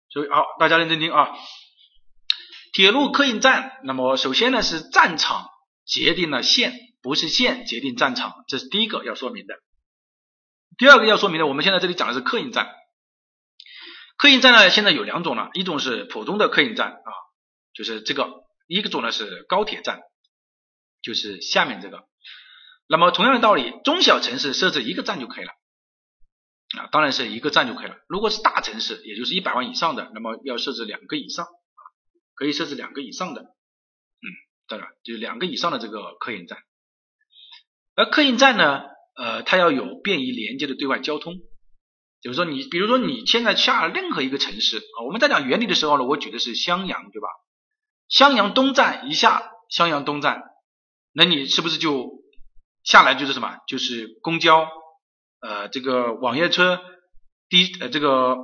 [0.08, 1.30] 所以好，大家认真听啊。
[2.72, 5.46] 铁路客运站，那么首先呢是站场
[5.84, 6.72] 决定了线，
[7.02, 9.56] 不是线决定站场，这是第一个要说明的。
[10.78, 12.72] 第二个要说明的，我们现在这里讲的是客运站。
[14.16, 17.10] 客运站呢，现在有两种了，一种是普通的客运站啊，
[17.74, 18.24] 就是这个；
[18.68, 20.00] 一个种呢是高铁站，
[21.02, 22.06] 就是下面这个。
[22.92, 25.52] 那么同样的道理，中小城市设置一个站就可以了
[26.78, 27.96] 啊，当然是一个站就可以了。
[28.06, 31.46] 如果是大城市，也就是一百万以上的，那么要设置两个以上，
[32.34, 34.26] 可以设置两个以上的，嗯，
[34.68, 36.58] 当然就是两个以上的这个客运站。
[37.94, 38.82] 而客运站呢，
[39.16, 41.36] 呃，它要有便于连接的对外交通。
[42.20, 47.28] 就是说，你比如说你现在下任何一个城市啊，我们在讲原理的时候呢，我举的是襄阳，对吧？
[48.08, 50.42] 襄阳东站一下，襄阳东站，
[51.12, 52.21] 那你是不是就
[52.84, 53.58] 下来就是什么？
[53.66, 54.68] 就是公交，
[55.40, 56.80] 呃，这个网约车，
[57.48, 58.36] 的呃这个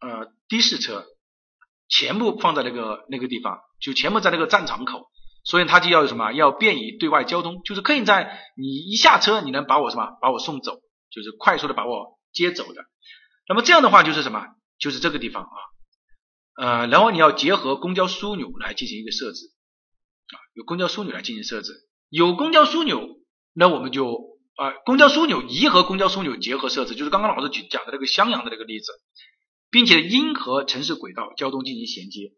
[0.00, 1.04] 呃的士车，
[1.88, 5.08] 全部放在那个那个地方，就全部在那个站场口，
[5.44, 6.32] 所以它就要什么？
[6.32, 10.18] 要便于对外交通，就是可以在你一下车，你能把我什么？
[10.20, 10.80] 把我送走，
[11.10, 12.84] 就是快速的把我接走的。
[13.48, 14.46] 那么这样的话就是什么？
[14.78, 15.58] 就是这个地方啊，
[16.56, 19.46] 呃，然后你要结合公交枢纽来进行一个设置
[20.28, 21.72] 啊，有公交枢纽来进行设置，
[22.08, 23.17] 有公交枢纽，
[23.58, 28.92] 那我们就啊，公交枢纽一和公交枢纽结合设置，就是刚刚老师举讲的那个襄阳的那个例子，
[29.70, 32.32] 并且应和城市轨道交通进行衔接，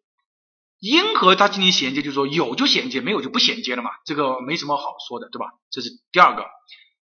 [0.79, 5.47] 应和它进行衔接，就是说有就衔接，没有就不衔接了嘛，这个没什么好说的，对吧？
[5.71, 6.47] 这是第二个，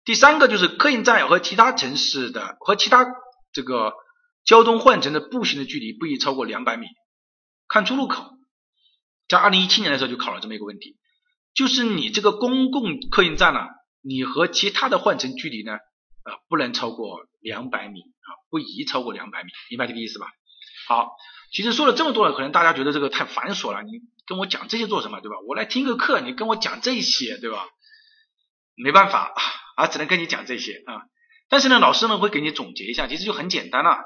[0.04, 3.06] 第三个就是客运站和其他城市的和其他。
[3.52, 3.92] 这个
[4.44, 6.88] 交通换乘的步行的距离不宜超过两百米。
[7.68, 8.32] 看出入口，
[9.28, 10.96] 在二零一七年的时候就考了这么一个问题，
[11.54, 13.60] 就是你这个公共客运站呢，
[14.06, 20.26] 你和其他的换乘距离呢，啊，不能超过两百米啊，不宜超过两百米，明白这个意思吧？
[20.86, 21.16] 好，
[21.50, 25.36] 其实说了这么多了，可能大家觉得这个太繁琐了，你跟我讲这些做什么，对吧？
[25.48, 27.66] 我来听个课，你跟我讲这些，对吧？
[28.76, 29.32] 没办法
[29.76, 31.02] 啊，只能跟你讲这些啊。
[31.48, 33.98] 但是呢，老师呢会给你总结一下，其实就很简单了。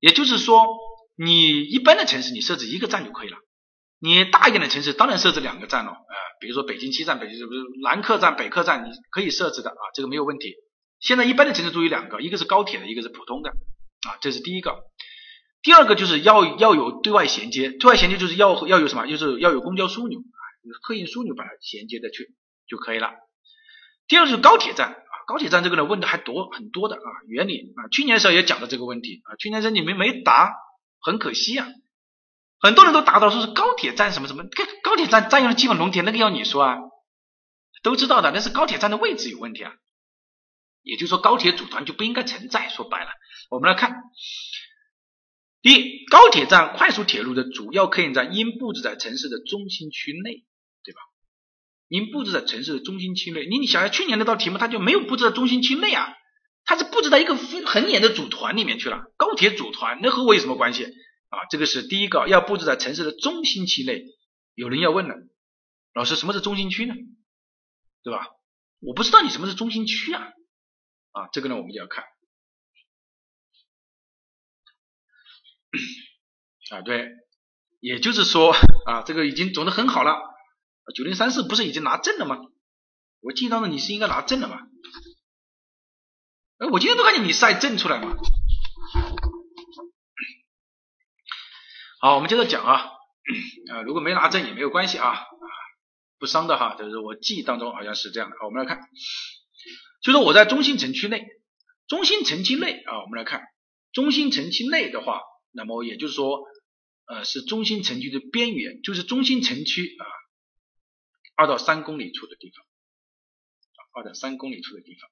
[0.00, 0.66] 也就是说，
[1.16, 3.38] 你一般的城市你设置一个站就可以了。
[4.02, 7.38] 你大一点的城市当然设置两个站了，呃，比如说北京西站、北京
[7.82, 10.54] 南客站、北客站，你可以设置的啊，这个没有问题。
[10.98, 14.78] 现在一般的城市都有两个，一个是高铁的，一个是普通的啊，这是第一个。
[15.62, 20.40] 第二个就是要要有对外衔接，对外衔接就是要要有什么，就是要有公交枢纽啊，
[20.82, 22.34] 客运枢纽把它衔接的去
[22.66, 23.10] 就可以了。
[24.08, 24.96] 第二个是高铁站啊。
[25.26, 30.52] 高铁站这个呢问的还多很多的啊，原理啊，去年的时候也讲到这个问题啊，去年时候你们没答，
[31.00, 31.68] 很可惜啊，
[32.60, 34.44] 很多人都答到说是高铁站什么什么，
[34.82, 36.76] 高铁站占用了基本农田，那个要你说啊，
[37.82, 39.72] 都知道的，那是高铁站的位置有问题啊，
[40.82, 43.10] 也就是说高铁组团就不应该存在，说白了，
[43.48, 44.02] 我们来看，
[45.62, 50.44] 第一，高铁站、快速铁路的主要客运站应布置在城市的中心区内，
[50.84, 51.00] 对吧？
[51.88, 56.14] 您布置在城市的中心区内，你想想去年那道题目，它就没有布置在中心区内啊，
[56.64, 59.02] 它是布置在一个很远的组团里面去了。
[59.16, 60.86] 高铁组团，那和我有什么关系
[61.30, 61.46] 啊？
[61.50, 64.04] 这个是第一个，要布置在城市的中心区内。
[64.54, 65.16] 有人要问了，
[65.94, 66.94] 老师什么是中心区呢？
[68.02, 68.28] 对吧？
[68.80, 70.32] 我不知道你什么是中心区啊？
[71.12, 72.04] 啊，这个呢我们就要看
[76.70, 77.10] 啊，对，
[77.80, 78.52] 也就是说
[78.86, 80.20] 啊，这个已经总的很好了。
[80.94, 82.38] 九零三四不是已经拿证了吗？
[83.20, 84.66] 我记忆当中你是应该拿证了吧？
[86.58, 88.16] 哎，我今天都看见你晒证出来嘛。
[92.02, 92.92] 好，我们接着讲啊，
[93.70, 95.20] 啊， 如果没拿证也没有关系啊，
[96.18, 98.36] 不伤的哈，就是我记忆当中好像是这样的。
[98.40, 98.88] 好，我们来看，
[100.00, 101.28] 就说我在中心城区内，
[101.88, 103.42] 中心城区内啊，我们来看
[103.92, 105.20] 中心城区内的话，
[105.50, 106.46] 那么也就是说，
[107.04, 110.06] 呃，是中心城区的边缘，就是中心城区啊。
[111.36, 112.64] 二到三公里处的地方，
[113.92, 115.10] 二到三公里处的地方，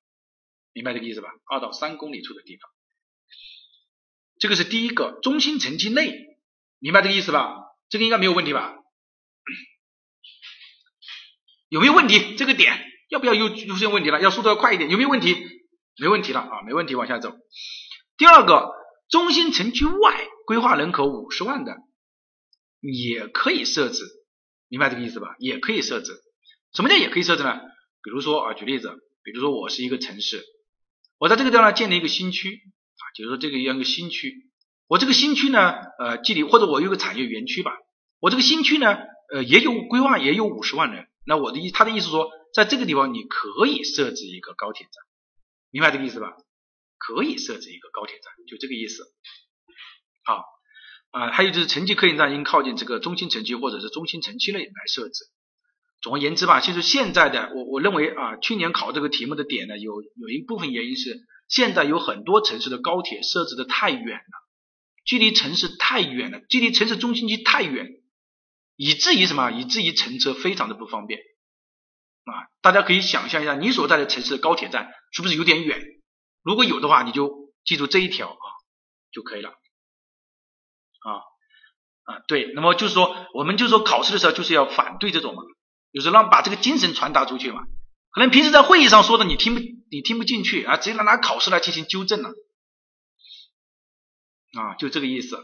[0.72, 1.28] 明白这个意思吧？
[1.50, 2.70] 二到三公里处的地方，
[4.38, 6.27] 这个是第一个中心城区内，
[6.78, 7.54] 明白这个意思吧？
[7.88, 8.74] 这个应该没有问题吧？
[11.68, 12.36] 有没有问题？
[12.36, 14.20] 这个点要不要又出现问题了？
[14.20, 15.36] 要速度要快一点，有没有问题？
[16.00, 17.34] 没问题了啊，没问题，往下走。
[18.16, 18.70] 第二个，
[19.08, 21.76] 中心城区外规划人口五十万的，
[22.80, 24.04] 也可以设置。
[24.68, 25.34] 明白这个意思吧？
[25.38, 26.12] 也可以设置，
[26.72, 27.60] 什么叫也可以设置呢？
[28.02, 28.90] 比如说啊，举例子，
[29.22, 30.44] 比如说我是一个城市，
[31.18, 34.34] 我在这个地方建立一个新区啊，就是说这个样一个新区，
[34.88, 37.72] 我这个新区呢，呃，距离或者我有个产业园区吧，
[38.18, 38.98] 我这个新区呢，
[39.32, 44.92] 呃，也有规划也有五十万人，那我的意他的意思说，在这个地方你可以设置一个高铁站，
[45.70, 46.32] 明白这个意思吧？
[46.96, 49.04] 可以设置一个高铁站，就这个意思，
[50.24, 50.44] 好。
[51.10, 55.24] 啊，还有就是城际客运站应靠近这个中心城区或者是中心城区内来设置。
[56.02, 64.47] 总而言之吧，其实现在的我我认为啊，去年考这个题目的点呢，有有一部分原因是现在有很多城市的高铁设置的太远了，
[65.08, 67.86] 距离城市太远了，距离城市中心区太远，
[68.76, 69.50] 以至于什么？
[69.50, 71.18] 以至于乘车非常的不方便
[72.24, 72.52] 啊！
[72.60, 75.80] 大家可以想象一下，你所在的城市高铁站是不是有点远？
[76.42, 78.46] 如果有的话，你就记住这一条啊
[79.10, 81.10] 就可以了啊
[82.04, 85.42] 啊对，那么就是说，我们就是说考试的时候就是要反对这种嘛，
[85.94, 87.62] 就是让把这个精神传达出去嘛。
[88.10, 89.60] 可能平时在会议上说的你听不
[89.90, 92.30] 你听不进去啊，直接拿拿考试来进行纠正了，
[94.58, 95.36] 啊就这个意思。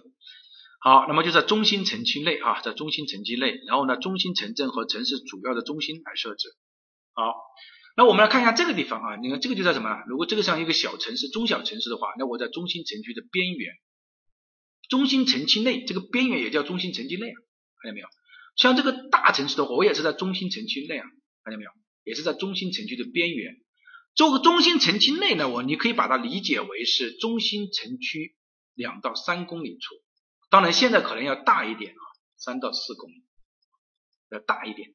[0.81, 6.49] 好，那么就在中心城区内啊，在中心城区内，然后呢，中心城镇和城市主要的中心来设置。
[7.15, 7.32] 好，
[7.97, 10.03] 那我们来看一下这个地方啊，你看这个就在什么？
[10.09, 13.73] 如果这个像一个小城市、中小城市的话，那我在中心城区的边缘，
[14.91, 17.39] 中心城区内这个边缘也叫中心城区内啊，
[17.81, 18.09] 看见没有？
[18.57, 21.07] 像这个大城市的话，我也是在中心城区内啊，
[21.45, 21.70] 看见没有？
[22.05, 23.55] 也是在中心城区的边缘，
[24.15, 28.36] 这个中心城区内呢，我你可以把它理解为是中心城区
[28.74, 29.94] 两到三公里处，
[30.51, 32.02] 当然现在可能要大一点啊，
[32.36, 33.24] 三到四公里，
[34.30, 34.94] 要大一点，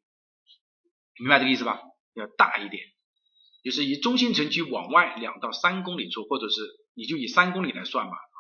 [1.20, 1.82] 明白这个意思吧？
[2.14, 2.84] 要大一点，
[3.64, 6.62] 就是以中心城区往外两到三公里处，或者是
[6.94, 8.40] 你就以三公里来算吧，啊，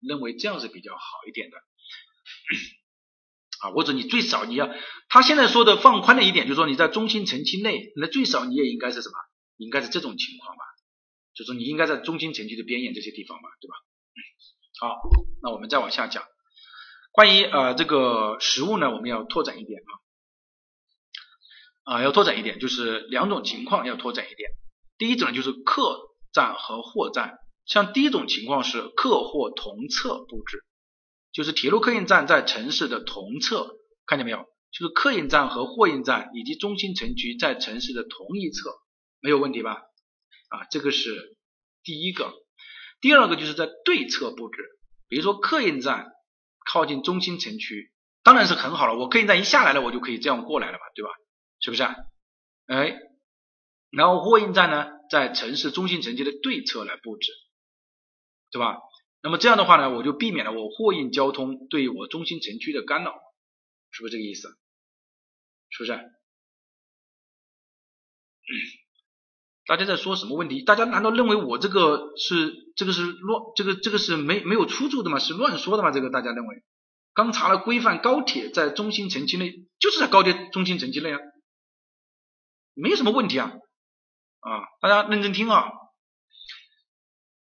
[0.00, 1.56] 认为这样是比较好一点的。
[3.60, 4.72] 啊，或者你最少你要，
[5.08, 9.14] 他现在说的放宽了一点，就是说你在中心城区内，那最少你也应该是什么？
[9.58, 10.64] 应该是这种情况吧？
[11.34, 13.74] 就是你应该在中心城区的边沿这些地方吧，对吧？
[14.80, 14.98] 好，
[15.42, 16.24] 那我们再往下讲，
[17.12, 19.78] 关于呃这个实物呢，我们要拓展一点
[21.84, 24.50] 啊，啊要拓展一点，就是两种情况要拓展一点。
[24.96, 25.98] 第一种就是客
[26.32, 27.36] 站和货站，
[27.66, 30.64] 像第一种情况是客货同侧布置。
[31.30, 33.76] 就是铁路客运站在城市的同侧，
[34.06, 34.38] 看见没有？
[34.72, 38.70] 就是客运站和货运站以及中心城区在城市的同一侧，
[39.20, 39.74] 没有问题吧？
[40.48, 41.36] 啊，这个是
[41.84, 42.32] 第一个。
[43.00, 44.58] 第二个就是在对侧布置，
[45.08, 46.12] 比如说客运站
[46.70, 48.98] 靠近中心城区，当然是很好了。
[48.98, 51.10] 我客运站一下来了，我就可以这样过来了嘛，对吧？
[51.60, 51.82] 是不是？
[52.66, 52.98] 哎，
[53.90, 57.32] 然后货运站呢，在城市中心城区的对侧来布置，
[58.50, 58.76] 对吧？
[59.22, 63.14] 那么这样的话呢，我就避免了我货运交通对我中心城区的干扰，
[63.90, 64.48] 是不是这个意思？
[65.70, 65.92] 是不是？
[69.66, 70.62] 大家在说什么问题？
[70.62, 75.18] 大家难道认为我这个是这个是乱这个这个是没没有出处的嘛？
[75.18, 75.90] 是乱说的嘛？
[75.90, 76.62] 这个大家认为？
[77.12, 81.18] 刚查了规范，高铁在中心城区内，就是在高铁中心城区内啊，
[82.72, 83.52] 没什么问题啊
[84.40, 84.48] 啊！
[84.80, 85.66] 大家认真听啊。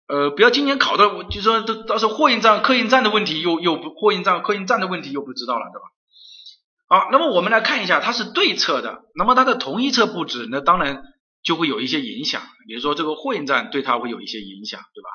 [0.08, 7.06] 呃，不要今年考的，我就说到到时候货运站、客运站的问题又又不货运站、客运站的问题又不知道了，对吧？
[7.06, 11.03] 好，那么我们来看一下，它是对侧的，那么它的同一侧布置，那当然
[11.44, 15.10] 就会有一些影响，比如说这个货运站对它会有一些影响，对吧？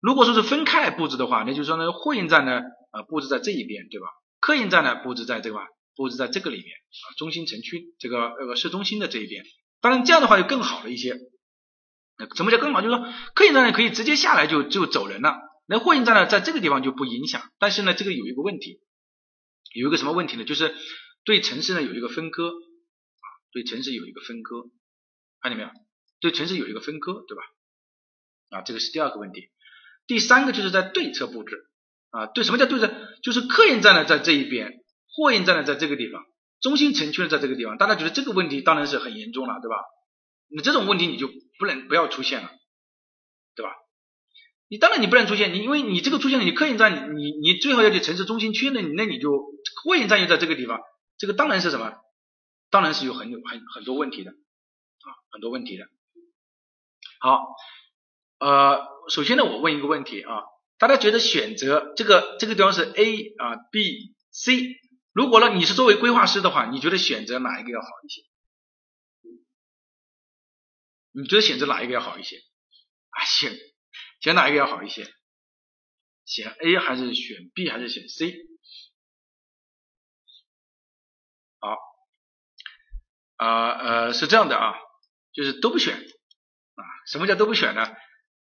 [0.00, 2.62] 如果说是分开来布置的话，那就是说呢，货运站呢
[2.92, 4.06] 呃布置在这一边，对吧？
[4.40, 9.44] 客运站呢布置在这块，布置在这个里面啊，中心城区这个那个市中心的这一边，
[9.80, 11.18] 当然这样的话就更好了一些。
[12.36, 12.82] 什么叫更好？
[12.82, 17.42] 就是说，客运站呢可以直接下来就就走人了，那货运站呢在这个地方就不影响。
[17.58, 18.80] 但是呢，这个有一个问题，
[19.74, 20.44] 有一个什么问题呢？
[20.44, 20.74] 就是
[21.24, 24.70] 对城市呢有一个分割啊，对城市有一个分割，
[25.40, 25.70] 看见没有？
[26.20, 27.42] 对城市有一个分割，对吧？
[28.50, 29.48] 啊，这个是第二个问题。
[30.10, 31.56] 第三个就是在对侧布置
[32.10, 32.92] 啊，对什么叫对侧？
[33.22, 34.72] 就是客运站呢在这一边，
[35.14, 36.24] 货运站呢在这个地方，
[36.60, 37.78] 中心城区呢在这个地方。
[37.78, 39.76] 大家觉得这个问题当然是很严重了，对吧？
[40.48, 41.28] 那这种问题你就
[41.60, 42.50] 不能不要出现了，
[43.54, 43.70] 对吧？
[44.66, 49.30] 你当然你不能出现，你因为你这个出现了，你客运站你你最好要去城市中心区，那那你就
[49.84, 50.80] 货运站又在这个地方，
[51.18, 51.94] 这个当然是什么？
[52.68, 55.84] 当然是有很有很很多问题的啊，很多问题的。
[57.20, 57.46] 好，
[58.40, 58.80] 呃，
[59.10, 60.42] 首先呢，我问一个问题啊，
[60.78, 64.80] 大家觉得选择这个这个地方是 A 啊 B C，
[65.12, 68.22] 如果呢你是作为规划师的话，你觉得选择哪一个要好一些？
[71.12, 72.38] 你觉得选择哪一个要好一些？
[73.10, 73.54] 啊，选
[74.20, 75.06] 选哪一个要好一些？
[76.24, 78.34] 选 A 还是选 B 还是选 C？
[81.58, 81.76] 好，
[83.36, 84.74] 啊呃是这样的啊，
[85.34, 86.82] 就是都不选啊。
[87.06, 87.86] 什么叫都不选呢？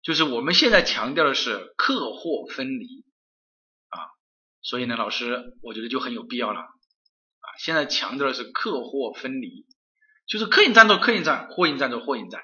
[0.09, 3.05] 就是我们现在强调的是客货分离
[3.91, 4.01] 啊，
[4.63, 7.47] 所以呢，老师我觉得就很有必要了啊。
[7.59, 9.67] 现在强调的是客货分离，
[10.27, 12.41] 就是客运站做客运站，货运站做货运站。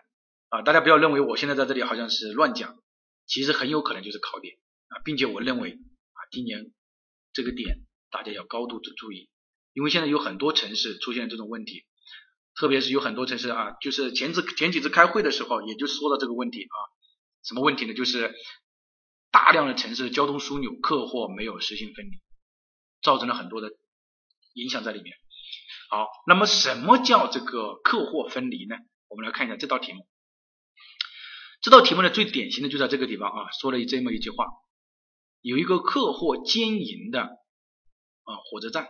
[0.51, 2.77] 啊，大家不要认为我现在在这里好像是乱讲，
[3.25, 4.57] 其实很有可能就是考点
[4.89, 6.71] 啊，并且我认为啊，今年
[7.33, 7.79] 这个点
[8.11, 9.31] 大家要高度的注意，
[9.73, 11.87] 因为现在有很多城市出现这种问题，
[12.61, 16.77] 特别是有很多城市啊，就是前次前几次开会的时候，也就说了这个问题啊，
[17.45, 17.95] 什么问题呢？
[17.95, 18.35] 就是
[19.31, 22.21] 大量的城市交通枢纽客货没有实行分离，
[23.03, 23.71] 造成了很多的
[24.55, 25.17] 影响在里面。
[25.91, 28.77] 好，那么什么叫这个客货分离呢？
[29.09, 30.09] 我们来看一下这道题目。
[31.61, 34.47] 这道题目呢，最典型的就在这个地方啊，说了这么一句话：
[35.41, 37.23] 有一个客货兼营的
[38.23, 38.89] 啊火车站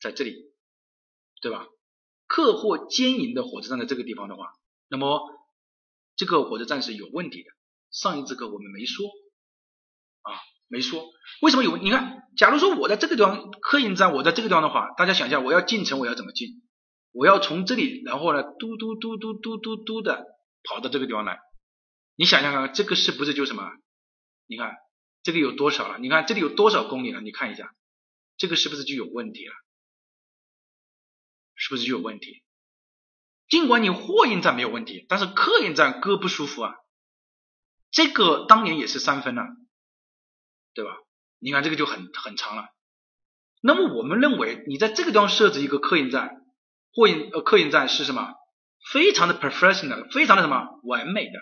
[0.00, 0.52] 在这里，
[1.40, 1.66] 对吧？
[2.26, 4.52] 客货兼营的火车站在这个地方的话，
[4.88, 5.20] 那么
[6.16, 7.50] 这个火车站是有问题的。
[7.90, 9.06] 上一节课我们没说
[10.22, 10.32] 啊，
[10.68, 11.04] 没说
[11.42, 11.76] 为什么有？
[11.76, 16.62] 你看，假如说我在这个地方客运站，我在这个地方的话，大家想一下，我要进城，我要怎么进？
[17.12, 20.24] 我要从这里，然后呢，嘟嘟嘟嘟嘟嘟嘟的
[20.62, 21.40] 跑到这个地方来。
[22.14, 23.68] 你想想看，这个是不是就什么？
[24.46, 24.76] 你看
[25.22, 25.98] 这个有多少了？
[25.98, 27.20] 你看这里有多少公里了？
[27.20, 27.74] 你看一下，
[28.36, 29.54] 这个是不是就有问题了？
[31.56, 32.44] 是不是就有问题？
[33.48, 36.74] 尽管你货运站没有问题，但是客运站哥不舒服啊。
[37.90, 39.42] 这个当年也是三分呢，
[40.74, 40.96] 对吧？
[41.38, 42.68] 你看这个就很很长了。
[43.62, 46.42] 那么我们认为，你在这个地方设置一个客运站，
[46.92, 48.34] 货运呃客运站是什么？
[48.92, 51.32] 非常的 professional，非常的什么完美的。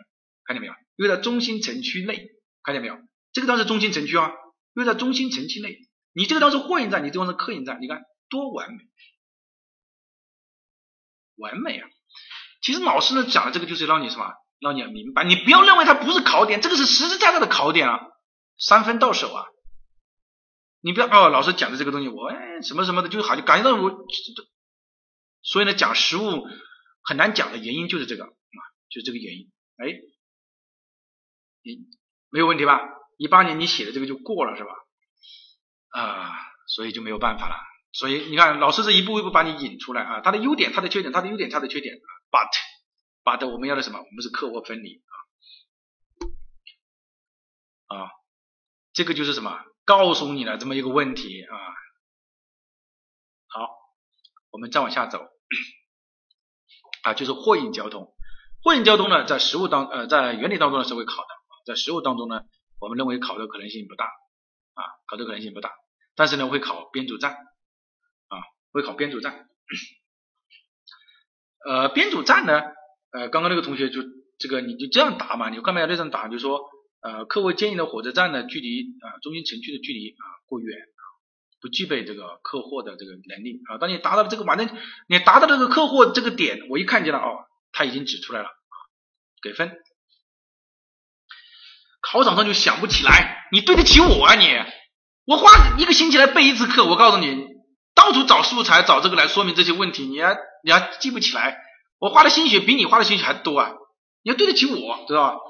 [0.44, 0.72] 看见没有？
[0.96, 2.28] 因为在中心城区内，
[2.62, 2.98] 看见没有？
[3.32, 4.32] 这个地方是中心城区啊，
[4.74, 5.78] 因为在中心城区内，
[6.12, 8.78] 你这个地方是货运站，你这方是客运站，你看多完美，
[11.36, 11.88] 完美啊！
[12.62, 18.00] 其实老师呢讲的这个就是让你什么，让你明白，你不要认为它不是考点，这个是实实在在的考点啊，
[18.58, 19.46] 三分到手啊！
[20.80, 23.90] 你不要哦，老师讲的这个东西，我哎什么什么的，就好像感觉到我，
[25.42, 26.46] 所以呢讲实物
[27.02, 28.58] 很难讲的原因就是这个啊，
[28.90, 30.00] 就是这个原因，哎。
[31.64, 31.74] 你
[32.30, 32.80] 没有问题吧？
[33.18, 34.70] 一八年你写的这个就过了是吧？
[35.90, 36.30] 啊，
[36.68, 37.56] 所以就没有办法了。
[37.92, 41.96] 所以你看，老师是一步一步把你引出来啊，他的优点，他的缺点，他的优点，他的缺点。
[42.30, 42.48] But
[43.28, 43.98] but 我们要的什么？
[43.98, 45.02] 我们是客货分离
[47.88, 48.10] 啊啊，
[48.94, 49.62] 这个就是什么？
[49.84, 51.56] 告诉你了这么一个问题啊。
[53.48, 53.68] 好，
[54.50, 55.26] 我们再往下走
[57.02, 58.14] 啊，就是货运交通。
[58.62, 61.28] 货运交通呢，在实物当呃在原理当中呢是会考的。
[61.66, 62.44] 在实物当中呢，
[62.80, 65.74] 我们认为考的可能性不大啊，考的可能性不大，
[66.14, 68.40] 但是呢会考编组站啊，
[68.72, 69.50] 会考编组站。
[71.66, 72.62] 呃，编组站呢，
[73.10, 74.02] 呃，刚刚那个同学就
[74.38, 76.28] 这个你就这样答嘛，你干嘛要这样答？
[76.28, 76.60] 就说
[77.00, 80.78] 呃，客户建议的火车站的，距离啊中心城区的距离啊过远，
[81.60, 83.78] 不具备这个客货的这个能力啊。
[83.78, 84.68] 当你达到了这个反正
[85.08, 88.48] 你达到这个客货这个点，我一看见了哦，他已经指出来了，
[89.42, 89.72] 给分。
[92.00, 94.46] 考场上就想不起来，你对得起我啊你？
[95.24, 97.46] 我花一个星期来背一次课，我告诉你，
[97.94, 101.58] 到处找素材找这个来说明这些问题，你还你还记不起来？
[101.98, 103.72] 我花的心血比你花的心血还多啊！
[104.22, 105.40] 你要对得起我，知道吧？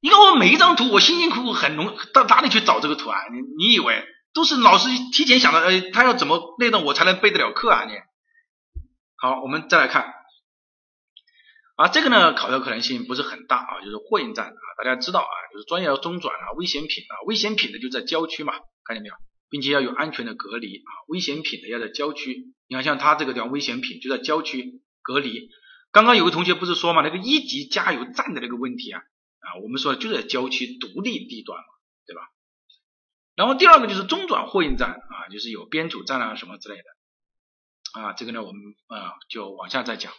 [0.00, 3.18] 你看我每一张图，我辛辛苦苦很浓到哪里去找这个图啊？
[3.32, 5.60] 你你以为都是老师提前想的？
[5.60, 7.84] 呃，他要怎么内容我才能背得了课啊？
[7.84, 7.92] 你
[9.16, 10.14] 好，我们再来看。
[11.76, 18.54] 啊，这个呢，考的可能性不是很大啊，就是货运站啊，大家知道啊，就是专业要中转啊，危险品啊，危险品的就在郊区嘛，
[18.84, 19.14] 看见没有，
[19.50, 25.50] 并且要有安全的隔离啊，危险品的要在郊区，你看像他这个地方危险品就在郊区隔离。
[25.92, 29.02] 刚刚有个同学不是说嘛，那个一级加油站的那个问题啊，
[29.40, 31.66] 啊，我们说就在郊区独立地段嘛，
[32.06, 32.22] 对吧？
[33.34, 40.12] 然后第二个就是中转货运站啊，就是有编组站啊什么之类的啊，这个呢我们啊就往下再讲。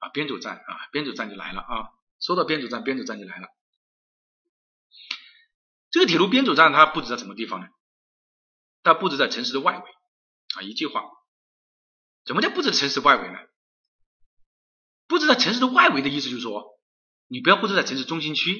[0.00, 1.90] 啊，编组站啊，编组站就来了啊！
[2.20, 3.48] 说到编组站，编组站就来了。
[5.98, 7.66] 这个铁路编组站它布置在什么地方呢？
[8.84, 9.84] 它布置在城市的外围
[10.54, 10.62] 啊。
[10.62, 11.02] 一句话，
[12.24, 13.34] 什么叫布置城市外围呢？
[15.08, 16.78] 布置在城市的外围的意思就是说，
[17.26, 18.52] 你不要布置在城市中心区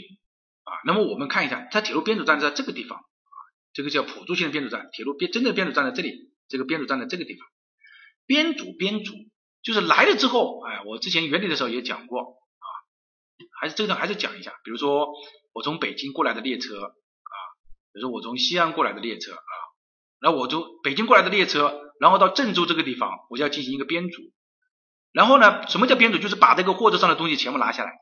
[0.64, 0.72] 啊。
[0.84, 3.38] 那么我们看一下，它铁路编组站在这个地方啊，
[3.72, 4.88] 这个叫辅助性的编组站。
[4.92, 7.46] 铁路编真正的编组站在这里，这个编组站在这个地方。
[8.26, 9.14] 编组编组。
[9.62, 12.66] 就是来了之后，哎，我之前原理的时候也讲过啊，
[13.60, 14.52] 还是这个还是讲一下。
[14.64, 15.08] 比如说
[15.52, 16.94] 我从北京过来的列车，
[17.92, 19.52] 比如说我从西安过来的列车啊，
[20.20, 24.22] 然后我从北京过来的列车，然后到郑州这个地方，我就要进行一个编组。
[25.12, 26.18] 然后呢，什么叫编组？
[26.18, 27.92] 就是把这个货车上的东西全部拿下来，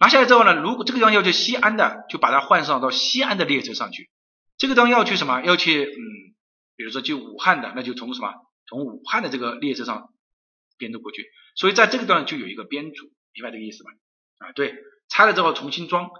[0.00, 4.10] 拿下来之后呢，如果这个地方要去西安的，就把它换上到西安的列车上去。
[4.58, 5.42] 这个地方要去什么？
[5.42, 5.98] 要去嗯，
[6.76, 8.32] 比如说去武汉的，那就从什么？
[8.68, 10.08] 从武汉的这个列车上。
[10.78, 13.04] 编组过去，所以在这个段就有一个编组，
[13.34, 13.90] 明白这个意思吧？
[14.38, 14.74] 啊，对，
[15.08, 16.10] 拆了之后重新装，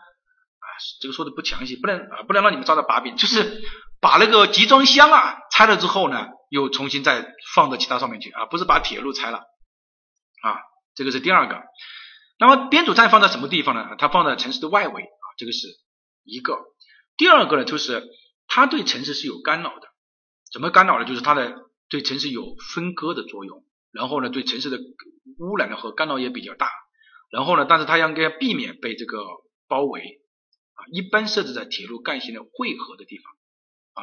[1.00, 3.62] 这个说的不详细，不能啊，不能让你们抓到把柄，就是
[4.00, 9.38] 把那个集装箱啊拆了之后呢，又重新再放到其他上面去啊，不是把铁路拆了
[10.42, 10.60] 啊，
[10.94, 11.62] 这个是第二个。
[12.38, 13.94] 那么编组站放在什么地方呢？
[13.98, 15.68] 它放在城市的外围啊，这个是
[16.24, 16.58] 一个。
[17.16, 18.02] 第二个呢，就是
[18.48, 19.88] 它对城市是有干扰的。
[20.52, 21.04] 怎么干扰呢？
[21.04, 21.54] 就是它的
[21.88, 24.78] 对城市有分割的作用，然后呢，对城市的
[25.38, 26.68] 污染呢和干扰也比较大。
[27.30, 29.18] 然后呢，但是它应该避免被这个
[29.68, 30.21] 包围
[30.90, 33.32] 一般设置在铁路干线的汇合的地方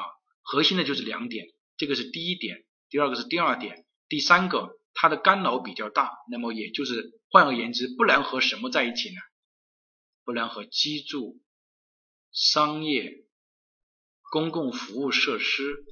[0.02, 0.06] 啊。
[0.42, 1.48] 核心的就是两点，
[1.78, 6.12] 这个是第一点，第二个是第二点，第三个它的干扰比较大。
[6.30, 9.22] 那么也就是换而言之，不能和什么在一起呢？
[10.26, 11.42] 不能和居住、
[12.32, 13.26] 商业、
[14.32, 15.86] 公共服务设施。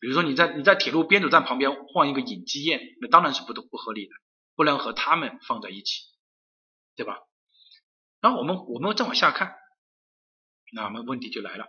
[0.00, 4.12] 比如说你在你在铁路编组站旁边换一个影机院，那当然是不不合理的，
[4.54, 6.04] 不能和他们放在一起，
[6.94, 7.18] 对吧？
[8.20, 9.54] 然后我们我们再往下看，
[10.72, 11.66] 那么问题就来了，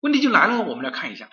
[0.00, 1.30] 问题就来了，我们来看一下，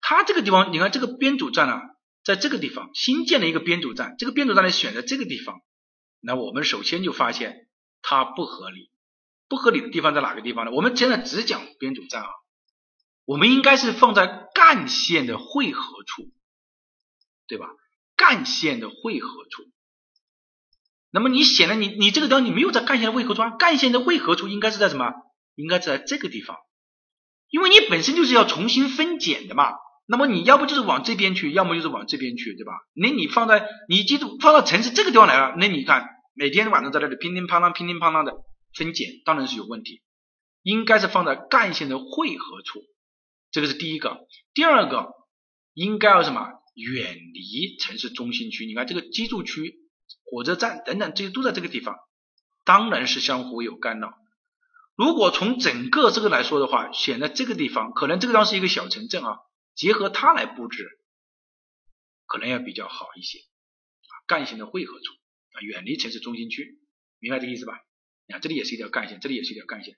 [0.00, 1.82] 它这个地方，你看这个编组站啊，
[2.24, 5.60] 在这个地方新建了一个编组站，这个编组站呢选在这个地方，
[6.20, 7.68] 那我们首先就发现
[8.02, 8.90] 它不合理，
[9.48, 10.72] 不合理的地方在哪个地方呢？
[10.72, 12.28] 我们现在只讲编组站啊。
[13.24, 16.32] 我们应该是放在干线的汇合处，
[17.46, 17.68] 对吧？
[18.16, 19.70] 干线的汇合处。
[21.12, 25.12] 那么你显然你你这个地方你没有在干线的汇合处，干线的汇合处应该是在什么？
[25.54, 26.56] 应该在这个地方，
[27.50, 29.74] 因为你本身就是要重新分拣的嘛。
[30.06, 32.72] 那么你要不就是往这边去，要么就是往这边去，对吧？
[32.94, 38.32] 那你放在你记住放到城市这个地方来了，那你看每天晚上在那里乒铃乓啷乒铃乓啷的
[38.74, 40.02] 分拣，当然是有问题。
[40.62, 42.80] 应该是放在干线的汇合处。
[43.50, 45.10] 这个是第一个，第二个
[45.74, 46.48] 应该要什么？
[46.74, 48.64] 远离城市中心区。
[48.64, 49.74] 你看这个居住区、
[50.24, 51.96] 火车站等等，这些都在这个地方，
[52.64, 54.14] 当然是相互有干扰。
[54.94, 59.38] 如果从整个这个来说的话，选在这个地方，可能这个地方是一个小城镇啊，
[59.74, 60.88] 结合它来布置，
[62.26, 63.38] 可能要比较好一些。
[63.38, 65.12] 啊干线的汇合处
[65.52, 66.78] 啊，远离城市中心区，
[67.18, 67.80] 明白这个意思吧？
[68.26, 69.96] 你看这里也是一条干线，这里也是一条干线。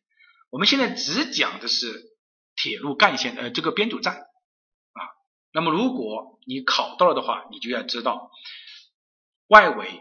[0.51, 2.13] 我们现在只讲的是。
[2.57, 5.01] 铁路干线呃，这个编组站啊，
[5.53, 8.31] 那么如果你考到了的话，你就要知道
[9.49, 10.01] 外围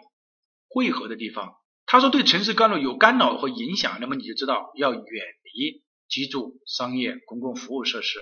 [0.69, 1.55] 汇合的地方，
[1.85, 8.19] 他说对城市干扰有干扰和影响，那么你就知道要远离居住、商业、公共服务设施。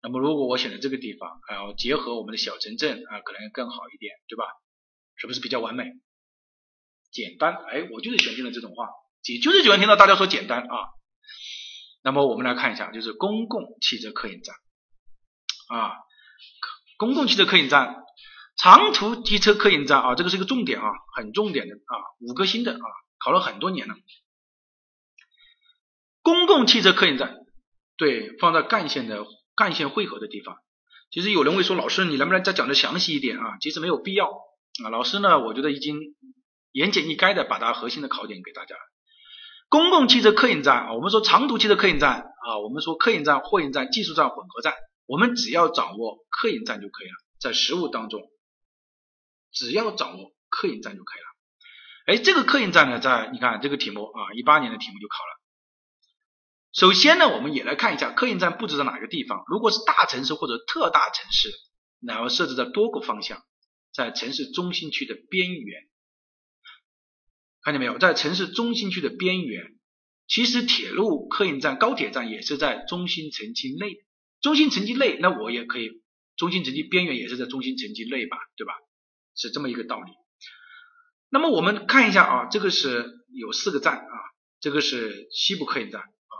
[0.00, 4.44] 那么如果我选择这个地方，然后结合我们的小城镇啊，可能更好一点，对吧？
[5.16, 5.84] 是不是比较完美？
[7.10, 8.86] 简单，哎，我就是喜欢听到这种话，
[9.24, 10.76] 也就是喜欢听到大家说简单啊。
[12.04, 14.54] 那么我们来看一下，就是公共汽车客运站
[15.68, 15.96] 啊，
[16.96, 17.96] 公共汽车客运站、
[18.60, 22.86] 长途机车客运站啊，这个是一个重点啊，很重点的啊，五颗星的啊，
[23.24, 23.94] 考了很多年了。
[26.22, 27.36] 公共汽车客运站，
[27.96, 29.24] 对，放在干线的
[29.54, 30.56] 干线汇合的地方。
[31.10, 33.58] 其实有人会说，老师你能不能再讲的详细一点啊？
[33.60, 34.26] 其实没有必要
[34.84, 36.00] 啊，老师呢，我觉得已经
[36.72, 38.74] 言简意赅的把它核心的考点给大家。
[39.68, 44.74] 公共汽车客运站啊，我们说长途汽车客运站啊，我们说客运站、货运站、技术站、混合站，
[45.06, 47.14] 我们只要掌握客运站就可以了。
[47.40, 48.20] 在实务当中，
[49.58, 51.26] 只要掌握客运站就可以了。
[52.06, 55.40] 哎，这个客运站呢，在你看这个题目啊，一八年的题目就考了。
[56.72, 59.42] 首先呢，我们也来看一下客运站布置在哪个地方。
[59.48, 61.50] 如果是大城市或者特大城市，
[62.00, 63.42] 然后设置在多个方向，
[63.92, 65.88] 在城市中心区的边缘。
[67.60, 69.64] 看见没有，在城市中心区的边缘，
[70.28, 74.06] 其实铁路客运站、高铁站也是在中心城区内。
[74.40, 75.90] 中心城区内，那我也可以，
[76.36, 78.72] 中心城区边缘也是在中心城区内吧，对吧？
[79.38, 80.12] 是这么一个道理。
[81.30, 84.16] 那么我们看一下啊，这个是有四个站啊，
[84.60, 86.34] 这个是西部客运站啊，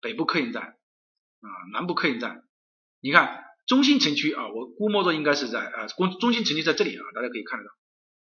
[0.00, 2.42] 北部客运站啊，南部客运站。
[3.00, 7.70] 你看中心城区啊，我估摸着应该是在啊，中中心城区在这里啊，大家可以看得到。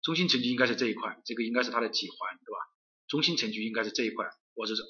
[0.01, 2.57] 中心城区应该是这一块，这个应该是它的几环，对吧？
[3.07, 4.25] 中心城区应该是这一块，
[4.55, 4.83] 或者是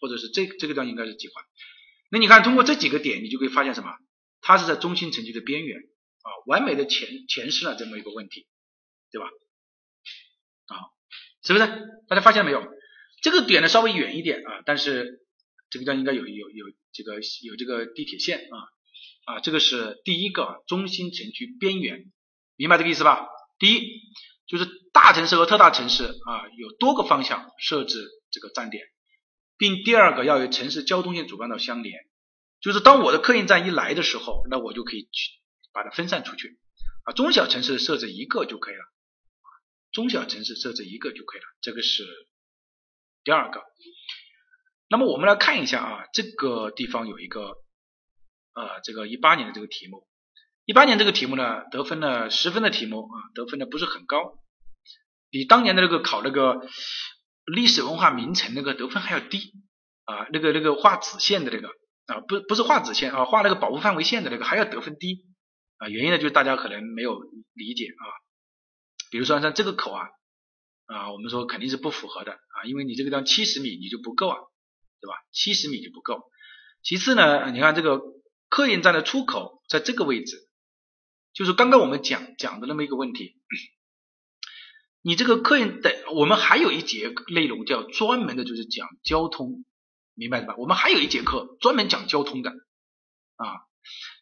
[0.00, 1.44] 或者是这这个地方应该是几环。
[2.10, 3.90] 那你看，通过这几个点，你就可以发现什么？
[4.40, 5.80] 它是在中心城区的边缘
[6.24, 8.48] 啊，完美的诠诠释了这么一个问题，
[9.12, 9.28] 对吧？
[10.66, 10.90] 啊，
[11.44, 11.66] 是不是？
[12.08, 12.66] 大家发现没有？
[13.22, 15.24] 这个点呢稍微远一点啊，但是
[15.70, 22.10] 这个地方应该有有有这个有这个地铁线啊啊，这个是第一个中心城区边缘，
[22.56, 23.28] 明白这个意思吧？
[23.60, 24.02] 第一。
[24.46, 28.84] 就是大城市和特大城市啊，有多个方向设置这个站点，
[29.56, 31.98] 并第二个要与城市交通线主干道相连。
[32.60, 35.32] 就是当我的客运站一来的时候，那我就可以去
[35.74, 36.58] 把它分散出去
[37.04, 37.12] 啊。
[37.12, 38.84] 中小城市设置一个就可以了，
[39.92, 41.46] 中小城市设置一个就可以了。
[41.60, 42.04] 这个是
[43.22, 43.62] 第二个。
[44.88, 47.56] 那么我们来看一下啊，这个地方有一个
[48.54, 50.06] 呃，这个一八年的这个题目。
[50.66, 54.38] 一八年这个题目呢，得分呢十分的题目啊，得分呢不是很高。
[55.30, 56.60] 比当年的那个考那个
[57.44, 59.52] 历史文化名城那个得分还要低
[60.04, 61.68] 啊，那个那个画子线的那个
[62.06, 65.24] 啊，不不是画子线啊，画那个保护范围线的那个还要得分低
[65.78, 67.20] 啊，原因呢就是大家可能没有
[67.52, 68.04] 理解啊，
[69.10, 70.08] 比如说像这个口啊
[70.86, 74.36] 啊，我们说肯定是不符合的啊，因为你这个地方七十米你就不够啊，
[75.00, 75.14] 对吧？
[75.32, 76.30] 七十米就不够。
[76.82, 78.00] 其次呢，你看这个
[78.48, 80.48] 客运站的出口在这个位置，
[81.32, 83.40] 就是刚刚我们讲讲的那么一个问题。
[85.00, 89.64] 你这个客运的，我们还有一节内容叫专门的，就是讲交通，
[90.14, 90.54] 明白了吧？
[90.56, 92.50] 我们还有一节课专门讲交通的
[93.36, 93.66] 啊。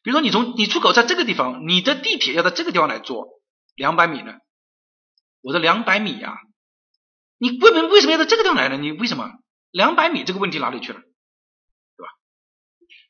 [0.03, 3.41] 比如说你从你出口在这个地方，你的地铁要在这个地方来坐，
[3.77, 4.35] 两百米呢？
[5.41, 6.39] 我说两百米呀，
[7.39, 8.77] 你为什么为什么要在这个地方来呢？
[8.77, 9.31] 你为什么
[9.71, 11.01] 两百米这个问题哪里去了？
[11.01, 12.09] 对吧？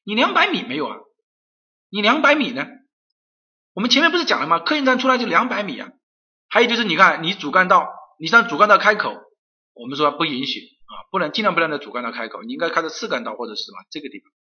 [0.05, 0.97] 你两百米没有啊？
[1.91, 2.67] 你两百米呢？
[3.75, 4.59] 我们前面不是讲了吗？
[4.59, 5.91] 客运站出来就两百米啊。
[6.49, 7.89] 还有就是，你看你主干道，
[8.19, 9.15] 你上主干道开口，
[9.73, 14.31] 我们说不允许啊，不能尽量不能在主干道开口，你应该开在次干道或者是什么这个地方。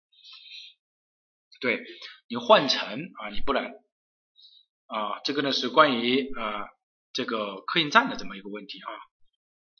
[1.60, 1.80] 对
[2.32, 2.80] 你换乘
[3.18, 3.62] 啊，你不能
[4.86, 6.64] 啊，这个呢是关于啊
[7.12, 8.88] 这个客运站的这么一个问题啊。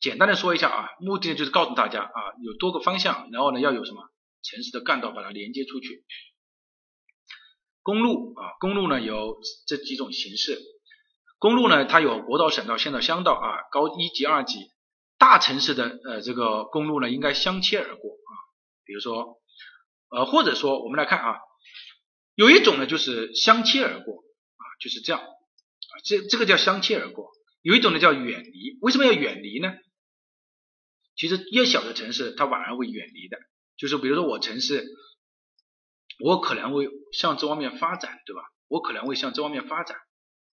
[0.02, 4.02] 简单的说一下啊，目的就是告诉大家啊，有多个方向，然后呢要有什么
[4.42, 6.04] 城市的干道把它连接出去。
[7.82, 10.60] 公路啊，公路呢有这几种形式。
[11.38, 14.58] 公路呢，它有国道、省道、县道、乡道啊，高一级、二级。
[15.16, 18.32] 大城市的呃这个公路呢，应该相切而过啊。
[18.84, 19.38] 比如说
[20.10, 21.38] 呃，或者说我们来看啊，
[22.34, 27.30] 有一种呢就是相切而过啊，就是这样啊，这这个叫相切而过。
[27.62, 29.72] 有一种呢叫远离，为什么要远离呢？
[31.14, 33.38] 其实越小的城市它反而会远离的，
[33.76, 34.84] 就是比如说我城市，
[36.18, 38.42] 我可能会向这方面发展，对吧？
[38.68, 39.98] 我可能会向这方面发展。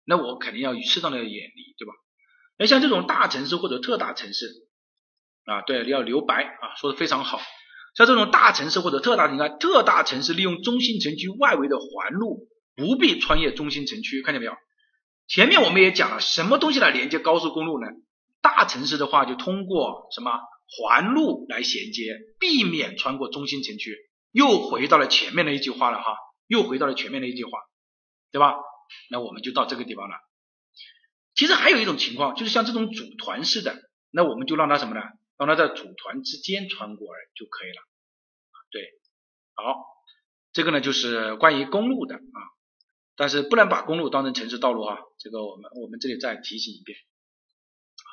[0.04, 1.94] 那我肯定要适当的远离，对吧？
[2.58, 4.46] 那像这种大城市或者特大城市
[5.44, 7.40] 啊，对，要留白啊，说的非常好。
[7.98, 12.46] 像这种大城市或者特大，你看特大城市利用中心城区外围的环路，
[12.76, 14.52] 不必穿越中心城区，看见没有？
[15.26, 17.88] 前面我们也讲了，什么东西来连接高速公路呢？
[18.40, 20.30] 大城市的话就通过什么
[20.68, 23.96] 环路来衔接，避免穿过中心城区。
[24.30, 26.14] 又回到了前面的一句话了哈，
[26.46, 27.50] 又回到了前面的一句话，
[28.30, 28.54] 对吧？
[29.10, 30.14] 那我们就到这个地方了。
[31.34, 33.76] 其实还有一种情况，就是像这种组团式的，
[34.12, 35.00] 那我们就让它什么呢？
[35.36, 37.87] 让它在组团之间穿过就可以了。
[38.70, 38.82] 对，
[39.54, 39.84] 好，
[40.52, 42.38] 这个呢就是关于公路的啊，
[43.16, 44.98] 但是不能把公路当成城市道路啊。
[45.18, 46.98] 这个我们我们这里再提醒一遍。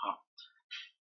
[0.01, 0.25] 好，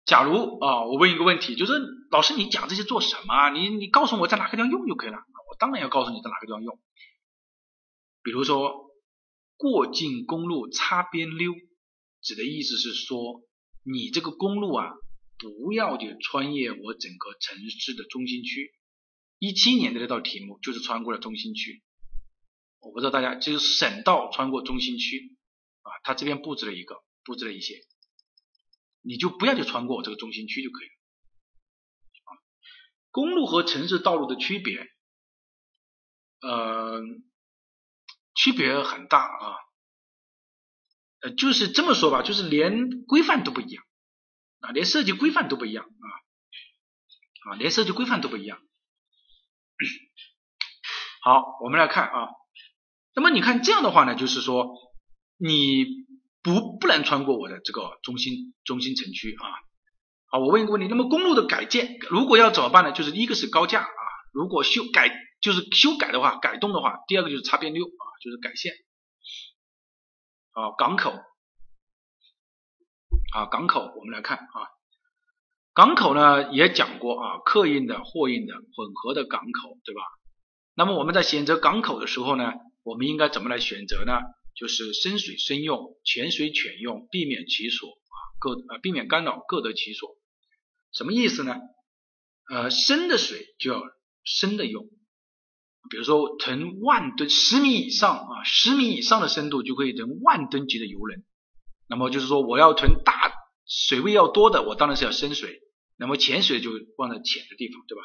[0.05, 1.73] 假如啊，我问一个问题，就是
[2.11, 3.49] 老师你讲这些做什么？
[3.51, 5.17] 你你告诉我在哪个地方用就可以了。
[5.49, 6.79] 我当然要告诉你在哪个地方用。
[8.23, 8.89] 比如说。
[9.63, 11.53] 过境公路擦边溜，
[12.23, 13.43] 指的意思是说，
[13.83, 14.89] 你这个公路啊，
[15.37, 18.73] 不要就穿越我整个城市的中心区。
[19.41, 21.81] 一七年的那道题目就是穿过了中心区，
[22.79, 25.35] 我不知道大家就是省道穿过中心区
[25.81, 27.81] 啊，他这边布置了一个，布置了一些，
[29.01, 30.93] 你就不要去穿过这个中心区就可以了。
[32.25, 32.37] 啊，
[33.09, 34.87] 公路和城市道路的区别，
[36.41, 37.01] 呃。
[38.33, 39.57] 区别很大啊，
[41.19, 43.83] 呃，就是这么说吧，就是连规范都不一样
[44.61, 46.07] 啊，连设计规范都不一样啊，
[47.51, 48.57] 啊，连设计规范都不一样。
[51.23, 52.29] 好，我们来看啊，
[53.15, 54.67] 那么你看这样的话呢，就是说
[55.37, 55.85] 你
[56.41, 59.45] 不不能穿过我的这个中心中心城区啊。
[60.25, 62.91] 好，我问一个问题，那么公路的改建如果要怎么办呢？
[62.91, 63.89] 就是一个是高架啊，
[64.31, 68.03] 如果修改就是修改的话，改动的话，第二个就是擦边溜啊。
[68.21, 68.71] 就是改线
[70.51, 71.09] 啊，港口
[73.33, 74.69] 啊，港口，我们来看啊，
[75.73, 80.01] 港口呢也讲过啊，客运的、货运的混合的港口，对吧？
[80.75, 82.51] 那么我们在选择港口的时候呢，
[82.83, 84.19] 我们应该怎么来选择呢？
[84.53, 90.17] 就是深水深用，浅水浅用，避免其所啊，各呃避免干扰，各得其所。
[90.91, 91.55] 什么意思呢？
[92.49, 93.81] 呃，深的水就要
[94.23, 94.85] 深的用。
[95.89, 101.23] 比如说囤万吨十米以上啊，十米以上的深度就可以囤万吨级的油轮。
[101.87, 103.31] 那么就是说，我要囤大
[103.71, 105.61] 水位要多的，我当然是要深水。
[105.95, 108.01] 那么浅水就放在浅的地方，对吧？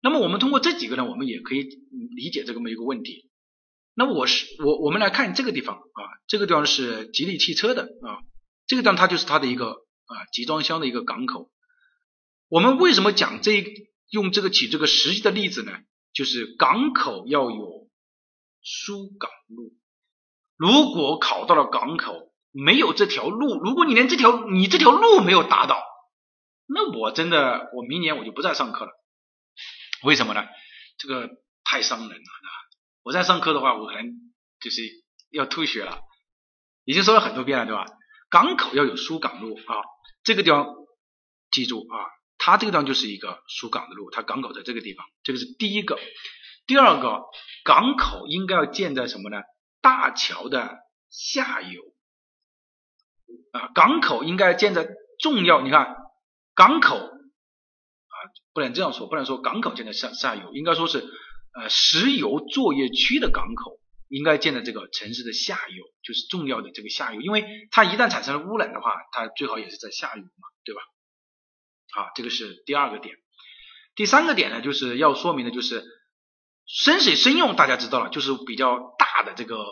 [0.00, 1.62] 那么我们通过这几个呢，我们也可以
[2.16, 3.30] 理解这么一个问题。
[3.94, 8.24] 那么我是我我们来看这个地方啊，这个地方是吉利汽车的啊，
[8.66, 9.70] 这个地方它就是它的一个
[10.06, 11.52] 啊集装箱的一个港口。
[12.48, 13.64] 我们为什么讲这
[14.10, 15.72] 用这个举这个实际的例子呢？
[16.12, 17.88] 就是港口要有
[18.62, 19.74] 疏港路，
[20.56, 25.82] 如果考到了港口没有这条路，如果你连这条你这条路没有达到，
[26.66, 28.92] 那我真的我明年我就不再上课了。
[30.02, 30.44] 为什么呢？
[30.98, 31.30] 这个
[31.64, 32.50] 太伤人了，啊
[33.02, 34.04] 我再上课的话，我可能
[34.60, 34.82] 就是
[35.30, 35.98] 要吐血了。
[36.84, 37.84] 已经说了很多遍了，对吧？
[38.28, 39.76] 港口要有疏港路啊，
[40.22, 40.74] 这个地方
[41.50, 41.96] 记住啊，
[42.38, 45.98] 它这个地方就是一个疏港的路，它港口在这个地方，这个是第一个。
[46.66, 47.22] 第二个，
[47.64, 49.42] 港口应该要建在什么呢？
[49.80, 50.78] 大桥的
[51.10, 51.82] 下游
[53.52, 54.88] 啊，港口应该建在
[55.18, 55.96] 重要，你看
[56.54, 58.14] 港口啊，
[58.52, 63.78] 不能这样说，不能说港口建在下下游，应该说是呃石油作业区的港口。
[64.08, 70.82] 应该建在这个城市的下游，就是重要的这个下游，因为它一旦产生了污染的话，它最好也是在下游嘛，对吧？
[71.94, 73.16] 好，这个是第二个点。
[73.94, 75.82] 第三个点呢，就是要说明的就是
[76.66, 79.64] 深水深用，大家知道了，就是比较大的这个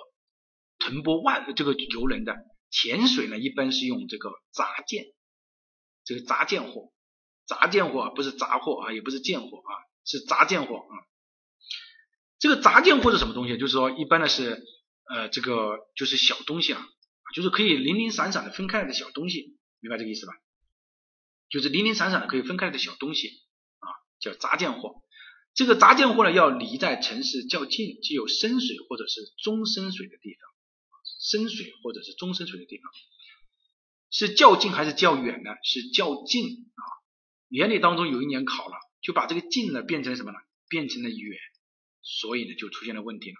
[0.79, 2.35] 腾波万这个游轮的
[2.71, 5.13] 潜水呢，一般是用这个杂件，
[6.05, 6.93] 这个杂件货，
[7.47, 9.71] 杂件货不是杂货啊，也不是件货啊，
[10.05, 10.95] 是杂件货啊。
[12.39, 13.59] 这个杂件货是什么东西？
[13.59, 14.65] 就是说，一般的是，
[15.09, 16.87] 呃，这个就是小东西啊，
[17.35, 20.33] 就是可以零零散散的分开来的小东西，明白这个意思吧？
[21.51, 23.29] 就是零零散散的可以分开来的小东西
[23.81, 23.89] 啊，
[24.21, 25.03] 叫杂件货。
[25.53, 30.50] 这个杂件货呢，要离在城市较近，具有深水或者是中深水的地方，
[31.21, 32.91] 深水或者是中深水的地方，
[34.11, 35.51] 是较近还是较远呢？
[35.63, 36.83] 是较近啊。
[37.49, 40.39] 原理当中有一年考了，就把这个近呢变成什么呢？
[40.69, 41.39] 变成了远。
[42.03, 43.37] 所以呢，就出现了问题了，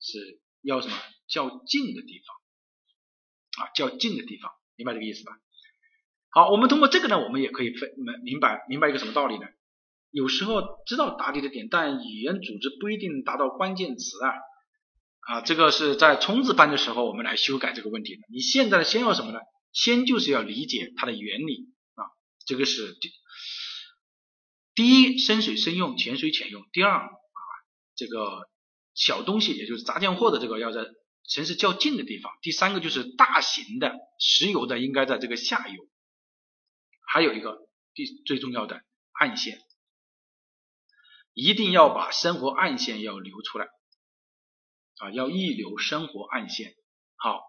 [0.00, 0.96] 是要什么
[1.28, 5.38] 较近的地方啊，较近的地方，明白这个意思吧？
[6.30, 9.46] 好，我们通过这个呢，我们也可以分明明白明白一个什么道理呢？
[10.10, 14.32] 有时候知道答题的点，但语言组织不一定达到关键词啊
[15.28, 18.22] 啊，这个是在冲刺班的时候我们来修改这个问题的。
[18.32, 19.38] 你现在先要什么呢？
[19.72, 22.02] 先就是要理解它的原理啊，
[22.46, 23.10] 这个是第
[24.74, 26.64] 第一，深水深用，浅水浅用。
[26.72, 27.08] 第二啊。
[27.94, 28.48] 这个
[28.94, 30.86] 小东西，也就是杂件货的这个要在
[31.28, 32.30] 城市较近的地方。
[32.42, 35.88] 第三个就是大型的石油的，应该在这个下游。
[37.12, 37.58] 还有一个
[37.92, 39.58] 第最重要的暗线，
[41.34, 43.66] 一定要把生活暗线要留出来
[44.98, 46.74] 啊，要一流生活暗线。
[47.16, 47.40] 好，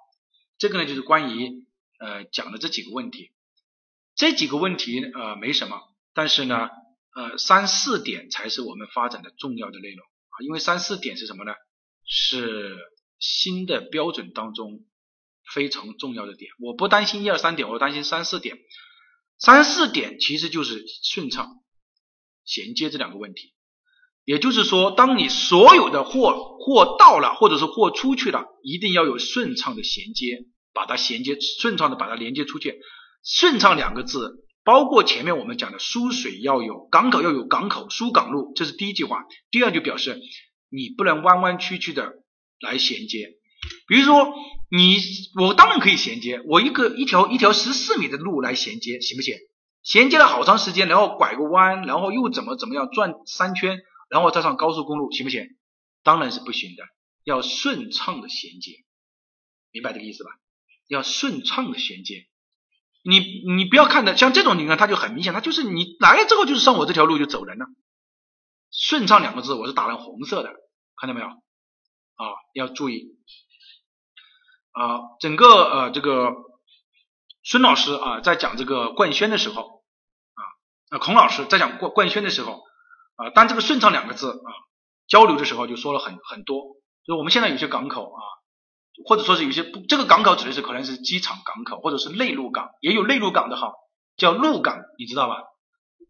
[0.57, 1.65] 这个呢就是关于
[1.99, 3.31] 呃讲的这几个问题，
[4.15, 5.81] 这几个问题呃没什么，
[6.13, 6.69] 但是呢
[7.15, 10.35] 呃三四点才是我们发展的重要的内容啊。
[10.43, 11.53] 因为三四点是什么呢？
[12.05, 12.77] 是
[13.19, 14.85] 新的标准当中
[15.53, 16.51] 非常重要的点。
[16.59, 18.57] 我不担心一二三点，我担心三四点。
[19.37, 21.63] 三四点其实就是顺畅
[22.45, 23.53] 衔接这两个问题。
[24.29, 32.75] 也就是说，当你所有的货货到了，或者是货出去了，一定要有顺畅的衔接，把它衔接顺畅的把它连接出去。
[33.23, 34.45] 顺畅两个字。
[34.63, 39.25] 包括前面我们讲的输水要有港口要有港口输港路，这是第一句话。
[39.49, 40.21] 第二就表示
[40.69, 42.13] 你不能弯弯曲曲的
[42.59, 43.31] 来衔接。
[43.87, 44.31] 比如说
[44.69, 44.97] 你
[45.41, 49.37] 我当然可以衔接，我一个一条一条十四米的路来衔接行不行？
[49.81, 53.79] 衔接了好长时间，然后拐个弯，然后又怎么怎么样转三圈，
[54.09, 55.47] 然后再上高速公路行不行？
[56.03, 56.83] 当然是不行的，
[57.23, 58.83] 要顺畅的衔接，
[59.71, 60.31] 明白这个意思吧？
[60.87, 62.27] 要顺畅的衔接。
[63.03, 67.65] 你你不要看的像这种，你看它就很明显，它就是你来了之后就是上我这条路就走人了。
[68.71, 70.53] 顺畅两个字我是打成红色的，
[70.97, 71.27] 看到没有？
[71.27, 73.17] 啊，要注意
[74.71, 76.33] 啊，整个呃这个
[77.43, 79.83] 孙老师啊在讲这个冠宣的时候
[80.33, 80.41] 啊，
[80.91, 82.61] 那孔老师在讲冠冠宣的时候
[83.19, 84.49] 啊，当这个顺畅两个字啊
[85.07, 88.21] 交流的时候就说了很很多，就我们现在有些港口啊。
[89.05, 93.71] 或者说是有些不，这个港口指的是可能是机场港口，或者是内陆港，也有内陆港的哈，
[94.17, 95.43] 叫陆港，你知道吧？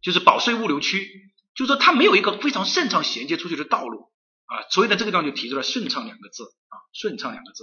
[0.02, 1.08] 就是保税物流区，
[1.54, 4.10] 就是说它没有一个非常顺畅衔接出去的道路
[4.46, 7.62] 啊，所以呢这个地方就提出了顺畅两个字啊，顺畅两个字。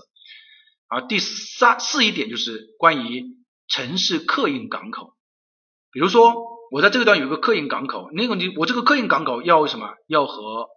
[0.88, 3.26] 啊，第三四一点就是关于
[3.68, 5.14] 城市客运港口，
[5.91, 6.36] 比如说
[6.72, 9.95] 我在这个地方有个客运港口，那个你我这个客运港口要什么？
[10.07, 10.69] 要和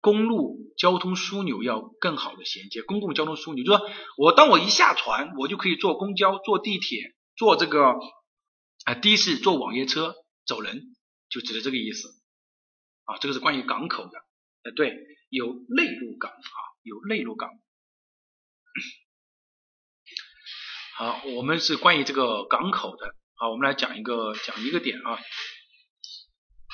[0.00, 7.96] 公路交通枢纽要更好的衔接，公共交通枢纽，就说我当我一下船，我就可以坐公交、坐地铁、坐这个
[8.84, 10.14] 啊的士、坐网约车
[10.46, 10.94] 走人，
[11.28, 12.08] 就指的这个意思
[13.04, 13.18] 啊。
[13.18, 14.12] 这个是关于港口的，
[14.62, 14.96] 呃，对，
[15.30, 17.50] 有内陆港啊，有内陆港。
[20.96, 25.16] 好，我们是关于这个港口的，好，我们来讲一个讲一个点啊。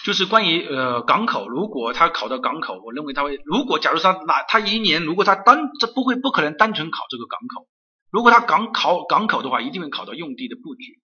[0.03, 7.69] 就是关于呃港口，如果他考到港口，我认为他会，如果假如他拿他一年，如果他单这不会不可能单纯考这个港口，
[8.11, 11.03] 如果他港考港口的话，一定会考到用地的布局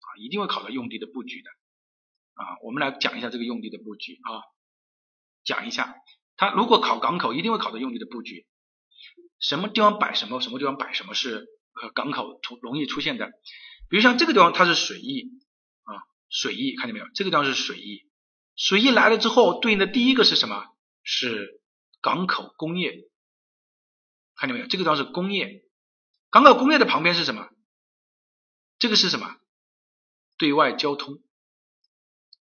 [0.00, 1.50] 啊，一定会考到用地的布局的
[2.34, 2.58] 啊。
[2.64, 4.42] 我们来讲一下这个用地的布局啊，
[5.44, 5.94] 讲一下，
[6.36, 8.44] 他如果考港口，一定会考到用地的布局，
[9.38, 13.30] 什么地方摆什么，什么地方摆什么是和港口出容易出现的。
[13.94, 15.30] 比如像这个地方它是水域
[15.84, 17.06] 啊，水域看见没有？
[17.14, 18.10] 这个地方是水域，
[18.56, 20.66] 水域来了之后，对应的第一个是什么？
[21.04, 21.60] 是
[22.02, 22.92] 港口工业，
[24.34, 24.66] 看见没有？
[24.66, 25.62] 这个地方是工业。
[26.28, 27.48] 港口工业的旁边是什么？
[28.80, 29.36] 这个是什么？
[30.38, 31.22] 对外交通。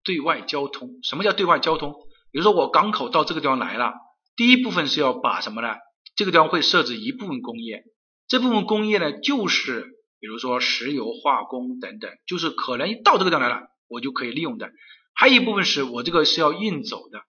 [0.02, 1.92] 对外交通，什么叫对外交通？
[2.30, 3.92] 比如说我港口到这个地方来了，
[4.34, 5.74] 第一部分是要把什么呢？
[6.16, 7.84] 这个地方会设置一部分工业，
[8.28, 9.93] 这部分工业呢，就是
[10.24, 14.72] 比如说石油化工等等，就是可能到这个地方来了，我就可以利用的。
[15.12, 17.20] 还有一部分是我这个是要运走的，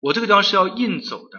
[0.00, 1.38] 我这个地方是要运走的。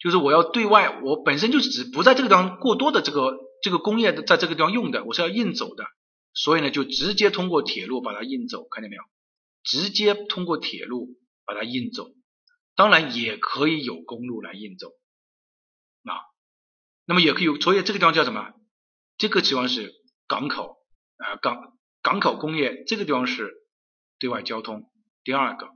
[0.00, 5.84] 就是我要对外，我本身就只不在这个地方过多的这个这个工业的在这个地方用的，我是要运走的，
[6.32, 9.02] 所以呢就直接通过铁路把它运走，看见没有？
[9.62, 12.14] 直接通过铁路把它运走，
[12.76, 14.88] 当然也可以有公路来运走
[16.04, 16.16] 啊，
[17.04, 18.54] 那么也可以有，所以这个地方叫什么？
[19.18, 19.92] 这个地方是
[20.26, 20.76] 港口
[21.16, 21.72] 啊港
[22.02, 23.52] 港口工业，这个地方是
[24.18, 24.90] 对外交通，
[25.24, 25.68] 第二个。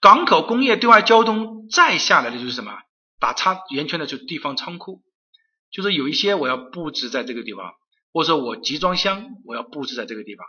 [0.00, 2.78] 港口工业对外交通再下来的就是什么？
[3.20, 5.02] 打叉圆圈的就是地方仓库，
[5.70, 7.72] 就是有一些我要布置在这个地方，
[8.12, 10.46] 或者说我集装箱我要布置在这个地方。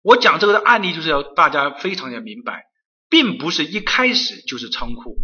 [0.00, 2.64] 我讲这个的案例就是要大家非常的明白，
[3.10, 5.18] 并不是一开始就是仓库。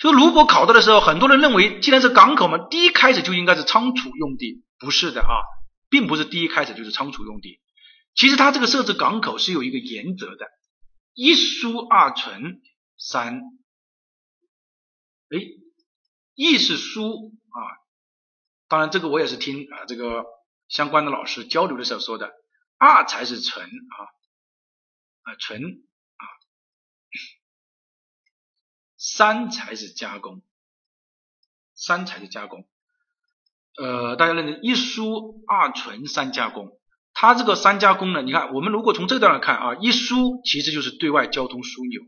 [0.00, 5.44] 就如果考到的时候，很多人认为既然是港口嘛，第一开始就应该是仓储用地，不是的啊，
[5.90, 7.60] 并不是第一开始就是仓储用地。
[8.14, 10.48] 其实它这个设置港口是有一个原则的。
[11.12, 12.62] 一疏二存
[12.96, 13.42] 三，
[15.28, 15.38] 哎，
[16.34, 17.60] 一是疏啊，
[18.68, 20.24] 当然这个我也是听啊这个
[20.68, 22.32] 相关的老师交流的时候说的，
[22.78, 23.98] 二才是存啊
[25.24, 25.60] 啊存
[29.02, 30.42] 三才是加工，
[31.74, 32.66] 三才是加工，
[33.78, 36.78] 呃，大家认真一疏二存三加工。
[37.14, 42.02] 它这个三加工呢，你看，我们如果从这个段来看啊，一输其实就是对外交通枢纽，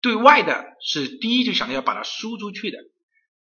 [0.00, 2.78] 对外的是第一就想着要把它输出去的，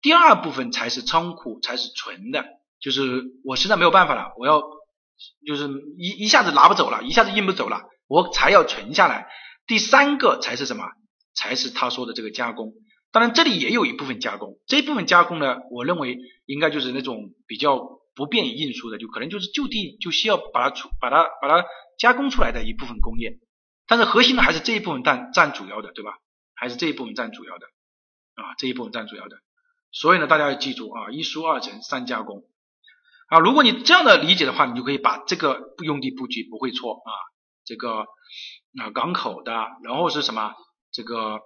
[0.01, 2.43] 第二部分才是仓库，才是存的，
[2.79, 4.63] 就是我实在没有办法了，我要
[5.45, 9.29] 就是一一下子拿不走了，一下子运不走了，我才要存下来。
[9.67, 10.85] 第三个才是什么？
[11.39, 12.73] 才是他说的这个加工。
[13.11, 17.97] 当然这里也有一部分加工，这一部分加工呢，我认为应该就是那种比较。
[18.15, 21.65] 不便于运输的，就可能就是就地就需要把它出把它把它
[21.97, 23.39] 加工出来的一部分工业，
[23.87, 26.17] 但是核心的还是这一部分占占主要的，对吧？
[26.53, 27.67] 还是这一部分占主要的
[28.35, 29.37] 啊，这一部分占主要的。
[29.93, 32.43] 所以呢，大家要记住啊，一输二成三加工
[33.29, 33.39] 啊。
[33.39, 37.11] 如果你这样的理解的话，你就可以把这个用地布局不会错啊。
[37.63, 37.99] 这个
[38.79, 40.55] 啊港口的，然后是什么？
[40.99, 41.39] 这个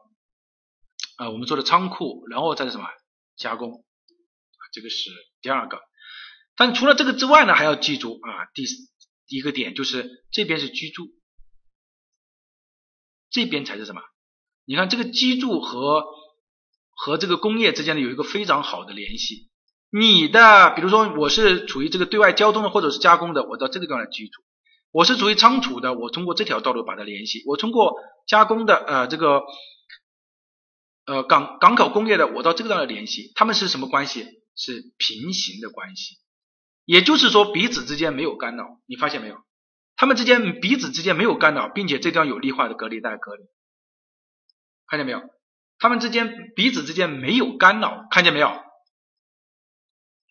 [1.18, 2.88] 啊我们说的仓库，然后再是什么
[3.36, 3.86] 加工？
[4.72, 5.12] 这个是
[5.44, 5.80] 第二个。
[6.56, 8.66] 但除了这个之外呢，还要记住啊，第
[9.28, 11.06] 一个点就是这边是居住，
[13.30, 14.02] 这边才是什么？
[14.66, 16.04] 你看这个居住和
[16.90, 19.52] 和这个工业之间的有一个非常好的联系。
[19.92, 24.42] 你的比如说我是处于这个对外交通的或者是加工的，我到这个地方来居住；
[24.94, 27.96] 我是属于仓储的，我通过这条道路把它联系；我通过
[28.28, 29.42] 加工的呃这个
[31.08, 33.32] 呃港港口工业的，我到这个地方来联系。
[33.34, 34.24] 他们是什么关系？
[34.56, 36.18] 是平行的关系。
[36.86, 39.38] 也就是说，彼此之间没有干扰，你发现没有？
[39.96, 43.44] 他们之间彼此之间没有干扰，并且这地方有立化的隔离带隔离，
[44.86, 45.22] 看见没有？
[45.80, 48.62] 他们之间彼此之间没有干扰，看见没有？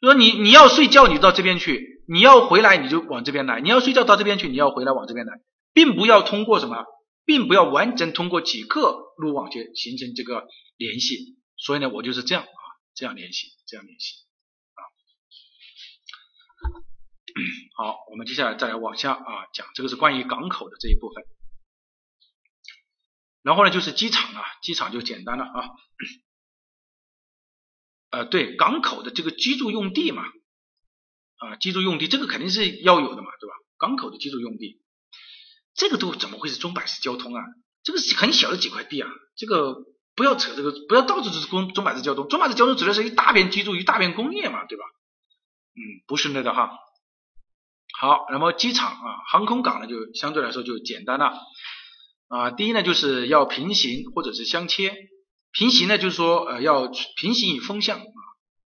[0.00, 1.80] 说你你要睡觉，你到这边去；
[2.12, 5.40] 你要回来，你就往这边来；你要睡觉到这边去，你要回来往这边来，
[5.72, 6.84] 并不要通过什么，
[7.24, 11.38] 并不要完整通过几个路网去形成这个联系。
[11.56, 12.62] 所以呢，我就是这样啊，
[12.94, 14.16] 这样联系，这样联系
[14.74, 14.80] 啊。
[17.78, 21.24] 好，我们接下来再来往下啊讲，这个是关于港口的这一部分。
[23.40, 25.70] 然后呢，就是机场啊，机场就简单了啊。
[28.10, 30.24] 呃，对，港口的这个居住用地嘛，
[31.42, 33.54] 啊，居住用地这个肯定是要有的嘛，对吧？
[33.78, 34.80] 港口的居住用地，
[35.74, 37.42] 这个都怎么会是中百式交通啊？
[37.82, 39.76] 这个是很小的几块地啊，这个
[40.14, 44.84] 不要扯这个，不要到处都是工中百式交通，中百式交通指的是一大片居住，一大片工业嘛，对吧？
[45.74, 46.70] 嗯，不是那个哈。
[47.98, 51.32] 好，那么机场啊，航空港呢，就相对来说就简单了
[52.28, 52.50] 啊。
[52.50, 54.94] 第一呢，就是要平行或者是相切。
[55.52, 58.04] 平行呢，就是说呃要平行于风向啊，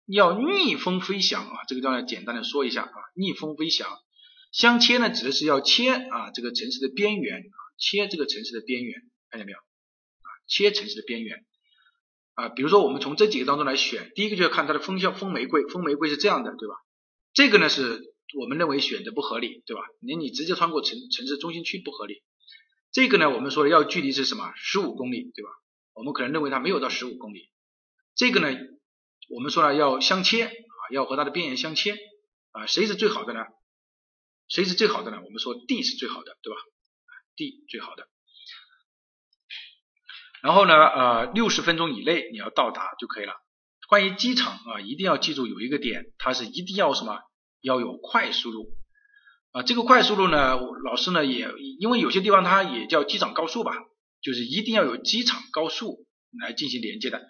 [0.06, 3.88] 要逆风飞翔啊，这个要简单的说一下啊，逆风飞翔。
[4.52, 10.27] 相切呢，指的是要切啊这个城市的边缘啊，切这个城市的边缘，看见没有啊？
[10.48, 11.44] 切城市的边缘
[12.36, 16.76] 啊，比如说我们从这几个当中来选，第一个就要看它的风向，风玫瑰，风玫瑰是这样的，对吧？
[17.34, 19.82] 这个呢是我们认为选择不合理，对吧？
[19.99, 22.23] 你你直接穿过城城市中心区不合理。
[22.91, 24.53] 这个呢，我们说的要距离是什么？
[24.56, 25.49] 十五公里，对吧？
[25.94, 27.49] 我们可能认为它没有到十五公里。
[28.15, 28.57] 这个呢，
[29.30, 31.97] 我们说了要相切啊，要和它的边缘相切
[32.52, 33.41] 啊，谁是最好的呢？
[34.47, 35.18] 谁是最好的呢？
[35.23, 36.60] 我们说 D 是最好的，对吧
[37.35, 38.07] ？D 最好的。
[40.41, 43.34] 然后呢，呃，六十分钟以内你要到达就可以了。
[43.88, 47.19] 关于机场啊，一定要记住有一个点，它是一定要什么？
[47.61, 48.77] 要有快速路
[49.52, 49.64] 啊。
[49.64, 51.49] 这个快速路呢，老师呢也
[51.80, 53.73] 因为有些地方它也叫机场高速吧，
[54.22, 56.06] 就是一定要有机场高速
[56.39, 57.27] 来进行连接的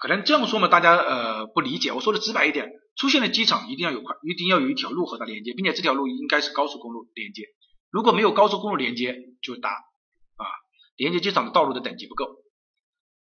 [0.00, 1.92] 可能这样说嘛，大家呃不理解。
[1.92, 2.70] 我说的直白一点。
[2.96, 7.42] 出现了机场，一定要有快，一定要有一条路和它连接，并且这条路应该是高速公路连接。
[7.90, 10.46] 如果没有高速公路连接，就打啊，
[10.94, 12.36] 连接机场的道路的等级不够，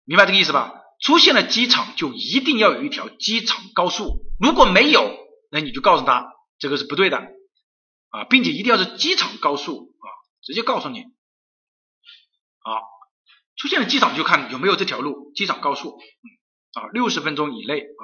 [0.06, 0.76] 明白这个意思吧？
[1.02, 5.10] 出现了机场，就一定要有一条机场高速，如果没有，
[5.50, 7.18] 那你就告诉他这个是不对的
[8.10, 10.08] 啊，并且一定要是机场高速啊，
[10.44, 11.04] 直接告诉你，
[12.60, 12.80] 好，
[13.56, 16.30] 出现了机场就看有没有这条路，机场高速，嗯
[16.74, 18.04] 啊，六十分钟以内啊。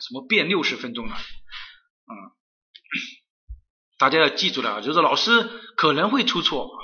[0.00, 1.14] 什么变六十分钟了？
[1.14, 2.12] 嗯，
[3.96, 5.30] 大家要记住了啊，就是老师
[5.76, 6.78] 可能会出错啊，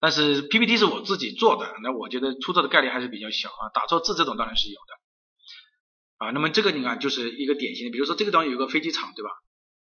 [0.00, 6.30] 但是 PPT 是我自己做的，那我觉得出错的概率还是比较小啊，打错字这种当然是有的啊。
[6.30, 9.30] 那么这个你看就是一个典型的，比如说这个地方有个飞机场对吧？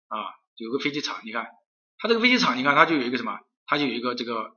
[0.08, 0.24] 啊，
[0.56, 1.48] 有个飞机场，你看
[1.98, 3.40] 它这个飞机场，你看它就有一个什么？
[3.66, 4.56] 它就有一个这个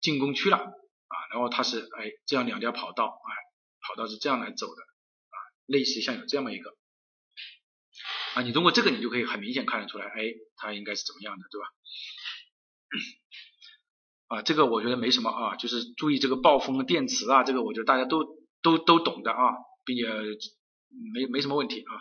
[0.00, 3.32] 进攻区了啊，然后它是哎这样两条跑道，哎
[3.80, 5.36] 跑道是这样来走的啊。
[5.66, 6.76] 类似像有这么一个
[8.34, 11.66] 啊，你通过这个你就可以很明显看得出来，哎，它应该是怎么样的，对吧？
[14.28, 18.24] 啊，这个我觉得没什么啊，就是注意这个暴风电池啊，这个我觉得大家都
[18.62, 20.04] 都都懂的啊，并且
[21.14, 21.92] 没没什么问题啊。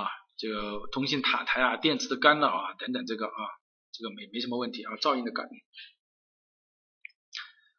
[0.00, 3.32] 啊，这个通信塔台啊，电池的干扰啊等等，这个啊，
[3.90, 5.48] 这个没没什么问题啊，噪音的干。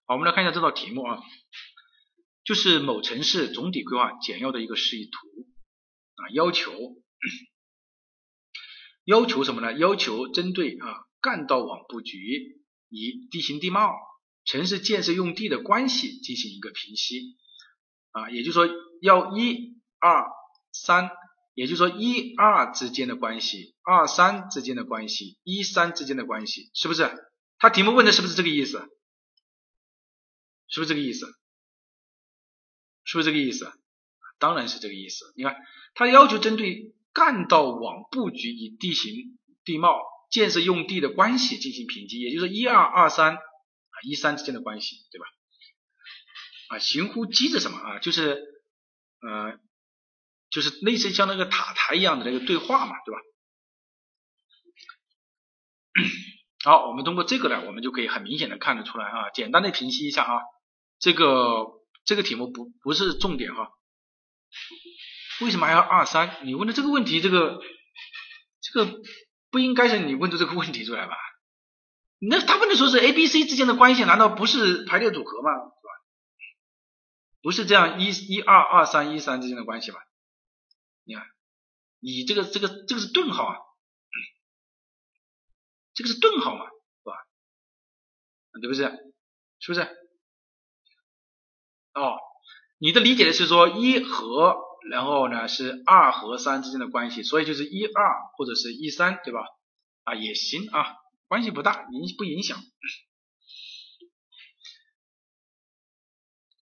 [0.09, 1.19] 好，我们来看一下这道题目啊。
[2.43, 5.19] 就是某城市总体规划简要的一个示意图
[6.15, 6.73] 啊，要求
[9.05, 9.77] 要求什么呢？
[9.77, 12.59] 要求针对啊干道网布局
[12.89, 13.93] 以地形地貌、
[14.45, 17.37] 城市建设用地的关系进行一个评析
[18.09, 18.67] 啊，也就是说
[19.03, 20.25] 要一二
[20.71, 21.11] 三，
[21.53, 27.07] 也就是说一二之间的关系，二三之间的关系，一三之间的关系，是不是？
[27.59, 28.89] 他题目问的是不是这个意思？
[30.69, 31.25] 是不是这个意思？
[33.03, 33.71] 是不是这个意思？
[34.37, 35.33] 当然是这个意思。
[35.35, 35.55] 你看，
[35.95, 45.25] 它要求针对干道网布局与地形地貌、建设用地的关系进行评级，也就是一二二三啊一三之间的关系，对吧？
[46.69, 47.99] 啊，行乎机制什么啊？
[47.99, 48.63] 就是
[49.21, 49.59] 呃，
[50.51, 53.19] 就是类似像那个塔台一样的那个对话嘛，对吧？
[56.63, 59.29] 好，我们通过这个呢，我们就可以很明显的看得出来啊。
[59.31, 60.41] 简单的评析一下啊，
[60.99, 61.77] 这个。
[62.05, 63.71] 这个题目不不是重点哈，
[65.41, 66.43] 为什么还要二三？
[66.43, 67.61] 你问的这个问题，这个
[68.61, 68.99] 这个
[69.51, 71.13] 不应该是你问的这个问题出来吧？
[72.17, 75.51] 那他问的时候是 A、B、C 之间的关系，难道不是排列组合吗？
[75.51, 75.91] 是吧？
[77.43, 79.99] 不是这样一、一、二、二、三、一、三之间的关系吧？
[81.03, 81.27] 你看，
[81.99, 83.55] 你这个这个这个是顿号啊，
[85.93, 86.71] 这个是顿号嘛，是
[87.03, 87.13] 吧？
[88.59, 88.89] 对不对？
[89.59, 89.98] 是不是？
[91.93, 92.17] 哦，
[92.77, 94.57] 你的理解的是说一和，
[94.89, 99.41] 然后呢是二和三之间的关系，所以就是一二或者是一三，对吧？
[100.03, 100.95] 啊也行啊，
[101.27, 102.57] 关系不大，影不影响。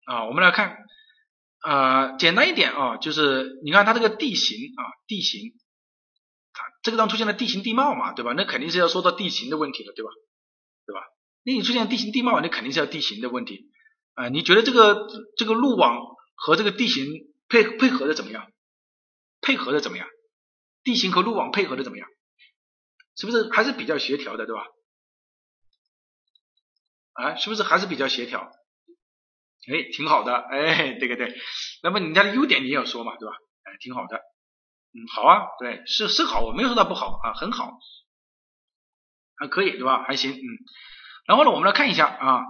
[0.07, 0.79] 啊，我们来看
[1.61, 5.53] 啊，简单一点啊，就是你看它这个地形啊，地形，
[6.53, 8.33] 它这个当出现了地形地貌嘛，对吧？
[8.37, 10.11] 那肯定是要说到地形的问题了，对吧？
[10.87, 11.03] 对吧？
[11.45, 13.71] 那你出现地形地貌，那肯定是要地形的问题。
[14.21, 15.07] 啊，你觉得这个
[15.39, 15.99] 这个路网
[16.35, 17.07] 和这个地形
[17.49, 18.53] 配配合的怎么样？
[19.41, 20.07] 配合的怎么样？
[20.83, 22.07] 地形和路网配合的怎么样？
[23.17, 24.67] 是不是还是比较协调的，对吧？
[27.15, 28.53] 啊，是不是还是比较协调？
[29.73, 31.35] 哎，挺好的，哎，对对对。
[31.83, 33.35] 那么人家的优点你也要说嘛，对吧？
[33.63, 34.19] 哎，挺好的，
[34.93, 37.79] 嗯，好啊，对，是是好，我没有说它不好啊，很好，
[39.37, 40.05] 还可以，对吧？
[40.05, 40.45] 还行，嗯。
[41.25, 42.43] 然后呢，我们来看一下啊。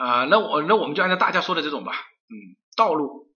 [0.00, 3.34] 啊，那我那我们就按照大家说的这种吧，嗯，道路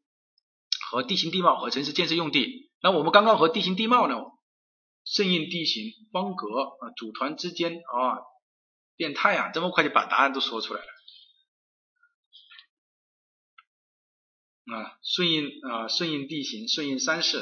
[0.91, 2.73] 和地形地貌和城市建设用地。
[2.81, 4.17] 那我们刚刚和地形地貌呢，
[5.05, 8.25] 顺应地形方格啊，组团之间啊，
[8.97, 10.89] 变态啊，这么快就把答案都说出来了
[14.75, 17.41] 啊，顺应啊，顺应地形，顺应山势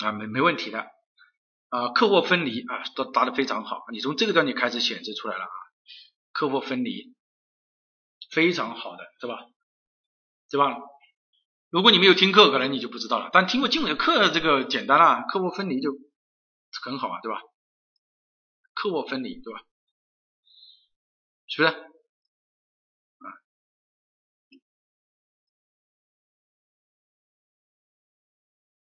[0.00, 0.95] 啊，啊， 没没问题的
[1.68, 5.50] 啊，客货分离啊，都答的非常好，你从这个段就开始显示出来了啊，
[6.32, 7.14] 客货分离，
[8.30, 9.46] 非常好的，是吧？
[10.50, 10.76] 对吧？
[11.70, 13.30] 如果你没有听课，可能你就不知道了。
[13.32, 15.90] 但听过经纬的课，这个简单了，客户分离就
[16.84, 17.40] 很好啊，对吧？
[18.74, 19.60] 客户分离，对吧？
[21.48, 21.74] 是不是？
[21.74, 23.26] 啊，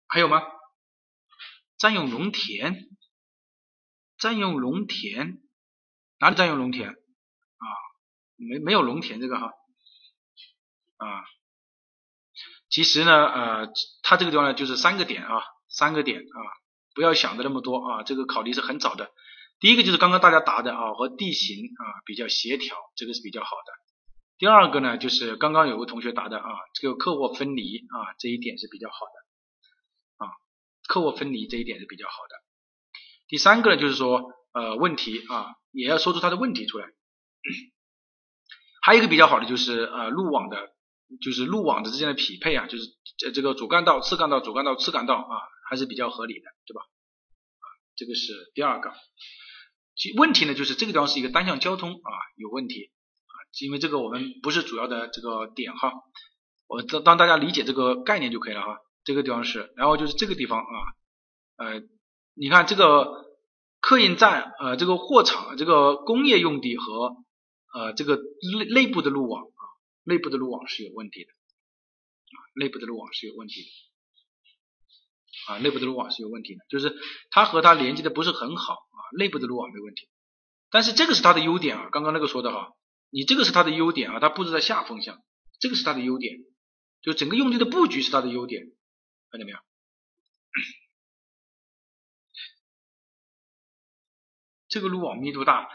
[0.08, 0.57] 还有吗？
[1.78, 2.88] 占用农田，
[4.18, 5.38] 占用农田，
[6.18, 6.90] 哪里占用农田？
[6.90, 7.66] 啊，
[8.36, 9.46] 没没有农田这个哈，
[10.96, 11.24] 啊。
[12.68, 13.72] 其实呢，呃，
[14.02, 16.38] 它这个地方呢就是三个点啊，三个点啊，
[16.94, 19.10] 不要想的那么多啊，这个考题是很早的。
[19.58, 23.72] 第一个就是刚刚大家答的啊，和地形啊比较协调，这个是比较好的。
[24.36, 29.12] 第二个呢，就是刚刚有个同学答的啊，这个客货分离啊，这一点是比较好的，
[30.88, 32.34] 客货分离这一点是比较好的。
[33.28, 36.88] 第三个呢，就是说呃问题啊，也要说出它的问题出来。
[38.82, 40.74] 还有一个比较好的就是呃路网的。
[41.24, 42.84] 就是路网的之间的匹配啊，就是
[43.16, 45.40] 这这个主干道、次干道、主干道、次干道啊，
[45.70, 46.82] 还是比较合理的，对吧？
[47.96, 48.92] 这个是第二个。
[49.96, 52.90] 其问题呢，就是这个地方是一个单向交通啊，有问题
[53.24, 53.32] 啊，
[53.62, 55.94] 因为这个我们不是主要的这个点哈，
[56.66, 58.76] 我当当大家理解这个概念就可以了哈。
[59.08, 60.76] 这个地方是，然后就是这个地方啊，
[61.56, 61.82] 呃，
[62.34, 63.24] 你看这个
[63.80, 67.16] 客运站呃，这个货场、这个工业用地和
[67.72, 69.62] 呃这个内内部的路网啊。
[70.04, 76.94] 内部的路网是有问题的啊，内部的路网是有问题的啊，内部的路网是有问题的，就是
[77.30, 80.06] 它和它连接的不是很好啊，内部的路网没问题，
[80.70, 82.74] 但是这个是它的优点啊，刚刚那个说的哈，
[83.08, 85.22] 你这个是它的优点啊，它布置在下风向，
[85.60, 86.38] 这个是它的优点，
[87.00, 88.72] 就整个用地的布局是它的优点，
[89.30, 89.58] 看见没有？
[94.68, 95.68] 这个路网密度大。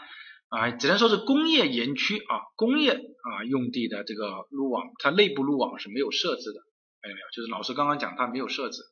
[0.50, 6.60] 啊，只能说是工业园区啊，工业啊用地的这个路网，它内部路网是没有设置的，
[7.00, 7.26] 看见没有？
[7.32, 8.82] 就是老师刚刚讲它没有设置。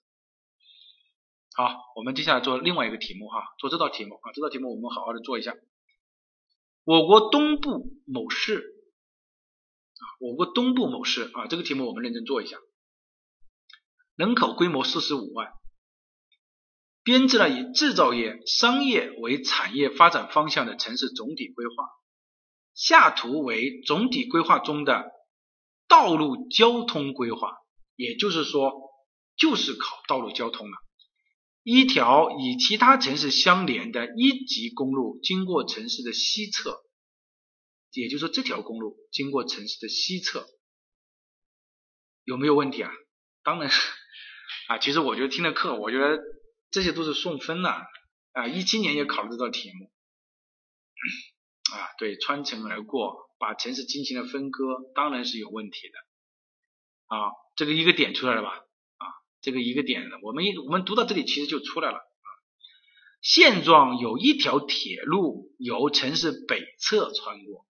[1.54, 5.54] 好，我们接下来做另外一个题目哈，做这道题目啊，这道题目我们好好的做一下。
[6.82, 12.56] 我国东部某市啊，我国东部某市啊，这个题目我们认真做一下。
[14.22, 15.52] 人口规模四十五万。
[17.02, 21.88] 编制了以制造业、商业为产业发展方向的城市总体规划，
[22.72, 25.10] 下图为总体规划中的
[25.88, 27.56] 道路交通规划，
[27.96, 28.72] 也就是说，
[29.36, 30.76] 就是考道路交通了。
[31.64, 36.80] 一条与其他城市相连的一级公路经过城市的西侧，
[37.90, 40.46] 也就是说，这条公路经过城市的西侧，
[42.22, 42.92] 有没有问题啊？
[43.42, 43.68] 当然
[44.72, 46.20] 啊，其实我觉得听的课，我觉得。
[46.74, 47.68] 这些都是送分的
[48.32, 48.46] 啊！
[48.48, 49.92] 一七年也考了这道题目
[51.70, 57.30] 啊，对，穿城而过，把城市进行了分割，当然是有问题的啊。
[57.56, 58.48] 这个一个点出来了吧
[58.96, 59.04] 啊？
[59.42, 62.28] 这个一个点，我们一我们读到这里其实就出来了啊。
[63.20, 67.66] 现状有一条铁路由城市北侧穿过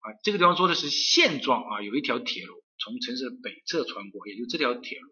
[0.00, 5.11] 啊，这个地方说的是现状啊，有一条铁路从城市北侧穿过，也就这条铁路。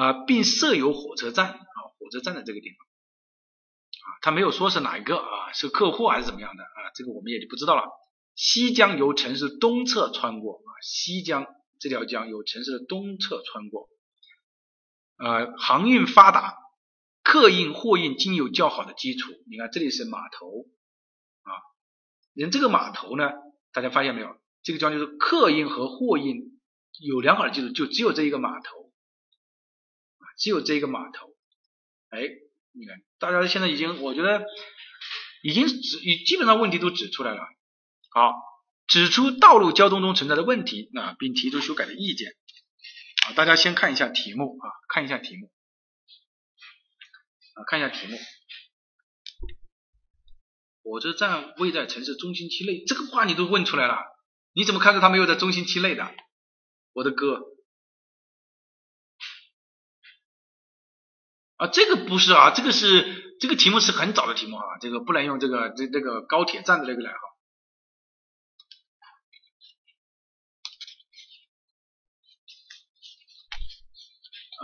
[0.00, 6.88] 啊，并设有火车站啊，火车站的这个地方啊，他没有说是哪一个啊，是客户还是怎么样的啊？
[6.94, 7.82] 这个我们也就不知道了。
[8.34, 11.46] 西江由城市东侧穿过啊，西江
[11.78, 13.90] 这条江由城市的东侧穿过，
[15.18, 16.56] 呃，航运发达，
[17.22, 19.30] 客运货运均有较好的基础。
[19.50, 20.46] 你看这里是码头
[21.42, 21.52] 啊，
[22.32, 23.32] 人这个码头呢，
[23.74, 24.34] 大家发现没有？
[24.62, 26.58] 这个地方就是客运和货运
[27.00, 28.89] 有良好的基础，就只有这一个码头。
[30.40, 31.36] 只有这个码头，
[32.08, 32.22] 哎，
[32.72, 34.42] 你看，大家现在已经，我觉得
[35.42, 37.42] 已经指，已基本上问题都指出来了。
[38.08, 38.34] 好，
[38.86, 42.32] 指出道路交通中存在的问题，那并提出修改的意见。
[43.26, 45.52] 啊，大家先看一下题目啊，看一下题目，
[47.54, 48.18] 啊，看一下题目。
[50.82, 53.98] 火车站位在城市中心区内，这个话你都问出来了，
[54.54, 56.14] 你怎么看出它没有在中心区内的？
[56.94, 57.49] 我的哥！
[61.60, 67.18] 啊，这个不是啊，这个是这个题目是很早的题目啊，这个不能用这个这这个高铁站的那个来哈。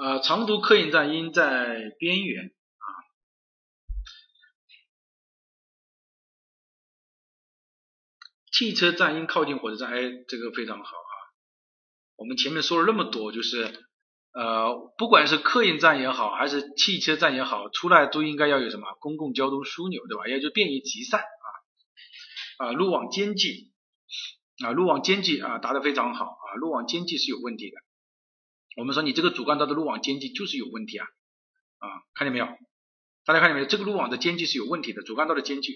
[0.02, 2.86] 呃，长途客运站应在边缘啊。
[8.50, 11.12] 汽车站应靠近火车站，哎，这个非常好啊。
[12.16, 13.85] 我们前面说了那么多，就是
[14.38, 20.28] 呃，不管是客运站也好，还是汽车站也好，出来都应该要有什么公共交通枢纽，对吧？
[20.28, 23.72] 也就便于集散啊啊，路网间距
[24.62, 27.76] 啊，路网间距啊，答得非常好啊，路网间距是有问题的。
[28.76, 31.06] 我们说你这个主干道的路网间距就是有问题啊
[31.78, 32.46] 啊，看见没有？
[33.24, 33.66] 大家看见没有？
[33.66, 35.72] 这个路网的间距是有问题的，主干道的间距，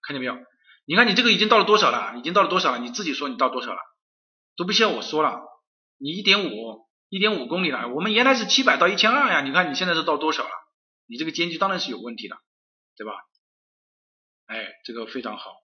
[0.00, 0.36] 看见没有？
[0.86, 2.16] 你看你这个已经到了多少了？
[2.16, 2.78] 已经到了多少了？
[2.78, 3.80] 你自己说你到多少了？
[4.56, 5.40] 都不需要我说了，
[5.98, 7.88] 你一点五，一点五公里了。
[7.88, 10.50] 我们原来是七百到一千二呀，你看你现在是到多少了？
[11.06, 12.36] 你这个间距当然是有问题的，
[12.96, 13.12] 对吧？
[14.46, 15.56] 哎，这个非常好。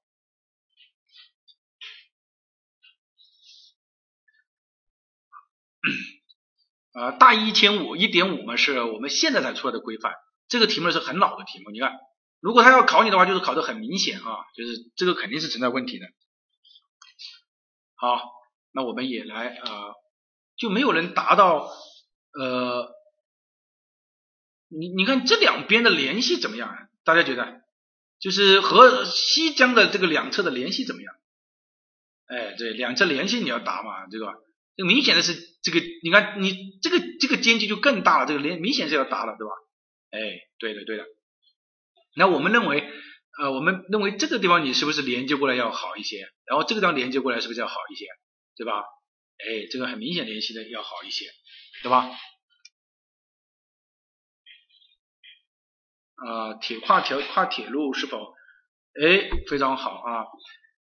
[6.92, 10.14] 呃，大一千五，一点五嘛，是我们现在才出来的规范。
[10.48, 11.98] 这个题目是很老的题目，你看。
[12.40, 16.06] 如果他要考你的话，就是考的很明显啊，就是这个肯定是存在问题的。
[17.94, 18.20] 好，
[18.70, 19.94] 那我们也来啊，
[20.57, 21.68] 就没有人达到
[22.33, 22.94] 呃，
[24.68, 26.89] 你你看这两边的联系怎么样？
[27.05, 27.62] 大家觉得，
[28.18, 31.15] 就是和西江的这个两侧的联系怎么样？
[32.26, 34.34] 哎，对，两侧联系你要答嘛，对吧，
[34.76, 39.52] 这明显的是这个，你看你这个这个间距就更大了，这个连明显是要答了，对吧？
[40.10, 40.18] 哎，
[40.58, 41.05] 对的对的。
[42.16, 42.89] 那我们认为，
[43.39, 46.28] 呃，我们认为这个地方你是不是连接过来要好一些？
[46.47, 48.07] 然后这个地方连接过来是不是要好一些？
[48.57, 48.84] 对吧？
[49.38, 51.26] 哎，这个很明显联系的要好一些，
[51.82, 52.10] 对吧？
[56.16, 58.34] 啊，铁跨条跨铁路是否？
[58.94, 60.24] 哎，非常好啊！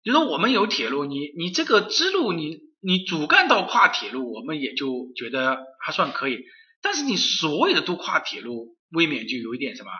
[0.04, 6.44] 就说我们有铁路，你你这个支路，你你主干道跨铁路，我们也就觉得还算可以。
[6.80, 9.90] 但是你所有的都跨铁路，未免就有一点什么？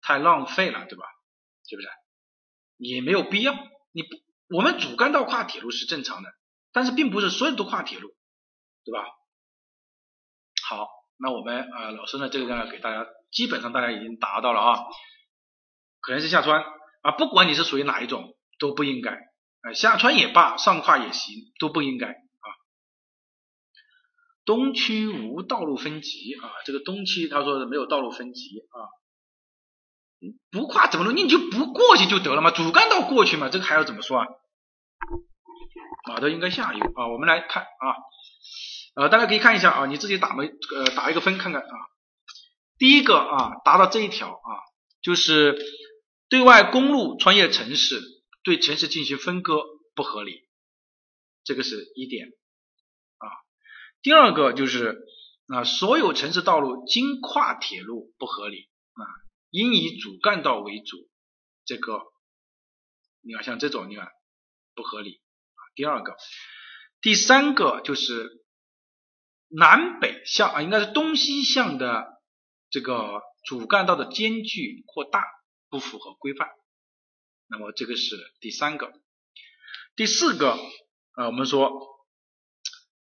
[0.00, 1.04] 太浪费了，对吧？
[1.68, 1.88] 是不是？
[2.76, 3.54] 也没有必要。
[3.92, 4.08] 你不，
[4.56, 6.32] 我们主干道跨铁路是正常的，
[6.72, 8.14] 但是并不是所有都跨铁路，
[8.84, 9.04] 对吧？
[10.64, 14.84] 好，那我们呃老师呢这个呢给大家基本上大家已经达到了啊，
[16.00, 16.62] 可能是下穿
[17.02, 22.48] 啊，不管你是属于哪一种都不应该啊，下穿也罢，上跨也行，都不应该啊。
[24.44, 28.88] 东区无道路分级啊，这个东区他说是没有道路分级啊。
[30.50, 31.16] 不跨怎么弄？
[31.16, 34.26] 你就不过去就得了嘛，主干道过去嘛，这个还要怎么说啊？
[36.08, 37.86] 码头应该下游啊，我们来看啊，
[38.96, 41.74] 呃，大家可以看一下啊，你自己打没呃打一个分看看啊。
[42.76, 44.50] 第一个啊，达到这一条啊，
[45.00, 45.56] 就是
[46.28, 48.00] 对外公路穿越城市，
[48.42, 49.62] 对城市进行分割
[49.94, 50.48] 不合理，
[51.44, 52.26] 这个是一点
[53.18, 53.26] 啊。
[54.02, 55.06] 第二个就是
[55.46, 59.06] 啊，所有城市道路经跨铁路不合理啊。
[59.50, 60.96] 应以主干道为主，
[61.64, 62.00] 这个
[63.20, 64.08] 你看像这种你看
[64.74, 65.21] 不合理。
[65.74, 66.16] 第二个，
[67.00, 68.44] 第三个就是
[69.48, 72.20] 南北向啊，应该是东西向的
[72.70, 75.24] 这个主干道的间距扩大
[75.68, 76.48] 不符合规范，
[77.48, 78.92] 那么这个是第三个。
[79.96, 80.52] 第四个
[81.12, 81.70] 啊，我们说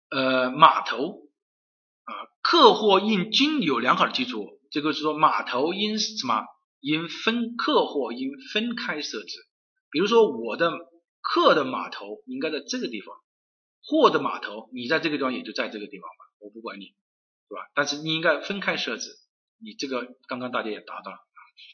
[0.09, 1.29] 呃码头
[2.03, 4.59] 啊客货运均有良好的基础。
[4.71, 6.45] 这个是说码头应什么？
[6.79, 9.29] 应分客货应分开设置。
[9.91, 10.71] 比如说我的
[11.21, 13.15] 客的码头应该在这个地方，
[13.83, 16.87] 货的码头你在这个地方也就在这个地方吧，我不管你，
[17.47, 17.71] 是吧？
[17.73, 19.09] 但是你应该分开设置。
[19.63, 21.17] 你这个刚刚大家也达到了，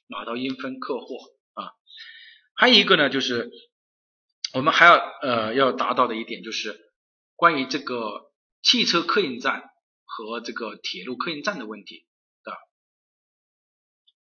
[0.08, 1.16] 码头应分客货
[1.54, 1.72] 啊。
[2.54, 3.50] 还有一个呢，就是
[4.54, 6.92] 我们还要呃要达到的一点就是
[7.36, 9.70] 关于这个汽车客运站
[10.06, 12.06] 和这个铁路客运站的问题。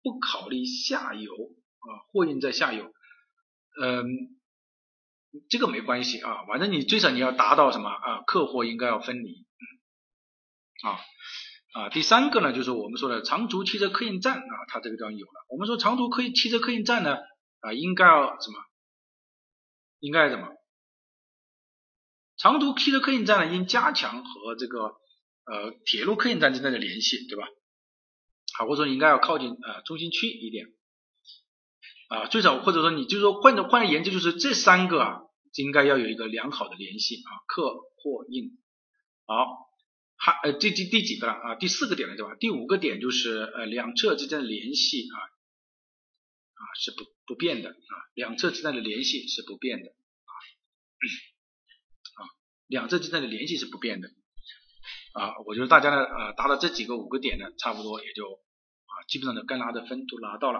[0.05, 2.93] 不考虑下游啊，货运在下游，
[3.81, 4.05] 嗯，
[5.49, 9.45] 这个没关系啊，反正你最少你要达到什么啊，客货应该要分离，
[10.83, 10.99] 啊
[11.73, 15.45] 啊，第三个呢，就是我们说的长途汽车客运站啊，它这个地方有了。
[15.49, 17.17] 我们说长途客汽车客运站呢
[17.61, 18.59] 啊，应该要什么？
[19.99, 20.49] 应该什么？
[22.37, 24.97] 长途汽车客运站呢，应加强和这个
[25.45, 27.47] 呃铁路客运站之间的联系，对吧？
[28.57, 30.67] 好，或者说应该要靠近呃中心区一点
[32.13, 35.21] 啊，最少或者说你就是说换着换着研究，就是这三个啊，
[35.55, 38.51] 应该要有一个良好的联系啊，客货运。
[39.25, 39.47] 好，
[40.15, 41.55] 还呃这第第几个了啊？
[41.55, 42.35] 第四个点了对吧？
[42.39, 45.17] 第五个点就是呃两侧之间的联系啊，
[46.53, 50.33] 啊是不不变的啊，两侧之间的联系是不变的啊
[52.21, 52.29] 啊，
[52.67, 54.09] 两侧之间的联系是不变的
[55.13, 60.59] 啊，我觉得大家呢呃达到这几个五个点呢，差不多也就啊基本上的该拿的分都拿到了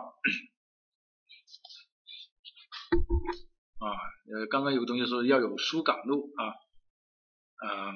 [2.94, 3.86] 啊
[4.32, 6.44] 呃刚刚有个同学说要有疏港路啊
[7.66, 7.96] 嗯，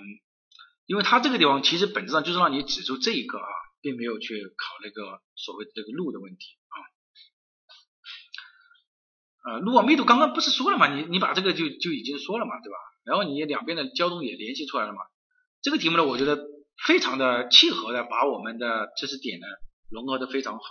[0.85, 3.47] 因为它这个地方其实本质上就是让你指出这一个啊。
[3.79, 6.57] 并没有去考那个所谓这个路的问题
[9.45, 12.77] 啊，呃，路网密度刚刚不是说了嘛，你你把这个就就已经说了嘛，对吧？
[13.05, 15.01] 然后你两边的交通也联系出来了嘛，
[15.61, 16.47] 这个题目呢，我觉得
[16.87, 19.45] 非常的契合的，把我们的知识点呢
[19.89, 20.63] 融合的非常好，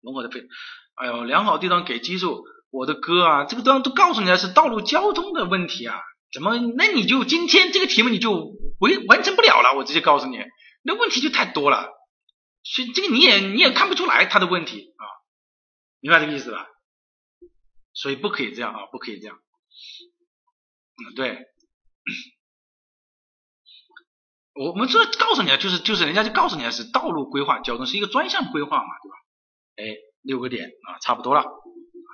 [0.00, 0.48] 融合的非，
[0.94, 6.00] 哎呦，良好地段给基数，我的哥啊，这个都都告诉你了是道路交通的问题啊，
[6.32, 8.32] 怎么那你就今天这个题目你就
[8.78, 9.76] 完完成不了了？
[9.76, 10.38] 我直接告诉你，
[10.82, 11.90] 那问题就太多了。
[12.62, 15.04] 所以这个你也你也看不出来他的问题啊，
[16.00, 16.66] 明白这个意思吧？
[17.92, 19.36] 所以不可以这样啊，不可以这样。
[19.36, 21.38] 嗯，对，
[24.54, 29.16] 我们这告诉你啊，就是就是人家就告诉你是道路规划交通是一个专项规划嘛，对吧？
[29.76, 31.42] 哎，六个点啊，差不多了，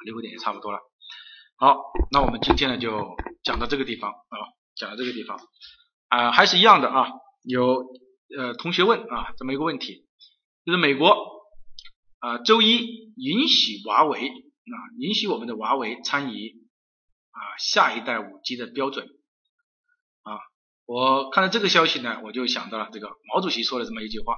[0.07, 0.78] 六个点也差不多了。
[1.59, 4.36] 好，那我们今天呢就讲到这个地方啊，
[4.76, 5.36] 讲到这个地方
[6.09, 7.09] 啊，还是一样的啊，
[7.43, 7.85] 有
[8.36, 10.07] 呃同学问啊这么一个问题。
[10.65, 11.09] 就是美国
[12.20, 16.55] 啊，周一允许华为啊，允许我们的华为参与
[17.31, 19.07] 啊下一代五 G 的标准
[20.23, 20.39] 啊。
[20.86, 24.35] 我看到这个消息呢，我就想到了这个毛主席说的这么一句话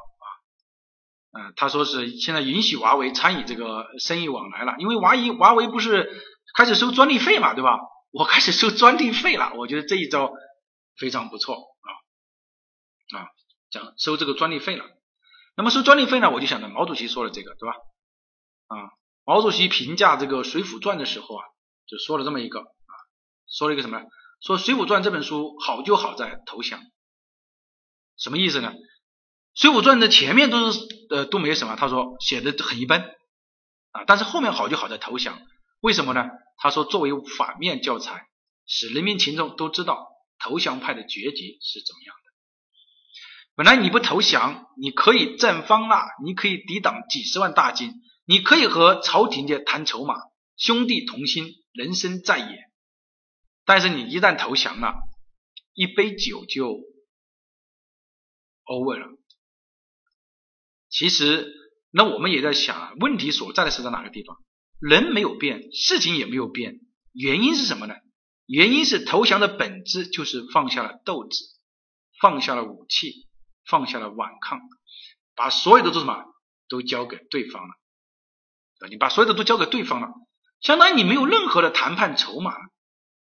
[1.30, 6.10] 啊，他说是现在允许华为参与这个生意往来了，因为华为华为不是
[6.56, 7.78] 开始收专利费嘛，对吧？
[8.10, 10.32] 我开始收专利费了，我觉得这一招
[10.96, 13.28] 非常不错啊啊，
[13.70, 14.86] 讲收这个专利费了。
[15.56, 16.30] 那么收专利费呢？
[16.30, 17.76] 我就想到毛主席说的这个，对吧？
[18.68, 18.90] 啊，
[19.24, 21.44] 毛主席评价这个《水浒传》的时候啊，
[21.86, 22.92] 就说了这么一个啊，
[23.46, 24.00] 说了一个什么？
[24.40, 26.80] 说《水浒传》这本书好就好在投降，
[28.16, 28.72] 什么意思呢？
[29.58, 30.78] 《水浒传》的前面都是
[31.10, 33.00] 呃都没有什么，他说写的很一般
[33.90, 35.42] 啊，但是后面好就好在投降，
[35.80, 36.30] 为什么呢？
[36.58, 38.28] 他说作为反面教材，
[38.66, 40.06] 使人民群众都知道
[40.38, 42.22] 投降派的结局是怎么样的。
[43.56, 47.94] 本来你不投降，你可以战方腊，你可以抵挡几十万大军，
[48.26, 50.14] 你可以和朝廷家谈筹码，
[50.56, 52.70] 兄弟同心，人生在也。
[53.64, 54.94] 但是你一旦投降了，
[55.74, 56.78] 一杯酒就
[58.64, 59.17] over 了。
[60.88, 61.52] 其实，
[61.90, 64.36] 那我们也在想，问题所在的是在哪个地方？
[64.80, 66.80] 人没有变，事情也没有变，
[67.12, 67.94] 原因是什么呢？
[68.46, 71.44] 原因是投降的本质就是放下了斗志，
[72.20, 73.26] 放下了武器。
[73.70, 74.62] 放下了顽抗，
[75.36, 76.24] 把所有的都什么
[76.70, 80.08] 都交给对方了，你把所有的都交给对方了，
[80.62, 82.64] 相当于你没有任何的谈判筹码了。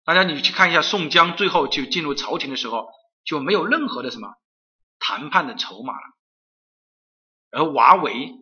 [0.07, 2.89] 大家你去看一下宋江最后就进入朝廷的时候，
[3.27, 4.29] 就没有任何的什么
[4.99, 6.15] 谈判的筹码了。
[7.53, 8.35] 而华为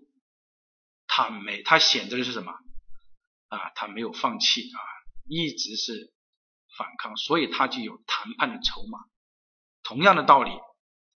[1.07, 2.53] 他没他显着的是什么
[3.49, 3.71] 啊？
[3.75, 4.81] 他没有放弃啊，
[5.29, 6.13] 一直是
[6.79, 8.99] 反抗，所以他就有谈判的筹码。
[9.83, 10.51] 同样的道理。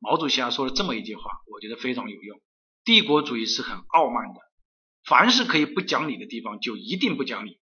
[0.05, 2.43] 毛主席啊说了这么一句话，我觉得非常有用。
[2.83, 4.41] 帝国主义是很傲慢的，
[5.05, 7.61] 凡是可以不讲理的地方就一定不讲理，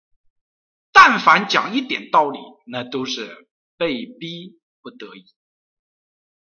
[0.90, 5.26] 但凡讲一点道理，那都是被逼不得已，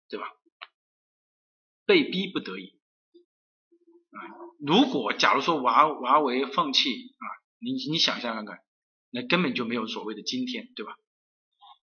[0.09, 0.33] 对吧？
[1.85, 2.81] 被逼不得已！
[4.65, 7.27] 如果假如说华华为放弃啊，
[7.59, 8.59] 你你想象看看，
[9.11, 10.95] 那根本就没有所谓的今天，对吧？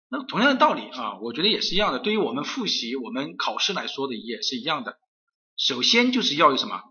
[0.10, 2.00] 那同样的道理啊，我觉得也是一样的。
[2.00, 4.98] 对于我们复习、我们考试来说的也是一样的。
[5.58, 6.82] 首先就是要有什么，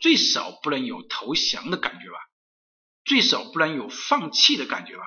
[0.00, 2.18] 最少不能有投降的感觉吧，
[3.04, 5.04] 最少不能有放弃的感觉吧，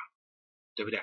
[0.76, 1.02] 对不对？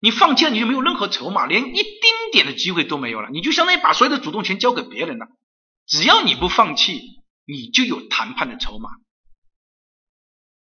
[0.00, 5.28] 你放弃了，你就没有任何筹码，连一丁点的机会都没有了，你就相当于把所有的主动权交给别人了。
[5.86, 7.00] 只要你不放弃，
[7.48, 8.90] 你就有谈判的筹码，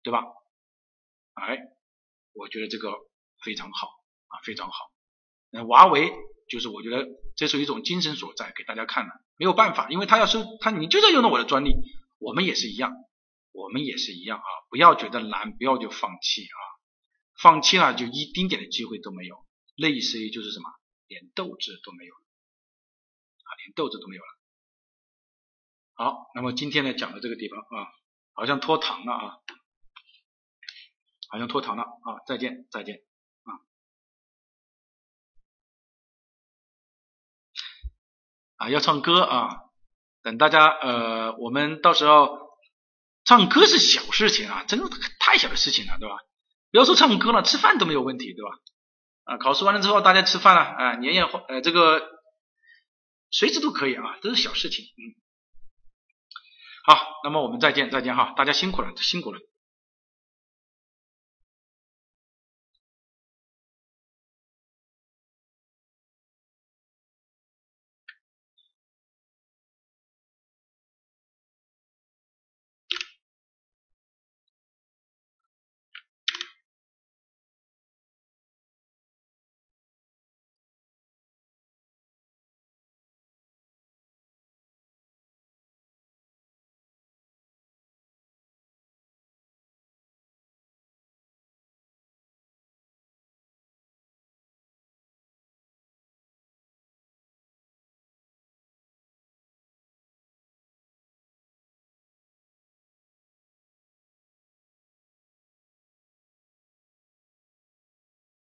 [0.03, 0.23] 对吧？
[1.33, 1.59] 哎，
[2.35, 2.93] 我觉得这个
[3.43, 3.89] 非常好。
[4.29, 4.75] 啊，非常好。
[5.51, 6.13] 那华为
[6.49, 7.07] 就是我觉得
[7.37, 9.13] 这是一种精神所在，给大家看了。
[9.37, 11.71] 没有办法，因为他要收他，你就在用到我的专利，
[12.19, 12.93] 我们也是一样，
[13.53, 14.49] 我们也是一样啊！
[14.69, 16.59] 不要觉得难，不要就放弃啊！
[17.41, 19.47] 放弃了就一丁点的机会都没有，
[19.77, 20.69] 类似于就是什么，
[21.07, 22.21] 连斗志都没有了
[23.45, 24.36] 啊，连斗志都没有了。
[25.99, 27.89] 好那么今天呢讲到这个地方啊
[28.35, 29.39] 好像拖堂了啊。
[31.29, 32.99] 好像拖堂了啊再见再见
[33.45, 33.51] 啊。
[38.57, 39.57] 啊要唱歌啊
[40.23, 42.39] 等大家呃我们到时候
[43.25, 46.17] 唱歌是小事情啊真的太小的事情了对吧？
[46.71, 48.51] 不要说唱歌了吃饭都没有问题对吧？
[49.25, 52.03] 啊考试完了之后大家吃饭了啊年夜饭呃这个
[53.31, 55.26] 随时都可以啊都是小事情嗯。
[56.87, 59.41] 好，那么我们再见再见哈，大家辛苦了辛苦了。